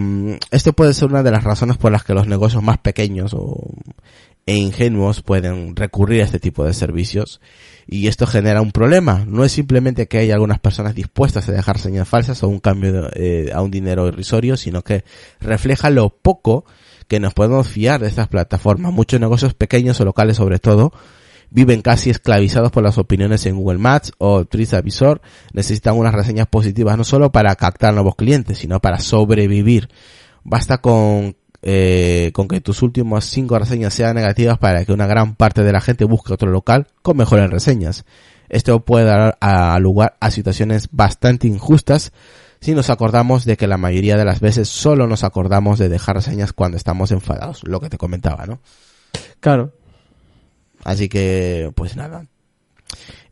esto 0.52 0.74
puede 0.74 0.94
ser 0.94 1.10
una 1.10 1.24
de 1.24 1.32
las 1.32 1.44
razones 1.44 1.78
por 1.78 1.92
las 1.92 2.04
que 2.04 2.14
los 2.14 2.28
negocios 2.28 2.64
más 2.64 2.78
pequeños 2.78 3.36
e 4.46 4.56
ingenuos 4.56 5.22
pueden 5.22 5.76
recurrir 5.76 6.22
a 6.22 6.26
este 6.26 6.40
tipo 6.40 6.64
de 6.64 6.74
servicios 6.74 7.42
y 7.88 8.08
esto 8.08 8.26
genera 8.26 8.62
un 8.62 8.72
problema. 8.72 9.26
No 9.28 9.44
es 9.44 9.52
simplemente 9.52 10.08
que 10.08 10.20
hay 10.20 10.32
algunas 10.32 10.60
personas 10.60 10.96
dispuestas 10.96 11.50
a 11.50 11.52
dejar 11.52 11.78
señas 11.78 12.08
falsas 12.08 12.42
o 12.44 12.48
un 12.48 12.60
cambio 12.60 12.94
de, 12.94 13.10
eh, 13.16 13.52
a 13.54 13.62
un 13.62 13.72
dinero 13.72 14.08
irrisorio, 14.08 14.56
sino 14.58 14.82
que 14.82 15.04
refleja 15.40 15.90
lo 15.90 16.10
poco 16.10 16.66
que 17.08 17.20
nos 17.20 17.34
podemos 17.34 17.68
fiar 17.68 18.02
de 18.02 18.08
estas 18.08 18.28
plataformas. 18.28 18.94
Muchos 18.94 19.20
negocios 19.20 19.54
pequeños 19.54 20.00
o 20.00 20.06
locales 20.06 20.38
sobre 20.38 20.60
todo 20.60 20.94
viven 21.56 21.82
casi 21.82 22.10
esclavizados 22.10 22.70
por 22.70 22.84
las 22.84 22.98
opiniones 22.98 23.46
en 23.46 23.56
Google 23.56 23.78
Maps 23.78 24.12
o 24.18 24.44
TripAdvisor, 24.44 25.22
necesitan 25.54 25.96
unas 25.96 26.14
reseñas 26.14 26.48
positivas 26.48 26.98
no 26.98 27.06
solo 27.06 27.32
para 27.32 27.56
captar 27.56 27.94
nuevos 27.94 28.18
clientes, 28.18 28.58
sino 28.58 28.82
para 28.82 29.00
sobrevivir. 29.00 29.88
Basta 30.44 30.80
con 30.80 31.38
eh, 31.62 32.32
con 32.34 32.50
que 32.50 32.60
tus 32.60 32.82
últimas 32.82 33.24
cinco 33.24 33.58
reseñas 33.58 33.94
sean 33.94 34.18
negativas 34.18 34.58
para 34.58 34.84
que 34.84 34.92
una 34.92 35.08
gran 35.08 35.36
parte 35.36 35.64
de 35.64 35.72
la 35.72 35.80
gente 35.80 36.04
busque 36.04 36.34
otro 36.34 36.52
local 36.52 36.88
con 37.02 37.16
mejores 37.16 37.50
reseñas. 37.50 38.04
Esto 38.50 38.84
puede 38.84 39.06
dar 39.06 39.38
a 39.40 39.80
lugar 39.80 40.18
a 40.20 40.32
situaciones 40.32 40.90
bastante 40.92 41.48
injustas 41.48 42.12
si 42.60 42.76
nos 42.76 42.90
acordamos 42.90 43.46
de 43.46 43.56
que 43.56 43.68
la 43.68 43.78
mayoría 43.78 44.18
de 44.18 44.26
las 44.26 44.42
veces 44.42 44.68
solo 44.68 45.08
nos 45.08 45.24
acordamos 45.24 45.80
de 45.80 45.88
dejar 45.88 46.18
reseñas 46.18 46.52
cuando 46.52 46.76
estamos 46.76 47.12
enfadados, 47.12 47.64
lo 47.64 47.80
que 47.80 47.90
te 47.90 47.98
comentaba, 47.98 48.46
¿no? 48.46 48.60
Claro. 49.40 49.72
Así 50.86 51.10
que, 51.10 51.72
pues 51.76 51.98
nada. 51.98 52.28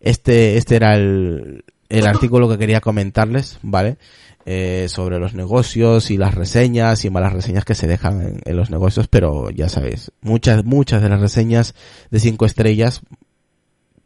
Este, 0.01 0.57
este 0.57 0.75
era 0.75 0.95
el, 0.95 1.63
el 1.87 2.07
artículo 2.07 2.49
que 2.49 2.57
quería 2.57 2.81
comentarles, 2.81 3.59
¿vale? 3.61 3.97
Eh, 4.45 4.87
sobre 4.89 5.19
los 5.19 5.35
negocios 5.35 6.11
y 6.11 6.17
las 6.17 6.35
reseñas 6.35 7.05
y 7.05 7.09
malas 7.09 7.31
reseñas 7.31 7.63
que 7.63 7.75
se 7.75 7.87
dejan 7.87 8.41
en, 8.43 8.57
los 8.57 8.71
negocios, 8.71 9.07
pero 9.07 9.51
ya 9.51 9.69
sabéis, 9.69 10.11
muchas, 10.19 10.65
muchas 10.65 11.01
de 11.01 11.07
las 11.09 11.21
reseñas 11.21 11.75
de 12.09 12.19
cinco 12.19 12.45
estrellas, 12.45 13.03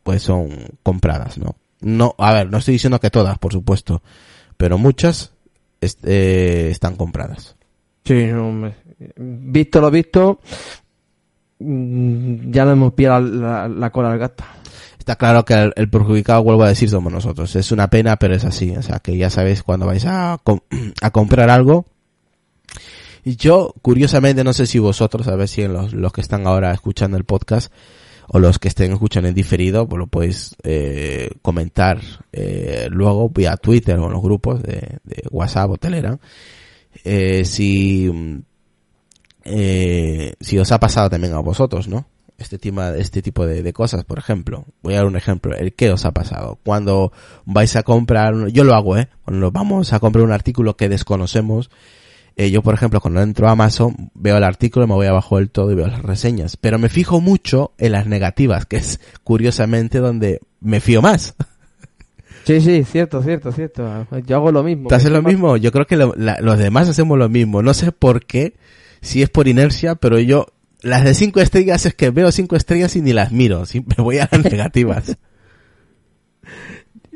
pues 0.03 0.21
son 0.21 0.49
compradas, 0.83 1.39
¿no? 1.39 1.55
No, 1.79 2.13
a 2.19 2.33
ver, 2.33 2.51
no 2.51 2.57
estoy 2.57 2.73
diciendo 2.73 2.99
que 2.99 3.09
todas, 3.09 3.39
por 3.39 3.53
supuesto, 3.53 4.03
pero 4.57 4.77
muchas 4.77 5.33
est 5.81 6.05
están 6.05 6.97
compradas. 6.97 7.55
Sí, 8.03 8.29
hombre. 8.31 8.75
Visto 9.15 9.81
lo 9.81 9.89
visto, 9.89 10.39
ya 11.59 12.65
no 12.65 12.71
hemos 12.71 12.93
pillado 12.93 13.21
la, 13.21 13.67
la, 13.67 13.67
la 13.67 13.89
cola 13.91 14.11
al 14.11 14.19
gato. 14.19 14.43
Está 15.07 15.15
claro 15.15 15.45
que 15.45 15.71
el, 15.73 15.89
perjudicado, 15.89 16.43
vuelvo 16.43 16.63
a 16.63 16.67
decir, 16.69 16.89
somos 16.89 17.13
nosotros. 17.13 17.55
Es 17.55 17.71
una 17.71 17.89
pena, 17.89 18.17
pero 18.17 18.35
es 18.35 18.43
así. 18.43 18.75
O 18.75 18.81
sea, 18.81 18.99
que 18.99 19.15
ya 19.15 19.29
sabéis 19.29 19.63
cuando 19.63 19.85
vais 19.85 20.05
a, 20.05 20.37
a 21.01 21.11
comprar 21.11 21.49
algo. 21.49 21.85
Y 23.23 23.37
yo, 23.37 23.73
curiosamente, 23.81 24.43
no 24.43 24.51
sé 24.51 24.65
si 24.65 24.79
vosotros, 24.79 25.27
a 25.29 25.35
ver 25.35 25.47
si 25.47 25.61
en 25.61 25.71
los, 25.71 25.93
los 25.93 26.11
que 26.11 26.21
están 26.21 26.45
ahora 26.45 26.73
escuchando 26.73 27.15
el 27.15 27.23
podcast, 27.23 27.71
o 28.27 28.39
los 28.39 28.59
que 28.59 28.67
estén 28.67 28.91
escuchando 28.91 29.29
en 29.29 29.35
diferido, 29.35 29.87
pues 29.87 29.97
lo 29.97 30.07
podéis 30.07 30.55
eh, 30.63 31.29
comentar 31.41 32.01
eh, 32.33 32.87
luego 32.89 33.29
vía 33.29 33.55
Twitter 33.55 33.97
o 33.99 34.07
en 34.07 34.11
los 34.11 34.21
grupos 34.21 34.61
de, 34.61 34.99
WhatsApp 35.31 35.71
o 35.71 35.77
Telegram. 35.77 36.17
Eh, 37.03 37.45
si, 37.45 38.11
eh, 39.47 40.33
si 40.39 40.57
os 40.59 40.71
ha 40.71 40.79
pasado 40.79 41.09
también 41.09 41.33
a 41.33 41.39
vosotros, 41.39 41.87
¿no? 41.87 42.07
Este, 42.37 42.59
tema, 42.59 42.89
este 42.95 43.21
tipo 43.21 43.47
de, 43.47 43.63
de, 43.63 43.73
cosas, 43.73 44.03
por 44.03 44.19
ejemplo. 44.19 44.65
Voy 44.83 44.93
a 44.93 44.97
dar 44.97 45.07
un 45.07 45.15
ejemplo. 45.15 45.55
¿El 45.55 45.73
qué 45.73 45.91
os 45.91 46.05
ha 46.05 46.11
pasado? 46.11 46.59
Cuando 46.63 47.11
vais 47.45 47.75
a 47.75 47.83
comprar, 47.83 48.47
yo 48.49 48.63
lo 48.63 48.75
hago, 48.75 48.97
¿eh? 48.97 49.09
Cuando 49.25 49.51
vamos 49.51 49.91
a 49.93 49.99
comprar 49.99 50.23
un 50.23 50.31
artículo 50.31 50.77
que 50.77 50.87
desconocemos, 50.87 51.71
eh, 52.35 52.51
yo, 52.51 52.61
por 52.61 52.75
ejemplo, 52.75 53.01
cuando 53.01 53.21
entro 53.21 53.47
a 53.47 53.51
Amazon, 53.51 54.11
veo 54.13 54.37
el 54.37 54.43
artículo, 54.43 54.85
me 54.85 54.93
voy 54.93 55.07
abajo 55.07 55.37
del 55.37 55.49
todo 55.49 55.71
y 55.71 55.75
veo 55.75 55.87
las 55.87 56.03
reseñas. 56.03 56.55
Pero 56.55 56.77
me 56.77 56.87
fijo 56.87 57.19
mucho 57.19 57.71
en 57.79 57.93
las 57.93 58.05
negativas, 58.05 58.67
que 58.67 58.77
es 58.77 58.99
curiosamente 59.23 59.97
donde 59.97 60.41
me 60.61 60.79
fío 60.79 61.01
más. 61.01 61.33
Sí, 62.45 62.61
sí, 62.61 62.83
cierto, 62.85 63.21
cierto, 63.23 63.51
cierto. 63.51 64.07
Yo 64.25 64.37
hago 64.37 64.51
lo 64.53 64.63
mismo. 64.63 64.87
¿Tú 64.87 64.95
haces 64.95 65.11
lo 65.11 65.21
mismo? 65.21 65.57
Yo 65.57 65.71
creo 65.73 65.85
que 65.85 65.97
lo, 65.97 66.13
la, 66.15 66.37
los 66.39 66.57
demás 66.57 66.87
hacemos 66.87 67.17
lo 67.17 67.27
mismo. 67.27 67.61
No 67.61 67.73
sé 67.73 67.91
por 67.91 68.25
qué, 68.25 68.55
si 69.01 69.21
es 69.21 69.29
por 69.29 69.47
inercia, 69.47 69.95
pero 69.95 70.19
yo, 70.19 70.47
las 70.81 71.03
de 71.03 71.13
cinco 71.13 71.39
estrellas 71.39 71.85
es 71.85 71.93
que 71.95 72.09
veo 72.09 72.31
cinco 72.31 72.55
estrellas 72.55 72.95
y 72.95 73.01
ni 73.01 73.13
las 73.13 73.31
miro. 73.31 73.65
Siempre 73.67 74.01
voy 74.01 74.19
a 74.19 74.29
las 74.31 74.43
negativas. 74.43 75.17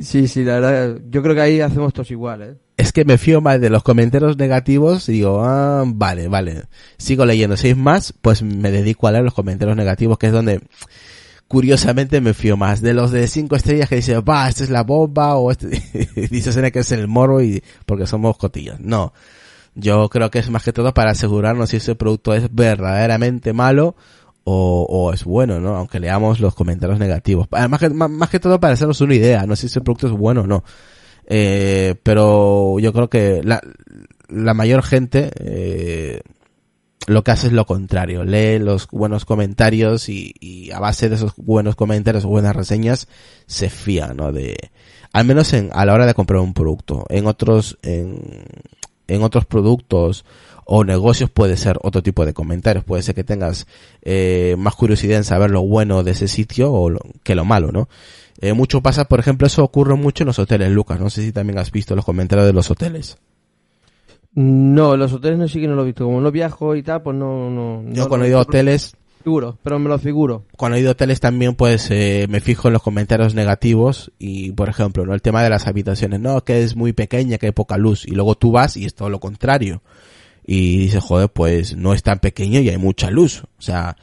Sí, 0.01 0.27
sí, 0.27 0.43
la 0.43 0.59
verdad, 0.59 0.99
yo 1.09 1.21
creo 1.21 1.35
que 1.35 1.41
ahí 1.41 1.61
hacemos 1.61 1.93
todos 1.93 2.09
igual, 2.09 2.41
¿eh? 2.41 2.55
Es 2.75 2.91
que 2.91 3.05
me 3.05 3.19
fío 3.19 3.39
más 3.39 3.61
de 3.61 3.69
los 3.69 3.83
comentarios 3.83 4.35
negativos 4.35 5.07
y 5.09 5.13
digo, 5.13 5.43
ah, 5.43 5.83
vale, 5.85 6.27
vale. 6.27 6.63
Sigo 6.97 7.23
leyendo. 7.25 7.55
Si 7.55 7.69
es 7.69 7.77
más, 7.77 8.11
pues 8.19 8.41
me 8.41 8.71
dedico 8.71 9.07
a 9.07 9.11
leer 9.11 9.23
los 9.23 9.35
comentarios 9.35 9.77
negativos, 9.77 10.17
que 10.17 10.27
es 10.27 10.33
donde, 10.33 10.61
curiosamente, 11.47 12.19
me 12.19 12.33
fío 12.33 12.57
más. 12.57 12.81
De 12.81 12.95
los 12.95 13.11
de 13.11 13.27
cinco 13.27 13.55
estrellas 13.55 13.89
que 13.89 13.97
dicen, 13.97 14.23
va, 14.27 14.49
esta 14.49 14.63
es 14.63 14.71
la 14.71 14.81
bomba, 14.81 15.35
o 15.35 15.51
este, 15.51 15.67
dice 16.31 16.71
que 16.71 16.79
es 16.79 16.91
el 16.91 17.07
moro 17.07 17.39
y, 17.43 17.63
porque 17.85 18.07
somos 18.07 18.37
cotillas. 18.37 18.79
No. 18.79 19.13
Yo 19.75 20.09
creo 20.09 20.29
que 20.29 20.39
es 20.39 20.49
más 20.49 20.63
que 20.63 20.73
todo 20.73 20.93
para 20.93 21.11
asegurarnos 21.11 21.69
si 21.69 21.77
ese 21.77 21.95
producto 21.95 22.33
es 22.33 22.53
verdaderamente 22.53 23.53
malo 23.53 23.95
o, 24.43 24.85
o, 24.89 25.13
es 25.13 25.23
bueno, 25.23 25.59
¿no? 25.59 25.75
Aunque 25.75 25.99
leamos 25.99 26.39
los 26.39 26.55
comentarios 26.55 26.99
negativos. 26.99 27.47
Además 27.51 27.79
que, 27.79 27.89
más, 27.89 28.09
más, 28.09 28.29
que 28.29 28.39
todo 28.39 28.59
para 28.59 28.73
hacernos 28.73 28.99
una 29.01 29.15
idea, 29.15 29.45
no 29.45 29.55
si 29.55 29.67
ese 29.67 29.81
producto 29.81 30.07
es 30.07 30.13
bueno 30.13 30.41
o 30.41 30.47
no. 30.47 30.63
Eh, 31.27 31.95
pero 32.03 32.79
yo 32.79 32.91
creo 32.91 33.09
que 33.09 33.41
la, 33.43 33.61
la 34.27 34.53
mayor 34.53 34.83
gente 34.83 35.31
eh, 35.35 36.21
lo 37.07 37.23
que 37.23 37.31
hace 37.31 37.47
es 37.47 37.53
lo 37.53 37.65
contrario. 37.65 38.23
Lee 38.23 38.59
los 38.59 38.87
buenos 38.87 39.25
comentarios 39.25 40.09
y, 40.09 40.33
y, 40.39 40.71
a 40.71 40.79
base 40.79 41.09
de 41.09 41.15
esos 41.15 41.33
buenos 41.37 41.75
comentarios 41.75 42.25
o 42.25 42.29
buenas 42.29 42.55
reseñas 42.55 43.07
se 43.45 43.69
fía, 43.69 44.13
¿no? 44.13 44.31
De, 44.31 44.71
al 45.13 45.25
menos 45.25 45.53
en, 45.53 45.69
a 45.73 45.85
la 45.85 45.93
hora 45.93 46.05
de 46.05 46.13
comprar 46.13 46.41
un 46.41 46.53
producto. 46.53 47.05
En 47.09 47.27
otros, 47.27 47.77
en, 47.81 48.21
en 49.15 49.23
otros 49.23 49.45
productos 49.45 50.25
o 50.65 50.83
negocios 50.83 51.29
puede 51.29 51.57
ser 51.57 51.77
otro 51.81 52.01
tipo 52.01 52.25
de 52.25 52.33
comentarios. 52.33 52.83
Puede 52.83 53.03
ser 53.03 53.15
que 53.15 53.23
tengas 53.23 53.67
eh, 54.01 54.55
más 54.57 54.75
curiosidad 54.75 55.17
en 55.17 55.23
saber 55.23 55.51
lo 55.51 55.61
bueno 55.63 56.03
de 56.03 56.11
ese 56.11 56.27
sitio 56.27 56.71
o 56.71 56.89
lo, 56.89 56.99
que 57.23 57.35
lo 57.35 57.45
malo, 57.45 57.71
¿no? 57.71 57.89
Eh, 58.39 58.53
mucho 58.53 58.81
pasa, 58.81 59.05
por 59.05 59.19
ejemplo, 59.19 59.47
eso 59.47 59.63
ocurre 59.63 59.95
mucho 59.95 60.23
en 60.23 60.27
los 60.27 60.39
hoteles, 60.39 60.71
Lucas. 60.71 60.99
No 60.99 61.09
sé 61.09 61.23
si 61.23 61.31
también 61.31 61.59
has 61.59 61.71
visto 61.71 61.95
los 61.95 62.05
comentarios 62.05 62.47
de 62.47 62.53
los 62.53 62.71
hoteles. 62.71 63.17
No, 64.33 64.95
los 64.95 65.11
hoteles 65.11 65.39
no 65.39 65.47
sí 65.47 65.59
que 65.59 65.67
no 65.67 65.75
lo 65.75 65.83
he 65.83 65.87
visto. 65.87 66.05
Como 66.05 66.21
no 66.21 66.31
viajo 66.31 66.75
y 66.75 66.83
tal, 66.83 67.01
pues 67.01 67.17
no... 67.17 67.49
no 67.49 67.83
Yo 67.91 68.03
no 68.03 68.09
cuando 68.09 68.25
he 68.25 68.29
ido 68.29 68.39
a 68.39 68.43
hoteles... 68.43 68.95
Pero 69.63 69.79
me 69.79 69.89
lo 69.89 69.97
figuro. 69.99 70.45
Cuando 70.57 70.77
he 70.77 70.81
ido 70.81 70.89
a 70.89 70.91
hoteles 70.93 71.19
también, 71.19 71.55
pues, 71.55 71.89
eh, 71.91 72.27
me 72.29 72.39
fijo 72.39 72.67
en 72.67 72.73
los 72.73 72.83
comentarios 72.83 73.35
negativos 73.35 74.11
y, 74.19 74.51
por 74.51 74.69
ejemplo, 74.69 75.05
¿no? 75.05 75.13
El 75.13 75.21
tema 75.21 75.43
de 75.43 75.49
las 75.49 75.67
habitaciones, 75.67 76.19
no, 76.19 76.43
que 76.43 76.63
es 76.63 76.75
muy 76.75 76.93
pequeña, 76.93 77.37
que 77.37 77.47
hay 77.47 77.51
poca 77.51 77.77
luz. 77.77 78.05
Y 78.05 78.11
luego 78.11 78.35
tú 78.35 78.51
vas 78.51 78.77
y 78.77 78.85
es 78.85 78.95
todo 78.95 79.09
lo 79.09 79.19
contrario. 79.19 79.81
Y 80.45 80.77
dices, 80.77 81.03
joder, 81.03 81.29
pues 81.29 81.75
no 81.75 81.93
es 81.93 82.03
tan 82.03 82.19
pequeño 82.19 82.59
y 82.59 82.69
hay 82.69 82.77
mucha 82.77 83.11
luz. 83.11 83.43
O 83.57 83.61
sea, 83.61 83.95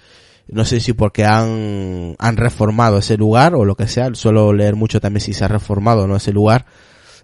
no 0.48 0.64
sé 0.64 0.81
si 0.81 0.92
porque 0.94 1.24
han, 1.24 2.16
han 2.18 2.37
reformado 2.37 2.98
ese 2.98 3.16
lugar 3.16 3.54
o 3.54 3.64
lo 3.64 3.76
que 3.76 3.87
sea, 3.87 4.14
suelo 4.14 4.52
leer 4.52 4.76
mucho 4.76 5.00
también 5.00 5.20
si 5.20 5.35
se 5.35 5.44
ha 5.44 5.48
reformado 5.48 6.04
o 6.04 6.07
no 6.07 6.16
ese 6.16 6.33
lugar, 6.33 6.66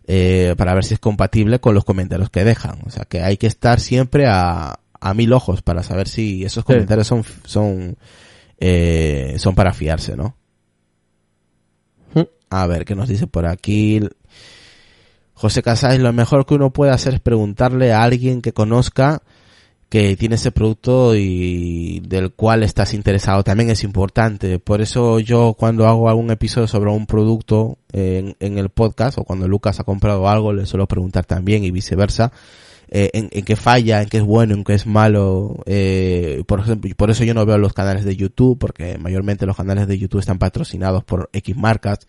eh, 0.07 0.54
para 0.59 0.74
ver 0.74 0.85
si 0.85 0.94
es 0.94 1.00
compatible 1.00 1.59
con 1.59 1.74
los 1.74 1.85
comentarios 1.85 2.28
que 2.28 2.44
dejan. 2.44 2.80
O 2.87 2.90
sea 2.90 3.04
que 3.04 3.22
hay 3.22 3.37
que 3.38 3.46
estar 3.46 3.80
siempre 3.80 4.26
a, 4.26 4.80
a 5.00 5.14
mil 5.14 5.33
ojos 5.33 5.62
para 5.62 5.83
saber 5.83 6.09
si 6.09 6.44
esos 6.44 6.64
comentarios 6.64 7.07
sí. 7.07 7.11
son, 7.11 7.24
son, 7.44 7.96
eh, 8.59 9.35
son 9.38 9.54
para 9.54 9.72
fiarse, 9.72 10.16
¿no? 10.16 10.37
A 12.50 12.66
ver, 12.68 12.85
¿qué 12.85 12.94
nos 12.94 13.09
dice 13.09 13.26
por 13.26 13.46
aquí? 13.46 14.00
José 15.33 15.62
Casais, 15.62 16.00
lo 16.00 16.12
mejor 16.12 16.46
que 16.46 16.54
uno 16.54 16.72
puede 16.72 16.92
hacer 16.92 17.14
es 17.14 17.20
preguntarle 17.20 17.92
a 17.92 18.04
alguien 18.04 18.40
que 18.40 18.52
conozca 18.52 19.22
que 19.88 20.16
tiene 20.16 20.37
ese 20.37 20.50
producto 20.50 21.14
y 21.14 22.00
del 22.00 22.33
cual 22.33 22.62
estás 22.62 22.94
interesado 22.94 23.44
también 23.44 23.70
es 23.70 23.85
importante. 23.85 24.59
Por 24.59 24.80
eso 24.80 25.20
yo 25.20 25.54
cuando 25.59 25.87
hago 25.87 26.09
algún 26.09 26.31
episodio 26.31 26.66
sobre 26.66 26.90
un 26.90 27.06
producto 27.06 27.79
en, 27.92 28.37
en 28.40 28.58
el 28.58 28.71
podcast 28.71 29.19
o 29.19 29.25
cuando 29.25 29.46
Lucas 29.46 29.81
ha 29.81 29.85
comprado 29.85 30.29
algo 30.29 30.52
le 30.52 30.66
suelo 30.66 30.87
preguntar 30.87 31.27
también 31.27 31.64
y 31.64 31.71
viceversa. 31.71 32.33
Eh, 32.97 33.11
en, 33.13 33.29
en, 33.33 33.45
qué 33.45 33.57
falla, 33.57 34.03
en 34.03 34.09
qué 34.09 34.19
es 34.19 34.23
bueno, 34.23 34.55
en 34.55 34.63
qué 34.63 34.75
es 34.75 34.87
malo. 34.87 35.65
Eh, 35.67 36.45
por 36.47 36.61
ejemplo, 36.61 36.88
por 36.97 37.11
eso 37.11 37.25
yo 37.25 37.35
no 37.35 37.45
veo 37.45 37.59
los 37.59 37.73
canales 37.73 38.05
de 38.05 38.15
YouTube, 38.15 38.57
porque 38.57 38.99
mayormente 38.99 39.47
los 39.47 39.57
canales 39.57 39.88
de 39.88 39.99
YouTube 39.99 40.21
están 40.21 40.38
patrocinados 40.38 41.03
por 41.03 41.29
X 41.33 41.57
marcas. 41.57 42.07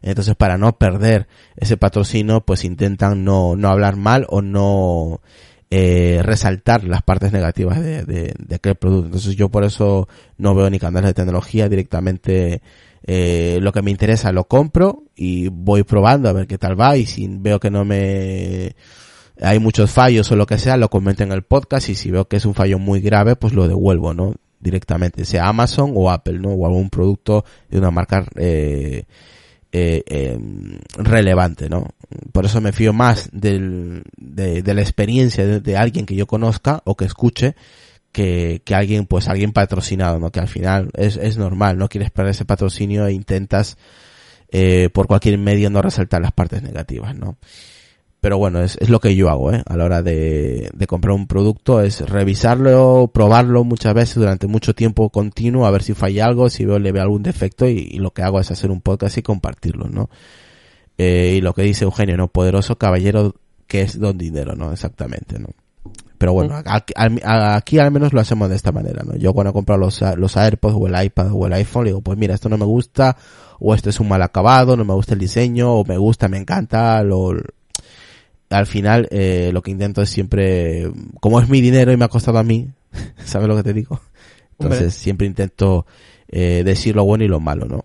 Entonces, 0.00 0.34
para 0.34 0.56
no 0.56 0.78
perder 0.78 1.28
ese 1.54 1.76
patrocinio, 1.76 2.40
pues 2.40 2.64
intentan 2.64 3.24
no, 3.24 3.56
no 3.56 3.68
hablar 3.68 3.96
mal 3.96 4.24
o 4.30 4.40
no 4.40 5.20
eh, 5.70 6.22
resaltar 6.22 6.84
las 6.84 7.02
partes 7.02 7.30
negativas 7.30 7.82
de, 7.82 8.04
de, 8.06 8.34
de, 8.38 8.54
aquel 8.54 8.76
producto. 8.76 9.08
Entonces, 9.08 9.36
yo 9.36 9.50
por 9.50 9.64
eso 9.64 10.08
no 10.38 10.54
veo 10.54 10.70
ni 10.70 10.78
canales 10.78 11.10
de 11.10 11.14
tecnología 11.14 11.68
directamente. 11.68 12.62
Eh, 13.04 13.58
lo 13.60 13.70
que 13.72 13.82
me 13.82 13.90
interesa 13.90 14.32
lo 14.32 14.44
compro 14.44 15.02
y 15.14 15.48
voy 15.48 15.82
probando 15.82 16.30
a 16.30 16.32
ver 16.32 16.46
qué 16.46 16.56
tal 16.56 16.80
va 16.80 16.96
y 16.96 17.04
si 17.04 17.26
veo 17.28 17.58
que 17.58 17.68
no 17.68 17.84
me 17.84 18.76
hay 19.40 19.58
muchos 19.58 19.90
fallos 19.90 20.30
o 20.30 20.36
lo 20.36 20.46
que 20.46 20.58
sea, 20.58 20.76
lo 20.76 20.90
comento 20.90 21.22
en 21.22 21.32
el 21.32 21.42
podcast 21.42 21.88
y 21.88 21.94
si 21.94 22.10
veo 22.10 22.26
que 22.28 22.36
es 22.36 22.44
un 22.44 22.54
fallo 22.54 22.78
muy 22.78 23.00
grave, 23.00 23.36
pues 23.36 23.52
lo 23.52 23.66
devuelvo, 23.68 24.14
¿no? 24.14 24.34
Directamente, 24.60 25.24
sea 25.24 25.48
Amazon 25.48 25.92
o 25.94 26.10
Apple, 26.10 26.38
¿no? 26.38 26.50
O 26.50 26.66
algún 26.66 26.90
producto 26.90 27.44
de 27.68 27.78
una 27.78 27.90
marca 27.90 28.24
eh, 28.36 29.04
eh, 29.72 30.02
eh, 30.06 30.38
relevante, 30.96 31.68
¿no? 31.68 31.88
Por 32.32 32.44
eso 32.44 32.60
me 32.60 32.72
fío 32.72 32.92
más 32.92 33.30
del, 33.32 34.04
de, 34.16 34.62
de 34.62 34.74
la 34.74 34.82
experiencia 34.82 35.46
de, 35.46 35.60
de 35.60 35.76
alguien 35.76 36.06
que 36.06 36.14
yo 36.14 36.26
conozca 36.26 36.82
o 36.84 36.96
que 36.96 37.06
escuche 37.06 37.56
que, 38.12 38.60
que 38.64 38.74
alguien, 38.74 39.06
pues 39.06 39.28
alguien 39.28 39.52
patrocinado, 39.52 40.18
¿no? 40.18 40.30
Que 40.30 40.40
al 40.40 40.48
final 40.48 40.90
es, 40.94 41.16
es 41.16 41.38
normal, 41.38 41.78
no 41.78 41.88
quieres 41.88 42.10
perder 42.10 42.32
ese 42.32 42.44
patrocinio 42.44 43.06
e 43.06 43.12
intentas 43.12 43.78
eh, 44.50 44.90
por 44.90 45.06
cualquier 45.06 45.38
medio 45.38 45.70
no 45.70 45.80
resaltar 45.80 46.20
las 46.20 46.32
partes 46.32 46.62
negativas, 46.62 47.16
¿no? 47.16 47.38
Pero 48.22 48.38
bueno, 48.38 48.62
es, 48.62 48.78
es 48.80 48.88
lo 48.88 49.00
que 49.00 49.16
yo 49.16 49.28
hago, 49.30 49.52
¿eh? 49.52 49.62
A 49.66 49.76
la 49.76 49.84
hora 49.84 50.00
de, 50.00 50.70
de 50.72 50.86
comprar 50.86 51.12
un 51.12 51.26
producto, 51.26 51.80
es 51.82 52.08
revisarlo, 52.08 53.10
probarlo 53.12 53.64
muchas 53.64 53.94
veces 53.94 54.14
durante 54.14 54.46
mucho 54.46 54.74
tiempo 54.74 55.10
continuo, 55.10 55.66
a 55.66 55.70
ver 55.72 55.82
si 55.82 55.92
falla 55.92 56.26
algo, 56.26 56.48
si 56.48 56.64
veo, 56.64 56.78
le 56.78 56.92
veo 56.92 57.02
algún 57.02 57.24
defecto 57.24 57.68
y, 57.68 57.88
y 57.90 57.98
lo 57.98 58.12
que 58.12 58.22
hago 58.22 58.38
es 58.38 58.50
hacer 58.52 58.70
un 58.70 58.80
podcast 58.80 59.18
y 59.18 59.22
compartirlo, 59.22 59.88
¿no? 59.88 60.08
Eh, 60.98 61.34
y 61.38 61.40
lo 61.40 61.52
que 61.52 61.62
dice 61.62 61.84
Eugenio, 61.84 62.16
¿no? 62.16 62.28
Poderoso 62.28 62.78
caballero 62.78 63.34
que 63.66 63.82
es 63.82 63.98
don 63.98 64.16
dinero, 64.18 64.54
¿no? 64.54 64.70
Exactamente, 64.72 65.40
¿no? 65.40 65.48
Pero 66.16 66.32
bueno, 66.32 66.54
aquí, 66.64 66.92
al- 66.94 67.20
aquí 67.54 67.80
al 67.80 67.90
menos 67.90 68.12
lo 68.12 68.20
hacemos 68.20 68.48
de 68.48 68.54
esta 68.54 68.70
manera, 68.70 69.02
¿no? 69.04 69.16
Yo 69.16 69.32
cuando 69.34 69.50
he 69.50 69.52
comprado 69.52 69.80
los, 69.80 70.00
los 70.16 70.36
AirPods 70.36 70.76
o 70.78 70.86
el 70.86 71.04
iPad 71.06 71.32
o 71.32 71.46
el 71.48 71.52
iPhone, 71.54 71.86
digo, 71.86 72.00
pues 72.02 72.16
mira, 72.16 72.34
esto 72.36 72.48
no 72.48 72.56
me 72.56 72.66
gusta, 72.66 73.16
o 73.58 73.74
esto 73.74 73.90
es 73.90 73.98
un 73.98 74.06
mal 74.08 74.22
acabado, 74.22 74.76
no 74.76 74.84
me 74.84 74.94
gusta 74.94 75.14
el 75.14 75.18
diseño, 75.18 75.72
o 75.74 75.84
me 75.84 75.96
gusta, 75.96 76.28
me 76.28 76.38
encanta, 76.38 77.02
lo, 77.02 77.32
al 78.52 78.66
final, 78.66 79.08
eh, 79.10 79.50
lo 79.52 79.62
que 79.62 79.70
intento 79.70 80.02
es 80.02 80.10
siempre, 80.10 80.90
como 81.20 81.40
es 81.40 81.48
mi 81.48 81.60
dinero 81.60 81.92
y 81.92 81.96
me 81.96 82.04
ha 82.04 82.08
costado 82.08 82.38
a 82.38 82.42
mí, 82.44 82.68
¿sabes 83.24 83.48
lo 83.48 83.56
que 83.56 83.62
te 83.62 83.72
digo? 83.72 84.00
Entonces 84.52 84.78
Hombre. 84.80 84.90
siempre 84.90 85.26
intento 85.26 85.86
eh, 86.28 86.62
decir 86.64 86.94
lo 86.94 87.04
bueno 87.04 87.24
y 87.24 87.28
lo 87.28 87.40
malo, 87.40 87.66
¿no? 87.66 87.84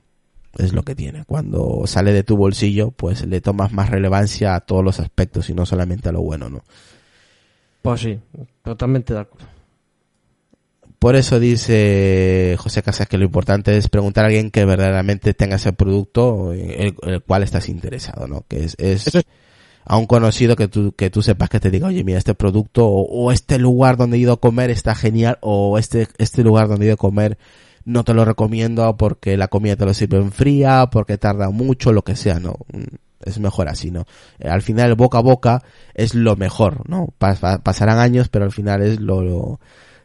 Es 0.57 0.74
lo 0.74 0.84
que 0.84 0.95
tiene. 0.95 1.24
Cuando 1.26 1.84
sale 1.86 2.13
de 2.13 2.24
tu 2.24 2.36
bolsillo, 2.38 2.91
pues 2.91 3.26
le 3.26 3.41
tomas 3.41 3.72
más 3.74 3.89
relevancia 3.89 4.55
a 4.55 4.61
todos 4.61 4.84
los 4.84 4.99
aspectos 4.99 5.49
y 5.49 5.53
no 5.53 5.65
solamente 5.65 6.09
a 6.09 6.11
lo 6.11 6.22
bueno, 6.22 6.49
¿no? 6.49 6.63
Pues 7.82 8.01
sí, 8.01 8.20
totalmente 8.63 9.13
de 9.13 9.20
acuerdo. 9.22 9.47
Por 10.99 11.15
eso 11.15 11.39
dice 11.39 12.55
José 12.57 12.82
Casas 12.82 13.07
que 13.07 13.20
lo 13.20 13.26
importante 13.26 13.78
es 13.78 13.88
preguntar 13.88 14.24
a 14.24 14.28
alguien 14.28 14.49
que 14.49 14.65
verdaderamente 14.65 15.36
tenga 15.36 15.57
ese 15.57 15.72
producto 15.74 16.53
en 16.53 16.72
el, 16.72 16.95
en 17.03 17.09
el 17.13 17.22
cual 17.22 17.43
estás 17.43 17.70
interesado, 17.70 18.28
¿no? 18.28 18.43
Que 18.47 18.63
es, 18.63 18.76
es 18.80 19.05
Eso 19.07 19.20
es- 19.20 19.26
a 19.89 19.97
un 19.97 20.05
conocido 20.05 20.55
que 20.55 20.67
tú, 20.67 20.91
que 20.93 21.09
tú 21.09 21.21
sepas 21.21 21.49
que 21.49 21.59
te 21.59 21.71
diga, 21.71 21.88
oye, 21.88 22.03
mira, 22.03 22.17
este 22.17 22.33
producto 22.35 22.85
o, 22.85 23.01
o 23.25 23.31
este 23.31 23.57
lugar 23.57 23.95
donde 23.97 24.17
he 24.17 24.19
ido 24.19 24.33
a 24.33 24.39
comer 24.41 24.69
está 24.69 24.93
genial 24.95 25.38
o 25.41 25.77
este, 25.77 26.07
este 26.17 26.43
lugar 26.43 26.67
donde 26.67 26.85
he 26.85 26.88
ido 26.88 26.95
a 26.95 26.97
comer 26.97 27.38
no 27.85 28.03
te 28.03 28.13
lo 28.13 28.25
recomiendo 28.25 28.97
porque 28.97 29.38
la 29.38 29.47
comida 29.47 29.77
te 29.77 29.85
lo 29.85 29.93
sirven 29.93 30.33
fría, 30.33 30.89
porque 30.91 31.17
tarda 31.17 31.49
mucho, 31.51 31.93
lo 31.93 32.01
que 32.03 32.17
sea, 32.17 32.38
¿no? 32.39 32.55
Mm, 32.73 32.95
Es 33.23 33.39
mejor 33.39 33.69
así, 33.69 33.89
¿no? 33.91 34.05
Eh, 34.39 34.49
Al 34.49 34.61
final 34.61 34.93
boca 34.95 35.19
a 35.19 35.21
boca 35.21 35.63
es 35.93 36.13
lo 36.13 36.35
mejor, 36.35 36.88
¿no? 36.89 37.07
Pas- 37.17 37.39
pa- 37.39 37.59
pasarán 37.59 37.97
años, 37.99 38.27
pero 38.27 38.43
al 38.43 38.51
final 38.51 38.81
es 38.81 38.99
lo, 38.99 39.21
lo, 39.23 39.59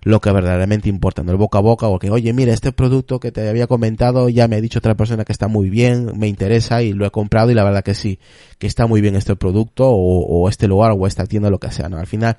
lo 0.05 0.21
que 0.21 0.33
verdaderamente 0.33 0.89
importa, 0.89 1.23
¿no? 1.23 1.31
El 1.31 1.39
boca 1.39 1.59
a 1.59 1.61
boca, 1.61 1.87
o 1.87 1.99
que, 1.99 2.11
oye, 2.11 2.33
mira, 2.33 2.53
este 2.53 2.73
producto 2.73 3.21
que 3.21 3.31
te 3.31 3.49
había 3.49 3.69
comentado, 3.69 4.29
ya 4.29 4.49
me 4.49 4.57
ha 4.57 4.61
dicho 4.61 4.81
otra 4.81 4.97
persona 4.97 5.25
que 5.25 5.33
está 5.33 5.47
muy 5.47 5.71
bien, 5.71 6.19
me 6.19 6.27
interesa 6.27 6.83
y 6.83 6.93
lo 6.93 7.07
he 7.07 7.11
comprado 7.11 7.51
y 7.51 7.55
la 7.55 7.63
verdad 7.63 7.85
que 7.85 7.95
sí, 7.95 8.19
que 8.59 8.67
está 8.67 8.87
muy 8.87 9.01
bien 9.01 9.15
este 9.15 9.37
producto 9.37 9.89
o, 9.89 10.49
este 10.49 10.67
lugar 10.67 10.93
o 10.97 11.07
esta 11.07 11.27
tienda, 11.27 11.51
lo 11.51 11.61
que 11.61 11.71
sea, 11.71 11.89
¿no? 11.89 11.99
Al 11.99 12.09
final, 12.09 12.37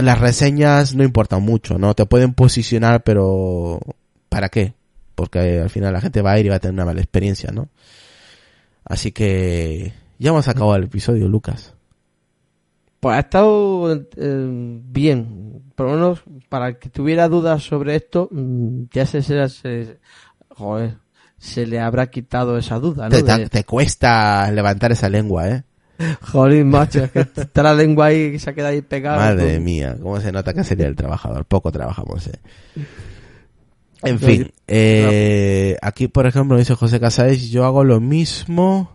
las 0.00 0.20
reseñas 0.20 0.94
no 0.94 1.02
importan 1.02 1.42
mucho, 1.42 1.76
¿no? 1.78 1.94
Te 1.94 2.06
pueden 2.06 2.34
posicionar, 2.34 3.02
pero 3.02 3.80
¿para 4.28 4.48
qué? 4.48 4.74
Porque 5.16 5.60
al 5.60 5.70
final 5.70 5.92
la 5.92 6.00
gente 6.00 6.22
va 6.22 6.32
a 6.32 6.38
ir 6.38 6.46
y 6.46 6.50
va 6.50 6.56
a 6.56 6.60
tener 6.60 6.74
una 6.74 6.84
mala 6.84 7.00
experiencia, 7.00 7.50
¿no? 7.50 7.68
Así 8.84 9.10
que 9.10 9.92
ya 10.18 10.30
hemos 10.30 10.46
acabado 10.46 10.76
el 10.76 10.84
episodio, 10.84 11.26
Lucas. 11.26 11.74
Pues 13.00 13.16
ha 13.16 13.20
estado 13.20 13.92
eh, 14.16 14.80
bien. 14.88 15.53
Por 15.74 15.86
lo 15.86 15.92
menos 15.94 16.22
para 16.48 16.68
el 16.68 16.78
que 16.78 16.88
tuviera 16.88 17.28
dudas 17.28 17.62
sobre 17.62 17.96
esto, 17.96 18.28
mm, 18.30 18.84
ya 18.92 19.06
se, 19.06 19.22
se, 19.22 19.48
se- 19.48 19.98
joder, 20.50 20.96
se 21.36 21.66
le 21.66 21.80
habrá 21.80 22.06
quitado 22.10 22.56
esa 22.56 22.78
duda, 22.78 23.08
¿no? 23.08 23.48
Te, 23.48 23.64
cuesta 23.64 24.50
levantar 24.52 24.92
esa 24.92 25.08
lengua, 25.08 25.48
¿eh? 25.48 25.64
Joder, 26.22 26.64
macho, 26.64 27.04
es 27.04 27.10
que 27.10 27.20
está 27.20 27.62
la 27.62 27.74
lengua 27.74 28.06
ahí 28.06 28.32
que 28.32 28.38
se 28.38 28.50
ha 28.50 28.52
quedado 28.52 28.72
ahí 28.72 28.82
pegada. 28.82 29.16
Madre 29.18 29.60
mía, 29.60 29.96
cómo 30.00 30.20
se 30.20 30.32
nota 30.32 30.52
que 30.52 30.64
sería 30.64 30.86
el 30.86 30.96
trabajador. 30.96 31.44
Poco 31.44 31.70
trabajamos, 31.70 32.26
eh. 32.26 32.38
En 34.02 34.18
fin, 34.18 34.52
eh, 34.66 35.76
aquí 35.80 36.08
por 36.08 36.26
ejemplo 36.26 36.58
dice 36.58 36.74
José 36.74 37.00
Casares, 37.00 37.48
yo 37.50 37.64
hago 37.64 37.84
lo 37.84 38.00
mismo. 38.00 38.93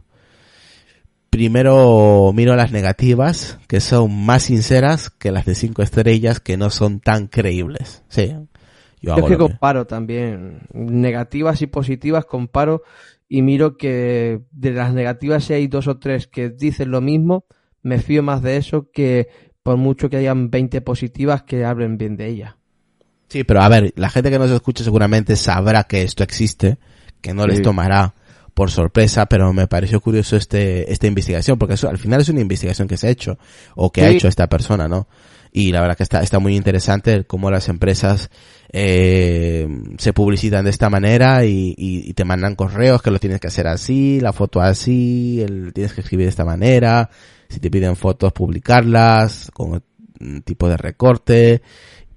Primero 1.30 2.32
miro 2.34 2.56
las 2.56 2.72
negativas, 2.72 3.60
que 3.68 3.80
son 3.80 4.26
más 4.26 4.44
sinceras 4.44 5.10
que 5.10 5.32
las 5.32 5.46
de 5.46 5.56
cinco 5.56 5.84
estrellas, 5.84 6.40
que 6.40 6.58
no 6.58 6.70
son 6.70 7.00
tan 7.00 7.28
creíbles. 7.28 8.04
Sí, 8.10 8.36
yo 9.02 9.14
hago 9.14 9.28
es 9.28 9.32
que 9.34 9.38
comparo 9.38 9.86
también 9.88 10.62
negativas 10.74 11.62
y 11.62 11.68
positivas, 11.68 12.26
comparo 12.26 12.84
y 13.28 13.42
miro 13.42 13.78
que 13.78 14.42
de 14.52 14.72
las 14.72 14.94
negativas 14.94 15.46
si 15.46 15.54
hay 15.54 15.68
dos 15.68 15.88
o 15.88 15.98
tres 16.00 16.28
que 16.28 16.50
dicen 16.50 16.92
lo 16.92 17.00
mismo, 17.00 17.46
me 17.84 18.00
fío 18.00 18.24
más 18.24 18.42
de 18.42 18.58
eso 18.58 18.90
que 18.92 19.30
por 19.64 19.78
mucho 19.78 20.10
que 20.10 20.18
hayan 20.18 20.50
20 20.50 20.82
positivas 20.82 21.44
que 21.44 21.64
hablen 21.64 21.98
bien 21.98 22.18
de 22.18 22.28
ella. 22.28 22.58
Sí, 23.28 23.44
pero 23.44 23.62
a 23.62 23.70
ver, 23.70 23.94
la 23.96 24.10
gente 24.10 24.32
que 24.32 24.40
nos 24.40 24.50
escucha 24.50 24.84
seguramente 24.84 25.36
sabrá 25.36 25.84
que 25.84 26.02
esto 26.02 26.24
existe, 26.24 26.80
que 27.22 27.34
no 27.34 27.46
les 27.46 27.62
tomará 27.62 28.16
por 28.54 28.72
sorpresa, 28.72 29.26
pero 29.28 29.52
me 29.54 29.68
pareció 29.68 30.00
curioso 30.02 30.36
este, 30.36 30.92
esta 30.92 31.08
investigación, 31.08 31.58
porque 31.58 31.76
eso 31.76 31.90
al 31.90 31.98
final 31.98 32.22
es 32.22 32.30
una 32.30 32.42
investigación 32.42 32.88
que 32.88 32.98
se 32.98 33.08
ha 33.08 33.10
hecho, 33.10 33.38
o 33.76 33.92
que 33.92 34.02
ha 34.02 34.10
hecho 34.18 34.28
esta 34.28 34.48
persona, 34.48 34.88
¿no? 34.88 35.08
Y 35.52 35.72
la 35.72 35.82
verdad 35.82 35.98
que 35.98 36.04
está, 36.04 36.22
está 36.22 36.38
muy 36.40 36.56
interesante 36.56 37.24
cómo 37.26 37.50
las 37.50 37.70
empresas 37.70 38.30
eh, 38.72 39.68
se 39.98 40.14
publicitan 40.14 40.64
de 40.64 40.70
esta 40.70 40.90
manera 40.92 41.44
y, 41.46 41.74
y- 41.78 42.08
y 42.10 42.14
te 42.14 42.24
mandan 42.24 42.56
correos 42.56 43.02
que 43.02 43.10
lo 43.12 43.20
tienes 43.20 43.40
que 43.40 43.48
hacer 43.48 43.66
así, 43.68 44.20
la 44.20 44.32
foto 44.32 44.62
así, 44.62 45.42
el, 45.42 45.74
tienes 45.74 45.94
que 45.94 46.02
escribir 46.02 46.26
de 46.28 46.30
esta 46.30 46.46
manera, 46.46 47.10
si 47.50 47.60
te 47.60 47.72
piden 47.72 47.96
fotos, 47.96 48.32
publicarlas, 48.32 49.50
con 49.54 49.82
un 50.22 50.42
tipo 50.44 50.70
de 50.70 50.78
recorte, 50.78 51.62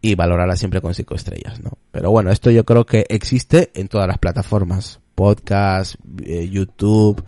y 0.03 0.15
valorarla 0.15 0.57
siempre 0.57 0.81
con 0.81 0.95
cinco 0.95 1.15
estrellas, 1.15 1.61
¿no? 1.63 1.79
Pero 1.91 2.11
bueno, 2.11 2.31
esto 2.33 2.51
yo 2.51 2.65
creo 2.65 2.85
que 2.85 3.07
existe 3.09 3.71
en 3.75 3.89
todas 3.89 4.09
las 4.09 4.19
plataformas, 4.19 5.01
podcast, 5.15 5.95
eh, 6.25 6.49
YouTube, 6.49 7.25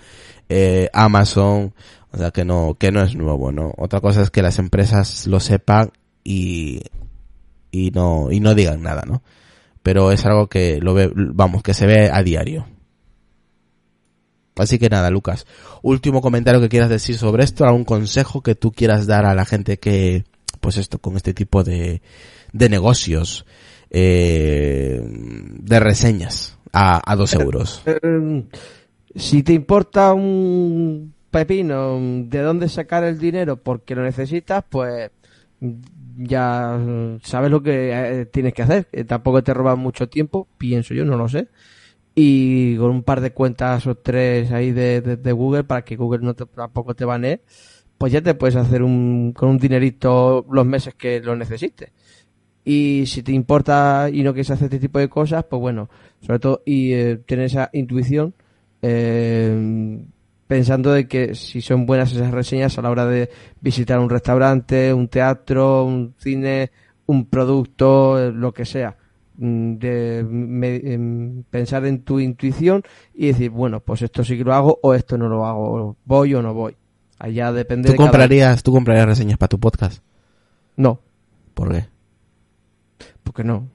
eh, 0.48 0.88
Amazon, 0.92 1.74
o 2.10 2.18
sea 2.18 2.30
que 2.30 2.44
no, 2.44 2.76
que 2.78 2.92
no 2.92 3.02
es 3.02 3.14
nuevo, 3.14 3.52
¿no? 3.52 3.72
Otra 3.76 4.00
cosa 4.00 4.22
es 4.22 4.30
que 4.30 4.42
las 4.42 4.58
empresas 4.58 5.26
lo 5.26 5.40
sepan 5.40 5.92
y, 6.22 6.82
y 7.70 7.90
no, 7.90 8.30
y 8.30 8.40
no 8.40 8.54
digan 8.54 8.82
nada, 8.82 9.02
¿no? 9.06 9.22
Pero 9.82 10.12
es 10.12 10.24
algo 10.24 10.48
que 10.48 10.80
lo 10.80 10.94
ve, 10.94 11.10
vamos, 11.14 11.62
que 11.62 11.74
se 11.74 11.86
ve 11.86 12.10
a 12.12 12.22
diario. 12.22 12.66
Así 14.56 14.78
que 14.78 14.88
nada, 14.88 15.10
Lucas. 15.10 15.46
Último 15.82 16.22
comentario 16.22 16.60
que 16.60 16.68
quieras 16.68 16.88
decir 16.88 17.18
sobre 17.18 17.44
esto, 17.44 17.64
algún 17.64 17.84
consejo 17.84 18.42
que 18.42 18.54
tú 18.54 18.72
quieras 18.72 19.06
dar 19.06 19.26
a 19.26 19.34
la 19.34 19.44
gente 19.44 19.78
que, 19.78 20.24
pues 20.60 20.76
esto, 20.76 20.98
con 20.98 21.16
este 21.16 21.34
tipo 21.34 21.64
de, 21.64 22.00
de 22.52 22.68
negocios, 22.68 23.44
eh, 23.90 25.02
de 25.04 25.80
reseñas 25.80 26.53
a, 26.74 27.00
a 27.10 27.16
dos 27.16 27.34
euros. 27.34 27.82
Eh, 27.86 28.44
si 29.14 29.42
te 29.42 29.52
importa 29.52 30.12
un 30.14 31.14
pepino 31.30 31.98
de 32.00 32.40
dónde 32.42 32.68
sacar 32.68 33.04
el 33.04 33.18
dinero 33.18 33.56
porque 33.56 33.94
lo 33.94 34.02
necesitas, 34.02 34.64
pues 34.68 35.10
ya 36.16 36.76
eh, 36.80 37.18
sabes 37.22 37.50
lo 37.50 37.62
que 37.62 37.90
eh, 38.20 38.26
tienes 38.26 38.54
que 38.54 38.62
hacer. 38.62 38.86
que 38.86 39.04
tampoco 39.04 39.42
te 39.42 39.54
roban 39.54 39.78
mucho 39.78 40.08
tiempo, 40.08 40.48
pienso 40.58 40.94
yo, 40.94 41.04
no 41.04 41.16
lo 41.16 41.28
sé. 41.28 41.48
Y 42.14 42.76
con 42.76 42.90
un 42.90 43.02
par 43.02 43.20
de 43.20 43.32
cuentas 43.32 43.86
o 43.86 43.96
tres 43.96 44.52
ahí 44.52 44.70
de, 44.72 45.00
de- 45.00 45.16
de 45.16 45.32
Google 45.32 45.64
para 45.64 45.82
que 45.84 45.96
Google 45.96 46.22
no 46.24 46.34
te, 46.34 46.46
tampoco 46.46 46.94
te 46.94 47.04
banee, 47.04 47.40
pues 47.98 48.12
ya 48.12 48.20
te 48.22 48.34
puedes 48.34 48.56
hacer 48.56 48.82
un, 48.82 49.32
con 49.32 49.48
un 49.48 49.58
dinerito 49.58 50.46
los 50.50 50.66
meses 50.66 50.94
que 50.94 51.20
lo 51.20 51.34
necesites. 51.36 51.90
Y 52.64 53.04
si 53.06 53.22
te 53.22 53.32
importa 53.32 54.08
y 54.12 54.22
no 54.22 54.32
quieres 54.32 54.50
hacer 54.50 54.66
este 54.66 54.78
tipo 54.80 54.98
de 54.98 55.08
cosas, 55.08 55.44
pues 55.44 55.60
bueno, 55.60 55.90
sobre 56.20 56.38
todo 56.38 56.62
y 56.64 56.92
eh, 56.92 57.16
tener 57.26 57.44
esa 57.46 57.68
intuición 57.74 58.32
eh, 58.80 60.00
pensando 60.46 60.92
de 60.92 61.06
que 61.08 61.34
si 61.34 61.60
son 61.60 61.86
buenas 61.86 62.12
esas 62.12 62.30
reseñas 62.30 62.78
a 62.78 62.82
la 62.82 62.90
hora 62.90 63.06
de 63.06 63.28
visitar 63.60 63.98
un 63.98 64.08
restaurante, 64.10 64.92
un 64.94 65.08
teatro, 65.08 65.84
un 65.84 66.14
cine, 66.18 66.70
un 67.06 67.26
producto, 67.26 68.30
lo 68.30 68.52
que 68.52 68.64
sea, 68.64 68.96
mm, 69.36 69.74
de 69.74 70.24
me- 70.28 70.76
em, 70.76 71.42
pensar 71.50 71.84
en 71.86 72.02
tu 72.02 72.20
intuición 72.20 72.82
y 73.14 73.26
decir, 73.28 73.50
bueno, 73.50 73.80
pues 73.80 74.02
esto 74.02 74.22
sí 74.24 74.36
que 74.38 74.44
lo 74.44 74.54
hago 74.54 74.78
o 74.82 74.94
esto 74.94 75.18
no 75.18 75.28
lo 75.28 75.44
hago, 75.46 75.96
voy 76.04 76.34
o 76.34 76.42
no 76.42 76.54
voy. 76.54 76.76
Allá 77.18 77.52
depende 77.52 77.86
¿Tú 77.88 77.92
de 77.92 77.98
cada- 77.98 78.10
comprarías, 78.10 78.62
¿Tú 78.62 78.72
comprarías 78.72 79.06
reseñas 79.06 79.38
para 79.38 79.48
tu 79.48 79.58
podcast? 79.60 80.02
No, 80.76 81.00
¿Por 81.54 81.72
qué? 81.72 81.86
Porque 83.24 83.42
no. 83.44 83.66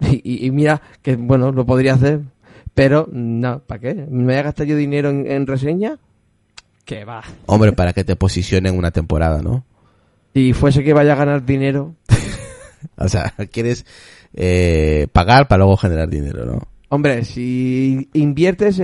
Y, 0.00 0.20
y- 0.24 0.46
y 0.46 0.50
mira 0.50 0.80
que, 1.02 1.16
bueno, 1.16 1.52
lo 1.52 1.64
podría 1.66 1.94
hacer, 1.94 2.20
pero 2.74 3.08
no, 3.12 3.60
¿para 3.60 3.80
qué? 3.80 3.94
¿Me 4.10 4.24
voy 4.24 4.34
a 4.34 4.42
gastar 4.42 4.66
yo 4.66 4.76
dinero 4.76 5.10
en, 5.10 5.30
en 5.30 5.46
reseña? 5.46 5.98
Que 6.84 7.04
va. 7.04 7.22
Hombre, 7.46 7.72
para 7.72 7.92
que 7.92 8.02
te 8.04 8.16
posicionen 8.16 8.76
una 8.76 8.90
temporada, 8.90 9.42
¿no? 9.42 9.64
Si 10.34 10.52
fuese 10.52 10.82
que 10.82 10.92
vaya 10.94 11.12
a 11.12 11.16
ganar 11.16 11.44
dinero, 11.44 11.94
O 12.96 13.08
sea, 13.08 13.34
quieres 13.52 13.84
eh, 14.32 15.06
pagar 15.12 15.48
para 15.48 15.58
luego 15.58 15.76
generar 15.76 16.08
dinero, 16.08 16.46
¿no? 16.46 16.62
hombre, 16.88 17.24
si 17.24 18.08
inviertes 18.14 18.82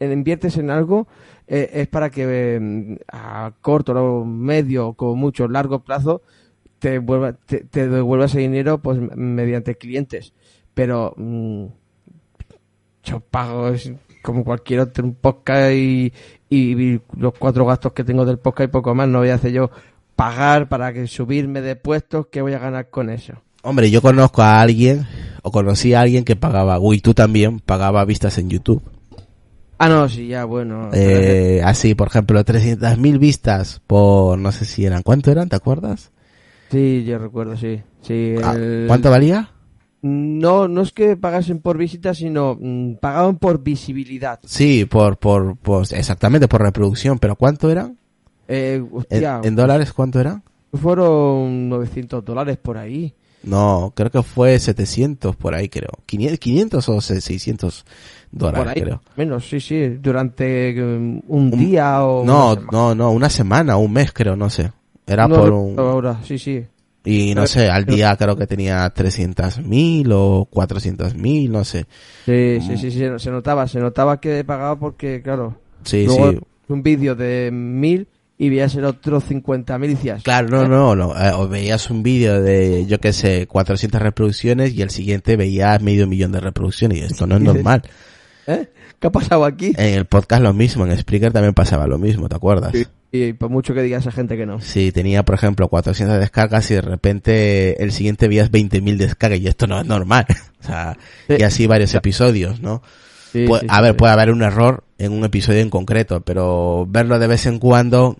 inviertes 0.00 0.56
en 0.56 0.70
algo, 0.70 1.06
eh, 1.46 1.70
es 1.74 1.88
para 1.88 2.08
que 2.10 2.24
eh, 2.28 2.98
a 3.12 3.52
corto, 3.60 4.24
medio, 4.24 4.94
como 4.94 5.16
mucho, 5.16 5.48
largo 5.48 5.80
plazo, 5.80 6.22
te, 6.82 6.98
vuelva, 6.98 7.32
te, 7.32 7.60
te 7.60 7.88
devuelva 7.88 8.24
ese 8.24 8.40
dinero 8.40 8.78
pues 8.78 8.98
mediante 9.14 9.76
clientes. 9.76 10.32
Pero 10.74 11.14
mm, 11.16 11.66
yo 13.04 13.20
pago 13.20 13.68
es 13.68 13.92
como 14.20 14.42
cualquier 14.42 14.80
otro 14.80 15.04
un 15.04 15.14
podcast 15.14 15.72
y, 15.74 16.12
y 16.50 17.00
los 17.16 17.34
cuatro 17.38 17.64
gastos 17.64 17.92
que 17.92 18.02
tengo 18.02 18.24
del 18.24 18.38
podcast 18.38 18.68
y 18.68 18.72
poco 18.72 18.96
más. 18.96 19.08
No 19.08 19.20
voy 19.20 19.28
a 19.28 19.36
hacer 19.36 19.52
yo 19.52 19.70
pagar 20.16 20.68
para 20.68 20.92
que 20.92 21.06
subirme 21.06 21.60
de 21.60 21.76
puestos, 21.76 22.26
¿qué 22.32 22.42
voy 22.42 22.54
a 22.54 22.58
ganar 22.58 22.90
con 22.90 23.10
eso? 23.10 23.34
Hombre, 23.62 23.88
yo 23.88 24.02
conozco 24.02 24.42
a 24.42 24.60
alguien, 24.60 25.06
o 25.42 25.52
conocí 25.52 25.94
a 25.94 26.00
alguien 26.00 26.24
que 26.24 26.34
pagaba, 26.34 26.80
uy, 26.80 27.00
tú 27.00 27.14
también, 27.14 27.60
pagaba 27.60 28.04
vistas 28.04 28.38
en 28.38 28.50
YouTube. 28.50 28.82
Ah, 29.78 29.88
no, 29.88 30.08
sí, 30.08 30.26
ya, 30.26 30.44
bueno. 30.44 30.90
Eh, 30.92 31.60
así, 31.64 31.94
por 31.94 32.08
ejemplo, 32.08 32.44
300.000 32.44 33.18
vistas 33.20 33.80
por, 33.86 34.36
no 34.36 34.50
sé 34.50 34.64
si 34.64 34.84
eran, 34.84 35.02
¿cuánto 35.02 35.30
eran? 35.30 35.48
¿Te 35.48 35.54
acuerdas? 35.54 36.10
Sí, 36.72 37.04
yo 37.04 37.18
recuerdo, 37.18 37.56
sí. 37.56 37.80
sí 38.00 38.34
Ah, 38.42 38.54
el- 38.56 38.86
¿Cuánto 38.88 39.10
valía? 39.10 39.50
No, 40.00 40.66
no 40.66 40.80
es 40.80 40.90
que 40.92 41.16
pagasen 41.16 41.60
por 41.60 41.76
visita, 41.78 42.12
sino 42.14 42.58
mm, 42.60 42.94
pagaban 42.94 43.36
por 43.38 43.62
visibilidad. 43.62 44.40
Sí, 44.44 44.84
por, 44.86 45.16
por, 45.18 45.56
pues, 45.58 45.92
exactamente, 45.92 46.48
por 46.48 46.60
reproducción, 46.62 47.18
pero 47.20 47.36
¿cuánto 47.36 47.70
eran? 47.70 47.96
Eh, 48.48 48.76
¿En, 48.82 48.88
hostia, 48.90 49.40
en 49.44 49.54
dólares 49.54 49.92
cuánto 49.92 50.18
eran? 50.18 50.42
fueron 50.74 51.68
900 51.68 52.24
dólares 52.24 52.56
por 52.56 52.78
ahí. 52.78 53.14
No, 53.44 53.92
creo 53.94 54.10
que 54.10 54.22
fue 54.22 54.58
700 54.58 55.36
por 55.36 55.54
ahí, 55.54 55.68
creo. 55.68 55.90
500, 56.06 56.38
500 56.38 56.88
o 56.88 57.00
600 57.00 57.84
dólares, 58.30 58.60
por 58.60 58.68
ahí, 58.68 58.82
creo. 58.82 59.02
menos, 59.16 59.46
sí, 59.48 59.60
sí. 59.60 59.88
Durante 60.00 60.72
mm, 60.74 61.20
un, 61.28 61.42
Un- 61.44 61.50
día 61.50 62.02
o. 62.04 62.24
No, 62.24 62.56
no, 62.72 62.94
no, 62.94 63.10
una 63.10 63.28
semana, 63.28 63.76
un 63.76 63.92
mes, 63.92 64.12
creo, 64.12 64.34
no 64.36 64.48
sé. 64.48 64.72
Era 65.12 65.28
No 65.28 65.36
por 65.36 65.50
un... 65.52 65.78
Ahora, 65.78 66.18
sí, 66.24 66.38
sí. 66.38 66.64
Y 67.04 67.34
no 67.34 67.46
sé, 67.48 67.68
al 67.68 67.84
día 67.84 68.16
creo 68.16 68.36
que 68.36 68.46
tenía 68.46 68.88
300.000 68.94 70.08
o 70.12 70.48
400.000, 70.50 71.50
no 71.50 71.64
sé. 71.64 71.86
Sí, 72.24 72.58
Mm. 72.60 72.62
sí, 72.62 72.76
sí, 72.78 72.90
sí, 72.92 73.04
se, 73.18 73.30
notaba, 73.30 73.66
se 73.66 73.80
notaba 73.80 74.20
que 74.20 74.44
pagaba 74.44 74.78
porque, 74.78 75.20
claro, 75.22 75.56
Sí, 75.84 76.06
luego 76.06 76.30
sí. 76.30 76.38
un 76.68 76.82
vídeo 76.82 77.14
de 77.16 77.50
mil 77.52 78.06
y 78.38 78.48
veías 78.50 78.74
el 78.76 78.84
otro 78.84 79.20
50.000 79.20 79.84
y 79.90 79.94
decías, 79.94 80.22
Claro, 80.22 80.48
no, 80.48 80.68
no, 80.68 80.94
no. 80.94 81.16
eh, 81.20 81.32
o 81.34 81.48
veías 81.48 81.90
un 81.90 82.02
vídeo 82.04 82.40
de, 82.40 82.86
yo 82.86 82.98
qué 83.00 83.12
sé, 83.12 83.46
400 83.48 84.00
reproducciones 84.00 84.72
y 84.74 84.82
el 84.82 84.90
siguiente 84.90 85.36
veías 85.36 85.82
medio 85.82 86.06
millón 86.06 86.32
de 86.32 86.40
reproducciones 86.40 86.98
y 86.98 87.00
esto 87.02 87.26
no 87.26 87.36
es 87.36 87.42
normal. 87.42 87.82
¿eh? 88.46 88.68
¿Qué 89.02 89.08
ha 89.08 89.10
pasado 89.12 89.44
aquí? 89.44 89.74
En 89.76 89.94
el 89.94 90.06
podcast 90.06 90.42
lo 90.42 90.54
mismo, 90.54 90.86
en 90.86 90.96
Spreaker 90.96 91.32
también 91.32 91.52
pasaba 91.54 91.86
lo 91.86 91.98
mismo, 91.98 92.28
¿te 92.28 92.36
acuerdas? 92.36 92.70
Sí. 92.72 92.86
Y 93.10 93.32
por 93.34 93.50
mucho 93.50 93.74
que 93.74 93.82
diga 93.82 93.98
esa 93.98 94.10
gente 94.12 94.36
que 94.38 94.46
no. 94.46 94.60
Sí, 94.62 94.90
tenía, 94.92 95.22
por 95.24 95.34
ejemplo, 95.34 95.68
400 95.68 96.18
descargas 96.18 96.70
y 96.70 96.74
de 96.74 96.80
repente 96.80 97.82
el 97.82 97.92
siguiente 97.92 98.28
veías 98.28 98.50
20.000 98.50 98.96
descargas 98.96 99.40
y 99.40 99.48
esto 99.48 99.66
no 99.66 99.78
es 99.80 99.86
normal. 99.86 100.24
o 100.62 100.64
sea, 100.64 100.96
Sí. 101.28 101.34
y 101.38 101.42
así 101.42 101.66
varios 101.66 101.92
episodios, 101.94 102.60
¿no? 102.62 102.80
Sí, 103.32 103.44
Pu- 103.44 103.60
sí, 103.60 103.66
a 103.68 103.76
sí, 103.76 103.82
ver, 103.82 103.92
sí. 103.92 103.96
puede 103.98 104.12
haber 104.12 104.30
un 104.30 104.42
error 104.42 104.84
en 104.98 105.12
un 105.12 105.24
episodio 105.24 105.60
en 105.60 105.68
concreto, 105.68 106.20
pero 106.20 106.86
verlo 106.88 107.18
de 107.18 107.26
vez 107.26 107.44
en 107.46 107.58
cuando 107.58 108.16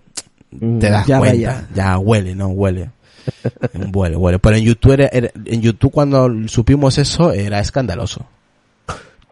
Mm, 0.50 0.78
te 0.80 0.90
das 0.90 1.06
ya 1.06 1.18
cuenta. 1.18 1.34
vaya. 1.36 1.68
Ya 1.74 1.96
huele, 1.98 2.34
¿no? 2.34 2.48
Huele. 2.48 2.90
huele, 3.94 4.16
huele. 4.16 4.38
Pero 4.38 4.56
en 4.56 4.64
YouTube, 4.64 4.92
era- 4.92 5.08
era- 5.12 5.30
en 5.46 5.62
YouTube 5.62 5.92
cuando 5.92 6.28
supimos 6.48 6.98
eso 6.98 7.32
era 7.32 7.60
escandaloso. 7.60 8.26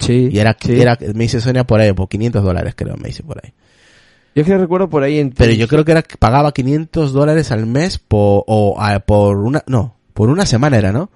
Sí, 0.01 0.29
Y 0.33 0.39
era, 0.39 0.57
sí. 0.61 0.81
era 0.81 0.99
me 1.15 1.25
dice 1.25 1.41
Sonia 1.41 1.65
por 1.65 1.81
ahí, 1.81 1.93
por 1.93 2.09
500 2.09 2.43
dólares 2.43 2.75
creo, 2.77 2.97
me 2.97 3.09
dice 3.09 3.23
por 3.23 3.41
ahí. 3.45 3.53
Yo 4.35 4.43
es 4.43 4.47
que 4.47 4.57
recuerdo 4.59 4.89
por 4.89 5.03
ahí 5.03 5.19
en 5.19 5.31
Pero 5.31 5.53
yo 5.53 5.67
creo 5.69 5.85
que 5.85 5.93
era 5.93 6.03
que 6.03 6.17
pagaba 6.17 6.53
500 6.53 7.13
dólares 7.13 7.51
al 7.53 7.67
mes 7.67 7.99
por, 7.99 8.45
o 8.47 8.77
a- 8.81 9.01
por 9.01 9.37
una, 9.39 9.63
no, 9.67 9.97
por 10.15 10.29
una 10.31 10.47
semana 10.47 10.79
era, 10.79 10.93
¿no? 10.93 11.11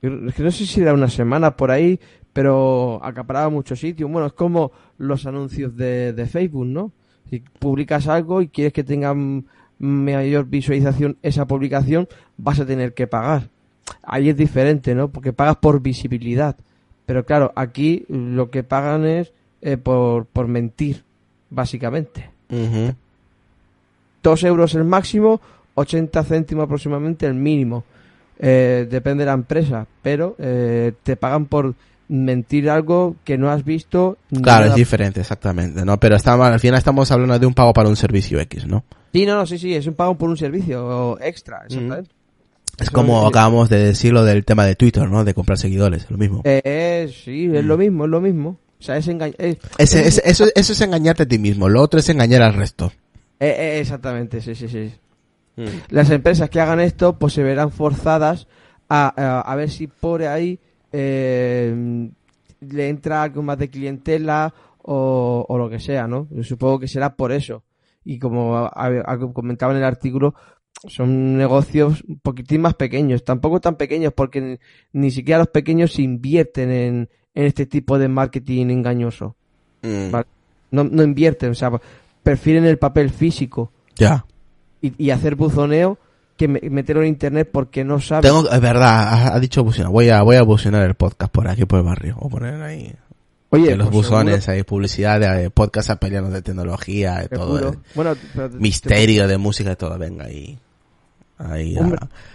Es 0.00 0.34
que 0.34 0.42
no 0.42 0.50
sé 0.50 0.64
si 0.64 0.80
era 0.80 0.94
una 0.94 1.08
semana 1.08 1.56
por 1.56 1.70
ahí, 1.70 1.98
pero 2.32 3.00
acaparaba 3.04 3.50
mucho 3.50 3.74
sitio. 3.76 4.08
Bueno, 4.08 4.28
es 4.28 4.32
como 4.32 4.70
los 4.96 5.26
anuncios 5.26 5.76
de, 5.76 6.12
de 6.12 6.26
Facebook, 6.26 6.66
¿no? 6.66 6.92
Si 7.28 7.40
publicas 7.58 8.06
algo 8.08 8.40
y 8.40 8.48
quieres 8.48 8.72
que 8.72 8.84
tenga 8.84 9.10
m- 9.10 9.42
mayor 9.78 10.46
visualización 10.46 11.18
esa 11.22 11.46
publicación, 11.46 12.08
vas 12.36 12.60
a 12.60 12.64
tener 12.66 12.94
que 12.94 13.06
pagar. 13.06 13.50
Ahí 14.02 14.28
es 14.30 14.36
diferente, 14.36 14.94
¿no? 14.94 15.10
Porque 15.10 15.32
pagas 15.32 15.56
por 15.56 15.82
visibilidad. 15.82 16.56
Pero 17.08 17.24
claro, 17.24 17.54
aquí 17.56 18.04
lo 18.10 18.50
que 18.50 18.64
pagan 18.64 19.06
es 19.06 19.32
eh, 19.62 19.78
por, 19.78 20.26
por 20.26 20.46
mentir, 20.46 21.04
básicamente. 21.48 22.28
Dos 24.22 24.44
euros 24.44 24.74
el 24.74 24.84
máximo, 24.84 25.40
80 25.74 26.22
céntimos 26.24 26.64
aproximadamente 26.64 27.24
el 27.24 27.32
mínimo. 27.32 27.84
Eh, 28.38 28.86
depende 28.90 29.22
de 29.22 29.26
la 29.28 29.32
empresa, 29.32 29.86
pero 30.02 30.36
eh, 30.38 30.92
te 31.02 31.16
pagan 31.16 31.46
por 31.46 31.74
mentir 32.08 32.68
algo 32.68 33.16
que 33.24 33.38
no 33.38 33.50
has 33.50 33.64
visto. 33.64 34.18
Claro, 34.42 34.66
es 34.66 34.74
diferente, 34.74 35.22
exactamente, 35.22 35.86
¿no? 35.86 35.98
Pero 35.98 36.14
estamos, 36.14 36.46
al 36.46 36.60
final 36.60 36.76
estamos 36.76 37.10
hablando 37.10 37.38
de 37.38 37.46
un 37.46 37.54
pago 37.54 37.72
para 37.72 37.88
un 37.88 37.96
servicio 37.96 38.38
X, 38.40 38.66
¿no? 38.66 38.84
Sí, 39.14 39.24
no, 39.24 39.34
no, 39.34 39.46
sí, 39.46 39.56
sí, 39.56 39.74
es 39.74 39.86
un 39.86 39.94
pago 39.94 40.14
por 40.18 40.28
un 40.28 40.36
servicio 40.36 41.18
extra, 41.22 41.62
exactamente. 41.64 42.17
Es 42.78 42.90
como 42.90 43.22
es- 43.22 43.28
acabamos 43.28 43.68
de 43.68 43.78
decirlo 43.78 44.24
del 44.24 44.44
tema 44.44 44.64
de 44.64 44.76
Twitter, 44.76 45.08
¿no? 45.08 45.24
De 45.24 45.34
comprar 45.34 45.58
seguidores, 45.58 46.10
lo 46.10 46.18
mismo. 46.18 46.42
Eh, 46.44 46.60
eh, 46.64 47.12
sí, 47.24 47.50
es 47.52 47.64
lo 47.64 47.76
mismo, 47.76 48.04
es 48.04 48.10
lo 48.10 48.20
mismo. 48.20 48.58
O 48.78 48.82
sea, 48.82 48.96
es 48.96 49.08
engañar. 49.08 49.34
Ese- 49.78 50.06
eso, 50.06 50.44
eso 50.54 50.72
es 50.72 50.80
engañarte 50.80 51.24
a 51.24 51.26
ti 51.26 51.38
mismo, 51.38 51.68
lo 51.68 51.82
otro 51.82 51.98
es 51.98 52.08
engañar 52.08 52.42
al 52.42 52.54
resto. 52.54 52.92
Eh, 53.40 53.78
exactamente, 53.80 54.40
sí, 54.40 54.54
sí, 54.54 54.68
sí. 54.68 54.92
Las 55.90 56.10
empresas 56.10 56.48
que 56.50 56.60
hagan 56.60 56.78
esto, 56.78 57.18
pues 57.18 57.32
se 57.32 57.42
verán 57.42 57.72
forzadas 57.72 58.46
a, 58.88 59.12
a, 59.16 59.40
a 59.40 59.56
ver 59.56 59.68
si 59.70 59.88
por 59.88 60.22
ahí 60.22 60.60
eh, 60.92 62.08
le 62.60 62.88
entra 62.88 63.22
algo 63.24 63.42
más 63.42 63.58
de 63.58 63.68
clientela 63.68 64.54
o, 64.82 65.44
o 65.48 65.58
lo 65.58 65.68
que 65.68 65.80
sea, 65.80 66.06
¿no? 66.06 66.28
Yo 66.30 66.44
supongo 66.44 66.78
que 66.78 66.86
será 66.88 67.14
por 67.16 67.32
eso. 67.32 67.64
Y 68.04 68.18
como 68.20 68.56
a- 68.56 68.72
a- 68.72 69.18
comentaba 69.34 69.72
en 69.72 69.78
el 69.78 69.84
artículo, 69.84 70.34
son 70.86 71.36
negocios 71.36 72.02
un 72.06 72.18
poquitín 72.20 72.60
más 72.60 72.74
pequeños, 72.74 73.24
tampoco 73.24 73.60
tan 73.60 73.76
pequeños 73.76 74.12
porque 74.14 74.60
ni, 74.92 75.10
siquiera 75.10 75.38
los 75.38 75.48
pequeños 75.48 75.98
invierten 75.98 76.70
en, 76.70 77.08
en 77.34 77.44
este 77.46 77.66
tipo 77.66 77.98
de 77.98 78.08
marketing 78.08 78.66
engañoso. 78.70 79.34
Mm. 79.82 80.10
Vale. 80.10 80.26
No, 80.70 80.84
no 80.84 81.02
invierten, 81.02 81.50
o 81.50 81.54
sea, 81.54 81.72
prefieren 82.22 82.64
el 82.66 82.78
papel 82.78 83.10
físico 83.10 83.72
Ya. 83.96 84.24
y, 84.82 84.92
y 85.02 85.10
hacer 85.10 85.34
buzoneo 85.34 85.98
que 86.36 86.46
me- 86.46 86.60
meterlo 86.70 87.02
en 87.02 87.08
internet 87.08 87.48
porque 87.50 87.84
no 87.84 88.00
saben. 88.00 88.22
Tengo, 88.30 88.48
es 88.50 88.60
verdad, 88.60 89.34
ha, 89.34 89.40
dicho 89.40 89.64
bucear. 89.64 89.88
Voy 89.88 90.10
a, 90.10 90.22
voy 90.22 90.36
a 90.36 90.42
bucear 90.42 90.74
el 90.86 90.94
podcast 90.94 91.32
por 91.32 91.48
aquí, 91.48 91.64
por 91.64 91.80
el 91.80 91.84
barrio. 91.86 92.16
O 92.20 92.28
poner 92.28 92.60
ahí. 92.62 92.94
Oye, 93.50 93.72
en 93.72 93.78
los 93.78 93.88
pues 93.88 93.96
buzones 94.08 94.44
seguro- 94.44 94.56
hay 94.56 94.62
publicidad 94.62 95.18
de 95.18 95.48
podcast 95.50 95.88
apelianos 95.90 96.32
de 96.32 96.42
tecnología, 96.42 97.16
de 97.20 97.28
todo. 97.28 97.70
de 97.72 97.78
Bueno, 97.94 98.14
pero 98.34 98.50
te- 98.50 98.56
misterio, 98.58 99.26
de 99.26 99.38
música, 99.38 99.70
de 99.70 99.76
todo. 99.76 99.98
Venga 99.98 100.26
ahí. 100.26 100.58
Ahí 101.38 101.76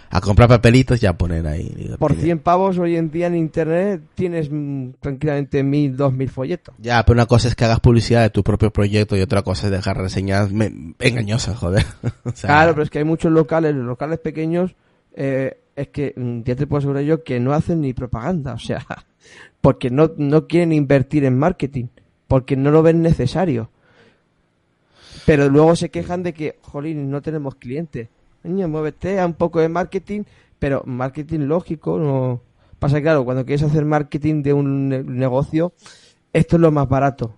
a, 0.09 0.21
comprar 0.21 0.47
papelitos 0.47 1.03
y 1.03 1.05
a 1.05 1.13
poner 1.13 1.45
ahí. 1.45 1.93
por 1.99 2.11
tiene- 2.11 2.23
100 2.23 2.39
pavos 2.39 2.77
hoy 2.77 2.95
en 2.95 3.11
día 3.11 3.27
en 3.27 3.35
internet 3.35 4.01
tienes 4.15 4.49
mm, 4.49 4.91
tranquilamente 5.01 5.61
mil, 5.61 5.97
dos 5.97 6.13
mil 6.13 6.29
folletos. 6.29 6.73
Ya, 6.79 7.03
pero 7.03 7.15
una 7.17 7.25
cosa 7.25 7.49
es 7.49 7.55
que 7.55 7.65
hagas 7.65 7.81
publicidad 7.81 8.21
de 8.21 8.29
tu 8.29 8.43
propio 8.43 8.71
proyecto 8.71 9.17
y 9.17 9.21
otra 9.21 9.41
cosa 9.41 9.67
es 9.67 9.71
dejar 9.71 9.97
reseñas 9.97 10.51
me- 10.51 10.93
engañosas, 10.99 11.57
joder. 11.57 11.85
O 12.23 12.31
sea, 12.33 12.47
Claro, 12.49 12.71
pero 12.71 12.83
es 12.83 12.89
que 12.89 12.99
hay 12.99 13.03
muchos 13.03 13.31
locales, 13.31 13.75
los 13.75 13.85
locales 13.85 14.19
pequeños, 14.19 14.73
eh, 15.15 15.57
es 15.75 15.89
que 15.89 16.13
mm, 16.15 16.43
ya 16.43 16.55
te 16.55 16.65
puedo 16.65 16.77
asegurar 16.79 17.03
yo 17.03 17.23
que 17.23 17.39
no 17.41 17.51
hacen 17.53 17.81
ni 17.81 17.93
propaganda, 17.93 18.53
o 18.53 18.59
sea, 18.59 18.85
porque 19.61 19.89
no, 19.89 20.11
no 20.17 20.47
quieren 20.47 20.71
invertir 20.71 21.25
en 21.25 21.37
marketing, 21.37 21.87
porque 22.27 22.55
no 22.55 22.71
lo 22.71 22.81
ven 22.83 23.01
necesario. 23.01 23.69
Pero 25.25 25.49
luego 25.49 25.75
se 25.75 25.89
quejan 25.89 26.23
de 26.23 26.33
que, 26.33 26.57
jolín, 26.61 27.09
no 27.09 27.21
tenemos 27.21 27.55
clientes. 27.55 28.09
Niño, 28.43 28.67
muévete 28.67 29.19
a 29.19 29.25
un 29.25 29.33
poco 29.33 29.59
de 29.59 29.69
marketing, 29.69 30.23
pero 30.59 30.83
marketing 30.85 31.41
lógico, 31.41 31.97
no. 31.97 32.41
Pasa 32.79 33.01
claro, 33.01 33.23
cuando 33.23 33.45
quieres 33.45 33.63
hacer 33.63 33.85
marketing 33.85 34.43
de 34.43 34.53
un 34.53 34.89
ne- 34.89 35.03
negocio, 35.03 35.71
esto 36.33 36.55
es 36.57 36.61
lo 36.61 36.71
más 36.71 36.87
barato. 36.89 37.35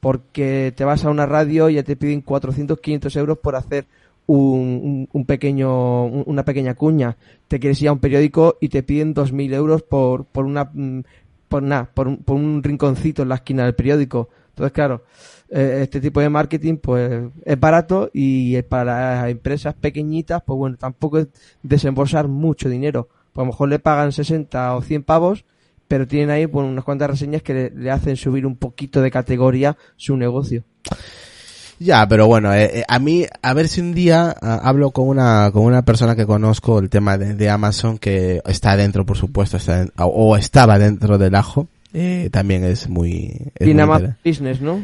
porque 0.00 0.72
te 0.76 0.84
vas 0.84 1.04
a 1.04 1.10
una 1.10 1.26
radio 1.26 1.68
y 1.68 1.74
ya 1.74 1.82
te 1.82 1.96
piden 1.96 2.20
400, 2.20 2.78
500 2.80 3.16
euros 3.16 3.38
por 3.38 3.56
hacer 3.56 3.86
un, 4.26 5.08
un- 5.12 5.24
pequeño, 5.24 6.04
un- 6.06 6.22
una 6.26 6.44
pequeña 6.44 6.74
cuña. 6.74 7.16
Te 7.48 7.58
quieres 7.58 7.82
ir 7.82 7.88
a 7.88 7.92
un 7.92 7.98
periódico 7.98 8.56
y 8.60 8.68
te 8.68 8.84
piden 8.84 9.14
2.000 9.14 9.52
euros 9.52 9.82
por, 9.82 10.24
por 10.26 10.44
una, 10.44 10.70
mm, 10.72 11.00
por 11.48 11.62
nada, 11.64 11.90
por 11.92 12.18
por 12.18 12.36
un 12.36 12.62
rinconcito 12.62 13.22
en 13.22 13.30
la 13.30 13.36
esquina 13.36 13.64
del 13.64 13.74
periódico. 13.74 14.28
Entonces, 14.50 14.72
claro, 14.72 15.02
eh, 15.50 15.80
este 15.82 16.00
tipo 16.00 16.20
de 16.20 16.28
marketing, 16.28 16.76
pues, 16.76 17.24
es 17.44 17.60
barato 17.60 18.10
y 18.12 18.60
para 18.62 19.20
las 19.20 19.30
empresas 19.30 19.74
pequeñitas, 19.74 20.42
pues 20.44 20.56
bueno, 20.56 20.76
tampoco 20.76 21.18
es 21.18 21.28
desembolsar 21.62 22.28
mucho 22.28 22.68
dinero. 22.68 23.08
Pues 23.32 23.42
a 23.42 23.46
lo 23.46 23.52
mejor 23.52 23.68
le 23.68 23.78
pagan 23.78 24.12
60 24.12 24.76
o 24.76 24.82
100 24.82 25.02
pavos, 25.02 25.44
pero 25.88 26.06
tienen 26.06 26.30
ahí 26.30 26.46
pues, 26.46 26.66
unas 26.66 26.84
cuantas 26.84 27.10
reseñas 27.10 27.42
que 27.42 27.54
le, 27.54 27.70
le 27.70 27.90
hacen 27.90 28.16
subir 28.16 28.46
un 28.46 28.56
poquito 28.56 29.00
de 29.02 29.10
categoría 29.10 29.76
su 29.96 30.16
negocio. 30.16 30.64
Ya, 31.78 32.08
pero 32.08 32.26
bueno, 32.26 32.54
eh, 32.54 32.78
eh, 32.80 32.84
a 32.88 32.98
mí, 32.98 33.26
a 33.42 33.52
ver 33.52 33.68
si 33.68 33.82
un 33.82 33.92
día 33.92 34.34
ah, 34.40 34.60
hablo 34.64 34.92
con 34.92 35.08
una, 35.08 35.50
con 35.52 35.64
una 35.64 35.82
persona 35.84 36.16
que 36.16 36.24
conozco 36.24 36.78
el 36.78 36.88
tema 36.88 37.18
de, 37.18 37.34
de 37.34 37.50
Amazon 37.50 37.98
que 37.98 38.40
está 38.46 38.76
dentro, 38.76 39.04
por 39.04 39.18
supuesto, 39.18 39.58
está 39.58 39.82
en- 39.82 39.92
o, 39.98 40.06
o 40.06 40.36
estaba 40.38 40.78
dentro 40.78 41.18
del 41.18 41.34
ajo. 41.34 41.68
Eh, 41.92 42.30
también 42.32 42.64
es 42.64 42.88
muy... 42.88 43.52
es 43.54 43.68
Y 43.68 43.74
muy 43.74 44.14
business, 44.24 44.60
¿no? 44.62 44.80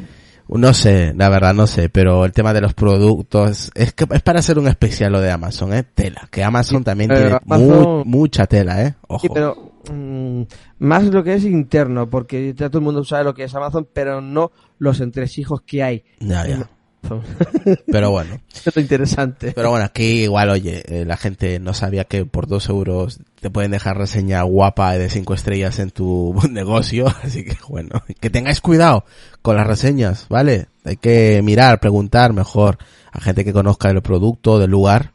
No 0.59 0.74
sé, 0.74 1.12
la 1.16 1.28
verdad 1.28 1.55
no 1.55 1.66
sé, 1.66 1.88
pero 1.88 2.24
el 2.24 2.32
tema 2.32 2.53
de 2.53 2.61
los 2.61 2.74
productos 2.74 3.70
es 3.74 3.92
que 3.92 4.07
es 4.11 4.22
para 4.22 4.40
hacer 4.40 4.59
un 4.59 4.68
especial 4.68 5.12
lo 5.12 5.20
de 5.20 5.30
Amazon, 5.30 5.72
eh, 5.72 5.82
tela, 5.82 6.28
que 6.30 6.42
Amazon 6.44 6.78
Sí, 6.78 6.84
también 6.84 7.11
tiene 7.11 7.38
Amazon- 7.44 7.80
mu- 7.82 8.05
mucha 8.05 8.46
tela, 8.46 8.82
eh, 8.82 8.94
ojo. 9.09 9.20
Sí, 9.20 9.28
pero 9.32 9.57
mm, 9.92 10.42
más 10.80 11.05
lo 11.05 11.24
que 11.24 11.34
es 11.34 11.44
interno, 11.44 12.09
porque 12.11 12.55
ya 12.55 12.68
todo 12.68 12.78
el 12.78 12.84
mundo 12.84 13.05
sabe 13.05 13.24
lo 13.24 13.34
que 13.34 13.44
es 13.44 13.55
Amazon, 13.55 13.88
pero 13.92 14.20
no 14.20 14.53
los 14.78 15.00
entresijos 15.00 15.62
que 15.62 15.82
hay. 15.82 16.05
Ya, 16.20 16.46
ya. 16.46 16.68
Pero 17.86 18.11
bueno, 18.11 18.40
es 18.64 18.76
interesante. 18.76 19.53
pero 19.53 19.70
bueno, 19.70 19.84
aquí 19.84 20.22
igual, 20.22 20.50
oye, 20.50 20.82
eh, 20.86 21.05
la 21.05 21.16
gente 21.16 21.59
no 21.59 21.74
sabía 21.74 22.05
que 22.05 22.24
por 22.24 22.46
dos 22.46 22.68
euros 22.68 23.20
te 23.40 23.50
pueden 23.50 23.72
dejar 23.72 23.98
reseña 23.98 24.42
guapa 24.42 24.96
de 24.96 25.11
cinco 25.11 25.34
estrellas 25.34 25.78
en 25.78 25.90
tu 25.90 26.34
negocio, 26.50 27.07
así 27.22 27.44
que 27.44 27.57
bueno, 27.68 28.03
que 28.20 28.30
tengáis 28.30 28.61
cuidado 28.61 29.05
con 29.42 29.57
las 29.57 29.66
reseñas, 29.66 30.26
¿vale? 30.28 30.66
Hay 30.84 30.96
que 30.96 31.40
mirar, 31.42 31.80
preguntar 31.80 32.32
mejor 32.32 32.78
a 33.11 33.20
gente 33.20 33.44
que 33.44 33.53
conozca 33.53 33.90
el 33.90 34.00
producto, 34.00 34.59
del 34.59 34.70
lugar, 34.70 35.12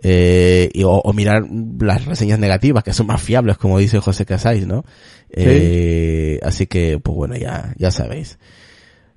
eh, 0.00 0.70
y, 0.72 0.84
o, 0.84 0.92
o 0.92 1.12
mirar 1.12 1.42
las 1.80 2.04
reseñas 2.04 2.38
negativas, 2.38 2.84
que 2.84 2.92
son 2.92 3.06
más 3.06 3.20
fiables, 3.20 3.58
como 3.58 3.78
dice 3.78 3.98
José 3.98 4.24
Casais, 4.24 4.66
¿no? 4.66 4.84
Eh, 5.30 6.38
así 6.42 6.66
que, 6.66 6.98
pues 6.98 7.16
bueno, 7.16 7.36
ya, 7.36 7.74
ya 7.76 7.90
sabéis. 7.90 8.38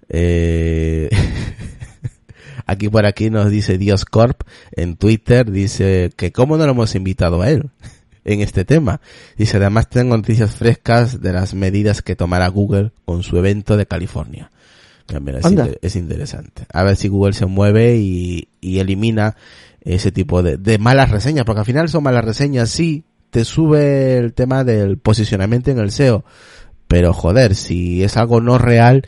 Eh, 0.09 1.09
aquí 2.65 2.89
por 2.89 3.05
aquí 3.05 3.29
nos 3.29 3.49
dice 3.49 3.77
Dios 3.77 4.05
Corp 4.05 4.41
en 4.73 4.95
Twitter, 4.95 5.49
dice 5.51 6.11
que 6.15 6.31
cómo 6.31 6.57
no 6.57 6.65
lo 6.65 6.71
hemos 6.71 6.95
invitado 6.95 7.41
a 7.41 7.49
él 7.49 7.69
en 8.25 8.41
este 8.41 8.65
tema. 8.65 9.01
Dice, 9.37 9.57
además 9.57 9.89
tengo 9.89 10.15
noticias 10.15 10.55
frescas 10.55 11.21
de 11.21 11.33
las 11.33 11.53
medidas 11.53 12.01
que 12.01 12.15
tomará 12.15 12.47
Google 12.47 12.91
con 13.05 13.23
su 13.23 13.37
evento 13.37 13.77
de 13.77 13.85
California. 13.85 14.51
Mira, 15.19 15.39
es, 15.39 15.45
inter- 15.65 15.79
es 15.81 15.95
interesante. 15.95 16.63
A 16.71 16.83
ver 16.83 16.95
si 16.95 17.07
Google 17.09 17.33
se 17.33 17.45
mueve 17.45 17.97
y, 17.97 18.47
y 18.61 18.79
elimina 18.79 19.35
ese 19.81 20.11
tipo 20.11 20.41
de, 20.43 20.57
de 20.57 20.77
malas 20.77 21.09
reseñas, 21.09 21.43
porque 21.43 21.59
al 21.61 21.65
final 21.65 21.89
son 21.89 22.03
malas 22.03 22.23
reseñas, 22.23 22.69
sí, 22.69 23.03
te 23.31 23.43
sube 23.43 24.17
el 24.17 24.33
tema 24.33 24.63
del 24.63 24.97
posicionamiento 24.99 25.71
en 25.71 25.79
el 25.79 25.91
SEO, 25.91 26.23
pero 26.87 27.13
joder, 27.13 27.55
si 27.55 28.03
es 28.03 28.15
algo 28.17 28.41
no 28.41 28.57
real, 28.57 29.05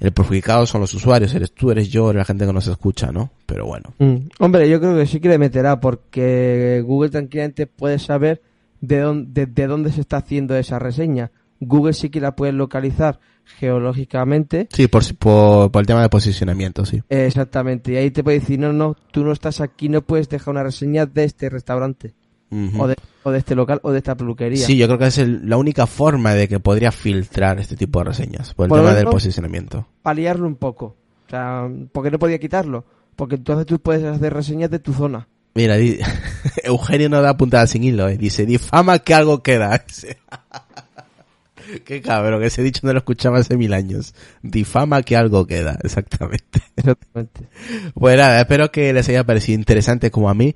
el 0.00 0.12
perjudicado 0.12 0.66
son 0.66 0.80
los 0.80 0.92
usuarios, 0.94 1.34
eres 1.34 1.52
tú, 1.52 1.70
eres 1.70 1.88
yo, 1.88 2.10
eres 2.10 2.20
la 2.20 2.24
gente 2.24 2.46
que 2.46 2.52
nos 2.52 2.66
escucha, 2.66 3.12
¿no? 3.12 3.30
Pero 3.46 3.66
bueno. 3.66 3.94
Mm. 3.98 4.28
Hombre, 4.38 4.68
yo 4.68 4.80
creo 4.80 4.96
que 4.96 5.06
sí 5.06 5.20
que 5.20 5.28
le 5.28 5.38
meterá, 5.38 5.80
porque 5.80 6.82
Google 6.84 7.10
tranquilamente 7.10 7.66
puede 7.66 7.98
saber 7.98 8.42
de 8.80 9.00
dónde, 9.00 9.46
de, 9.46 9.52
de 9.52 9.66
dónde 9.66 9.92
se 9.92 10.00
está 10.00 10.18
haciendo 10.18 10.56
esa 10.56 10.78
reseña. 10.78 11.30
Google 11.60 11.94
sí 11.94 12.10
que 12.10 12.20
la 12.20 12.36
puede 12.36 12.52
localizar 12.52 13.18
geológicamente. 13.58 14.68
Sí, 14.70 14.88
por, 14.88 15.02
por, 15.16 15.70
por 15.70 15.80
el 15.80 15.86
tema 15.86 16.02
de 16.02 16.08
posicionamiento, 16.08 16.84
sí. 16.84 17.02
Eh, 17.08 17.26
Exactamente, 17.26 17.92
y 17.92 17.96
ahí 17.96 18.10
te 18.10 18.22
puede 18.22 18.40
decir, 18.40 18.58
no, 18.58 18.72
no, 18.72 18.96
tú 19.12 19.24
no 19.24 19.32
estás 19.32 19.60
aquí, 19.60 19.88
no 19.88 20.02
puedes 20.02 20.28
dejar 20.28 20.52
una 20.52 20.62
reseña 20.62 21.06
de 21.06 21.24
este 21.24 21.48
restaurante, 21.48 22.14
Ujú. 22.50 22.82
o, 22.82 22.88
de, 22.88 22.96
o 23.26 23.32
de 23.32 23.38
este 23.38 23.56
local, 23.56 23.80
o 23.82 23.90
de 23.90 23.98
esta 23.98 24.14
peluquería. 24.16 24.64
Sí, 24.64 24.76
yo 24.76 24.86
creo 24.86 24.98
que 25.00 25.06
es 25.08 25.18
el- 25.18 25.48
la 25.48 25.56
única 25.56 25.88
forma 25.88 26.32
de 26.34 26.46
que 26.46 26.60
podría 26.60 26.92
filtrar 26.92 27.58
este 27.58 27.74
tipo 27.74 27.98
de 27.98 28.04
reseñas, 28.04 28.54
por 28.54 28.66
el 28.66 28.68
Por 28.68 28.78
tema 28.78 28.94
del 28.94 29.06
posicionamiento. 29.06 29.84
paliarlo 30.02 30.46
un 30.46 30.54
poco. 30.54 30.94
O 31.26 31.30
sea, 31.30 31.68
¿por 31.90 32.04
qué 32.04 32.12
no 32.12 32.20
podía 32.20 32.38
quitarlo? 32.38 32.84
Porque 33.16 33.34
entonces 33.34 33.66
tú 33.66 33.80
puedes 33.80 34.04
hacer 34.04 34.32
reseñas 34.32 34.70
de 34.70 34.78
tu 34.78 34.92
zona. 34.92 35.26
Mira, 35.56 35.74
di- 35.76 35.98
Eugenio 36.62 37.08
no 37.08 37.20
da 37.20 37.36
puntada 37.36 37.66
sin 37.66 37.82
hilo, 37.82 38.08
eh. 38.08 38.16
dice, 38.16 38.46
difama 38.46 39.00
que 39.00 39.12
algo 39.14 39.42
queda. 39.42 39.84
Qué 41.84 42.00
cabrón, 42.00 42.44
ese 42.44 42.62
dicho 42.62 42.80
no 42.84 42.92
lo 42.92 42.98
escuchaba 43.00 43.38
hace 43.38 43.56
mil 43.56 43.72
años. 43.72 44.14
Difama 44.42 45.02
que 45.02 45.16
algo 45.16 45.46
queda, 45.48 45.76
exactamente. 45.82 46.60
Exactamente. 46.76 47.48
Pues 47.94 48.16
nada, 48.16 48.40
espero 48.40 48.70
que 48.70 48.92
les 48.92 49.08
haya 49.08 49.24
parecido 49.24 49.58
interesante 49.58 50.12
como 50.12 50.30
a 50.30 50.34
mí. 50.34 50.54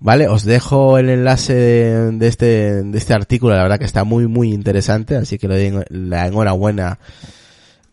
Vale, 0.00 0.28
os 0.28 0.44
dejo 0.44 0.96
el 0.96 1.10
enlace 1.10 1.54
de, 1.54 2.26
este, 2.26 2.82
de 2.82 2.98
este 2.98 3.12
artículo, 3.12 3.54
la 3.54 3.62
verdad 3.62 3.78
que 3.78 3.84
está 3.84 4.02
muy, 4.04 4.26
muy 4.26 4.52
interesante, 4.54 5.14
así 5.16 5.38
que 5.38 5.46
le 5.46 5.70
doy 5.70 5.84
la 5.90 6.26
enhorabuena 6.26 6.98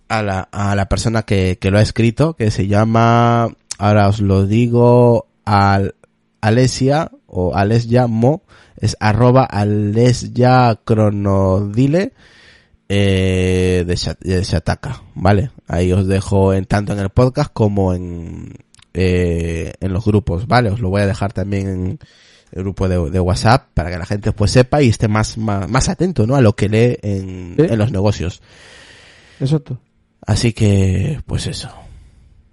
a 0.07 0.23
la, 0.23 0.39
a 0.51 0.73
la 0.75 0.87
persona 0.87 1.23
que, 1.23 1.57
que 1.59 1.69
lo 1.69 1.79
ha 1.79 1.81
escrito, 1.81 2.33
que 2.33 2.49
se 2.49 2.67
llama, 2.67 3.49
ahora 3.77 4.07
os 4.07 4.21
lo 4.21 4.45
digo, 4.45 5.27
al, 5.43 5.95
Alesia, 6.39 7.11
o 7.25 7.53
Alesia 7.53 8.07
Mo, 8.07 8.43
es 8.77 8.95
arroba 9.01 9.43
Alesia 9.43 10.79
Cronodile, 10.85 12.13
eh, 12.87 13.83
de 13.85 14.43
Shataka, 14.43 15.03
¿vale? 15.13 15.51
Ahí 15.67 15.91
os 15.91 16.07
dejo 16.07 16.53
en 16.53 16.63
tanto 16.63 16.93
en 16.93 16.99
el 16.99 17.09
podcast 17.09 17.51
como 17.51 17.93
en, 17.93 18.53
eh, 18.97 19.73
en 19.79 19.93
los 19.93 20.05
grupos, 20.05 20.47
¿vale? 20.47 20.69
Os 20.69 20.79
lo 20.79 20.89
voy 20.89 21.01
a 21.01 21.07
dejar 21.07 21.33
también 21.33 21.67
en 21.67 21.99
el 22.51 22.63
grupo 22.63 22.87
de, 22.87 23.09
de 23.09 23.19
WhatsApp 23.19 23.69
para 23.73 23.89
que 23.91 23.97
la 23.97 24.05
gente 24.05 24.31
pues 24.31 24.51
sepa 24.51 24.81
y 24.81 24.89
esté 24.89 25.07
más, 25.07 25.37
más, 25.37 25.69
más 25.69 25.89
atento, 25.89 26.25
¿no? 26.25 26.35
A 26.35 26.41
lo 26.41 26.55
que 26.55 26.69
lee 26.69 26.97
en, 27.01 27.55
los 27.77 27.91
negocios. 27.91 28.41
Exacto. 29.39 29.79
Así 30.25 30.53
que, 30.53 31.21
pues 31.25 31.47
eso. 31.47 31.69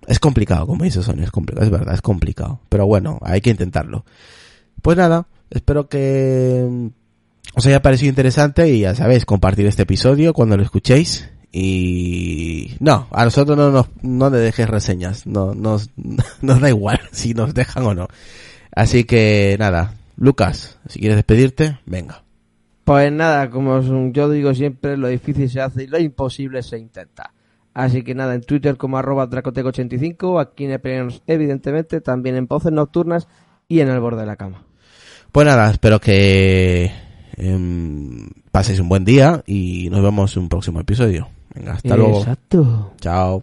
Es 0.06 0.20
complicado, 0.20 0.66
como 0.66 0.84
dice 0.84 1.02
Sonia, 1.02 1.24
es 1.24 1.30
complicado, 1.30 1.64
es 1.64 1.70
verdad, 1.70 1.94
es 1.94 2.02
complicado. 2.02 2.60
Pero 2.68 2.86
bueno, 2.86 3.18
hay 3.22 3.40
que 3.40 3.50
intentarlo. 3.50 4.04
Pues 4.82 4.98
nada, 4.98 5.26
espero 5.50 5.88
que 5.88 6.90
os 7.54 7.66
haya 7.66 7.80
parecido 7.80 8.10
interesante 8.10 8.68
y 8.68 8.80
ya 8.80 8.94
sabéis, 8.94 9.24
compartir 9.24 9.66
este 9.66 9.82
episodio 9.82 10.34
cuando 10.34 10.56
lo 10.56 10.62
escuchéis. 10.62 11.30
Y 11.56 12.74
no, 12.80 13.06
a 13.12 13.24
nosotros 13.24 13.56
no 13.56 13.70
nos, 13.70 13.86
no 14.02 14.28
le 14.28 14.38
dejes 14.38 14.68
reseñas, 14.68 15.24
no, 15.24 15.54
nos, 15.54 15.88
nos 16.42 16.60
da 16.60 16.68
igual 16.68 16.98
si 17.12 17.32
nos 17.32 17.54
dejan 17.54 17.86
o 17.86 17.94
no. 17.94 18.08
Así 18.74 19.04
que 19.04 19.54
nada, 19.60 19.94
Lucas, 20.16 20.80
si 20.88 20.98
quieres 20.98 21.16
despedirte, 21.16 21.78
venga. 21.86 22.24
Pues 22.82 23.12
nada, 23.12 23.50
como 23.50 23.80
yo 24.10 24.28
digo 24.28 24.52
siempre, 24.52 24.96
lo 24.96 25.06
difícil 25.06 25.48
se 25.48 25.60
hace 25.60 25.84
y 25.84 25.86
lo 25.86 26.00
imposible 26.00 26.60
se 26.64 26.76
intenta. 26.76 27.32
Así 27.72 28.02
que 28.02 28.16
nada, 28.16 28.34
en 28.34 28.40
Twitter 28.40 28.76
como 28.76 28.98
arroba 28.98 29.30
dracoteco85, 29.30 30.40
aquí 30.40 30.64
en 30.64 30.72
Epelenos, 30.72 31.22
evidentemente, 31.28 32.00
también 32.00 32.34
en 32.34 32.48
Voces 32.48 32.72
Nocturnas 32.72 33.28
y 33.68 33.78
en 33.78 33.90
el 33.90 34.00
borde 34.00 34.22
de 34.22 34.26
la 34.26 34.34
cama. 34.34 34.64
Pues 35.30 35.46
nada, 35.46 35.70
espero 35.70 36.00
que 36.00 36.90
em, 37.36 38.28
paséis 38.50 38.80
un 38.80 38.88
buen 38.88 39.04
día 39.04 39.44
y 39.46 39.88
nos 39.90 40.02
vemos 40.02 40.36
en 40.36 40.42
un 40.42 40.48
próximo 40.48 40.80
episodio. 40.80 41.28
Venga, 41.54 41.74
hasta 41.74 41.96
luego. 41.96 42.18
Exacto. 42.18 42.92
Chao. 43.00 43.42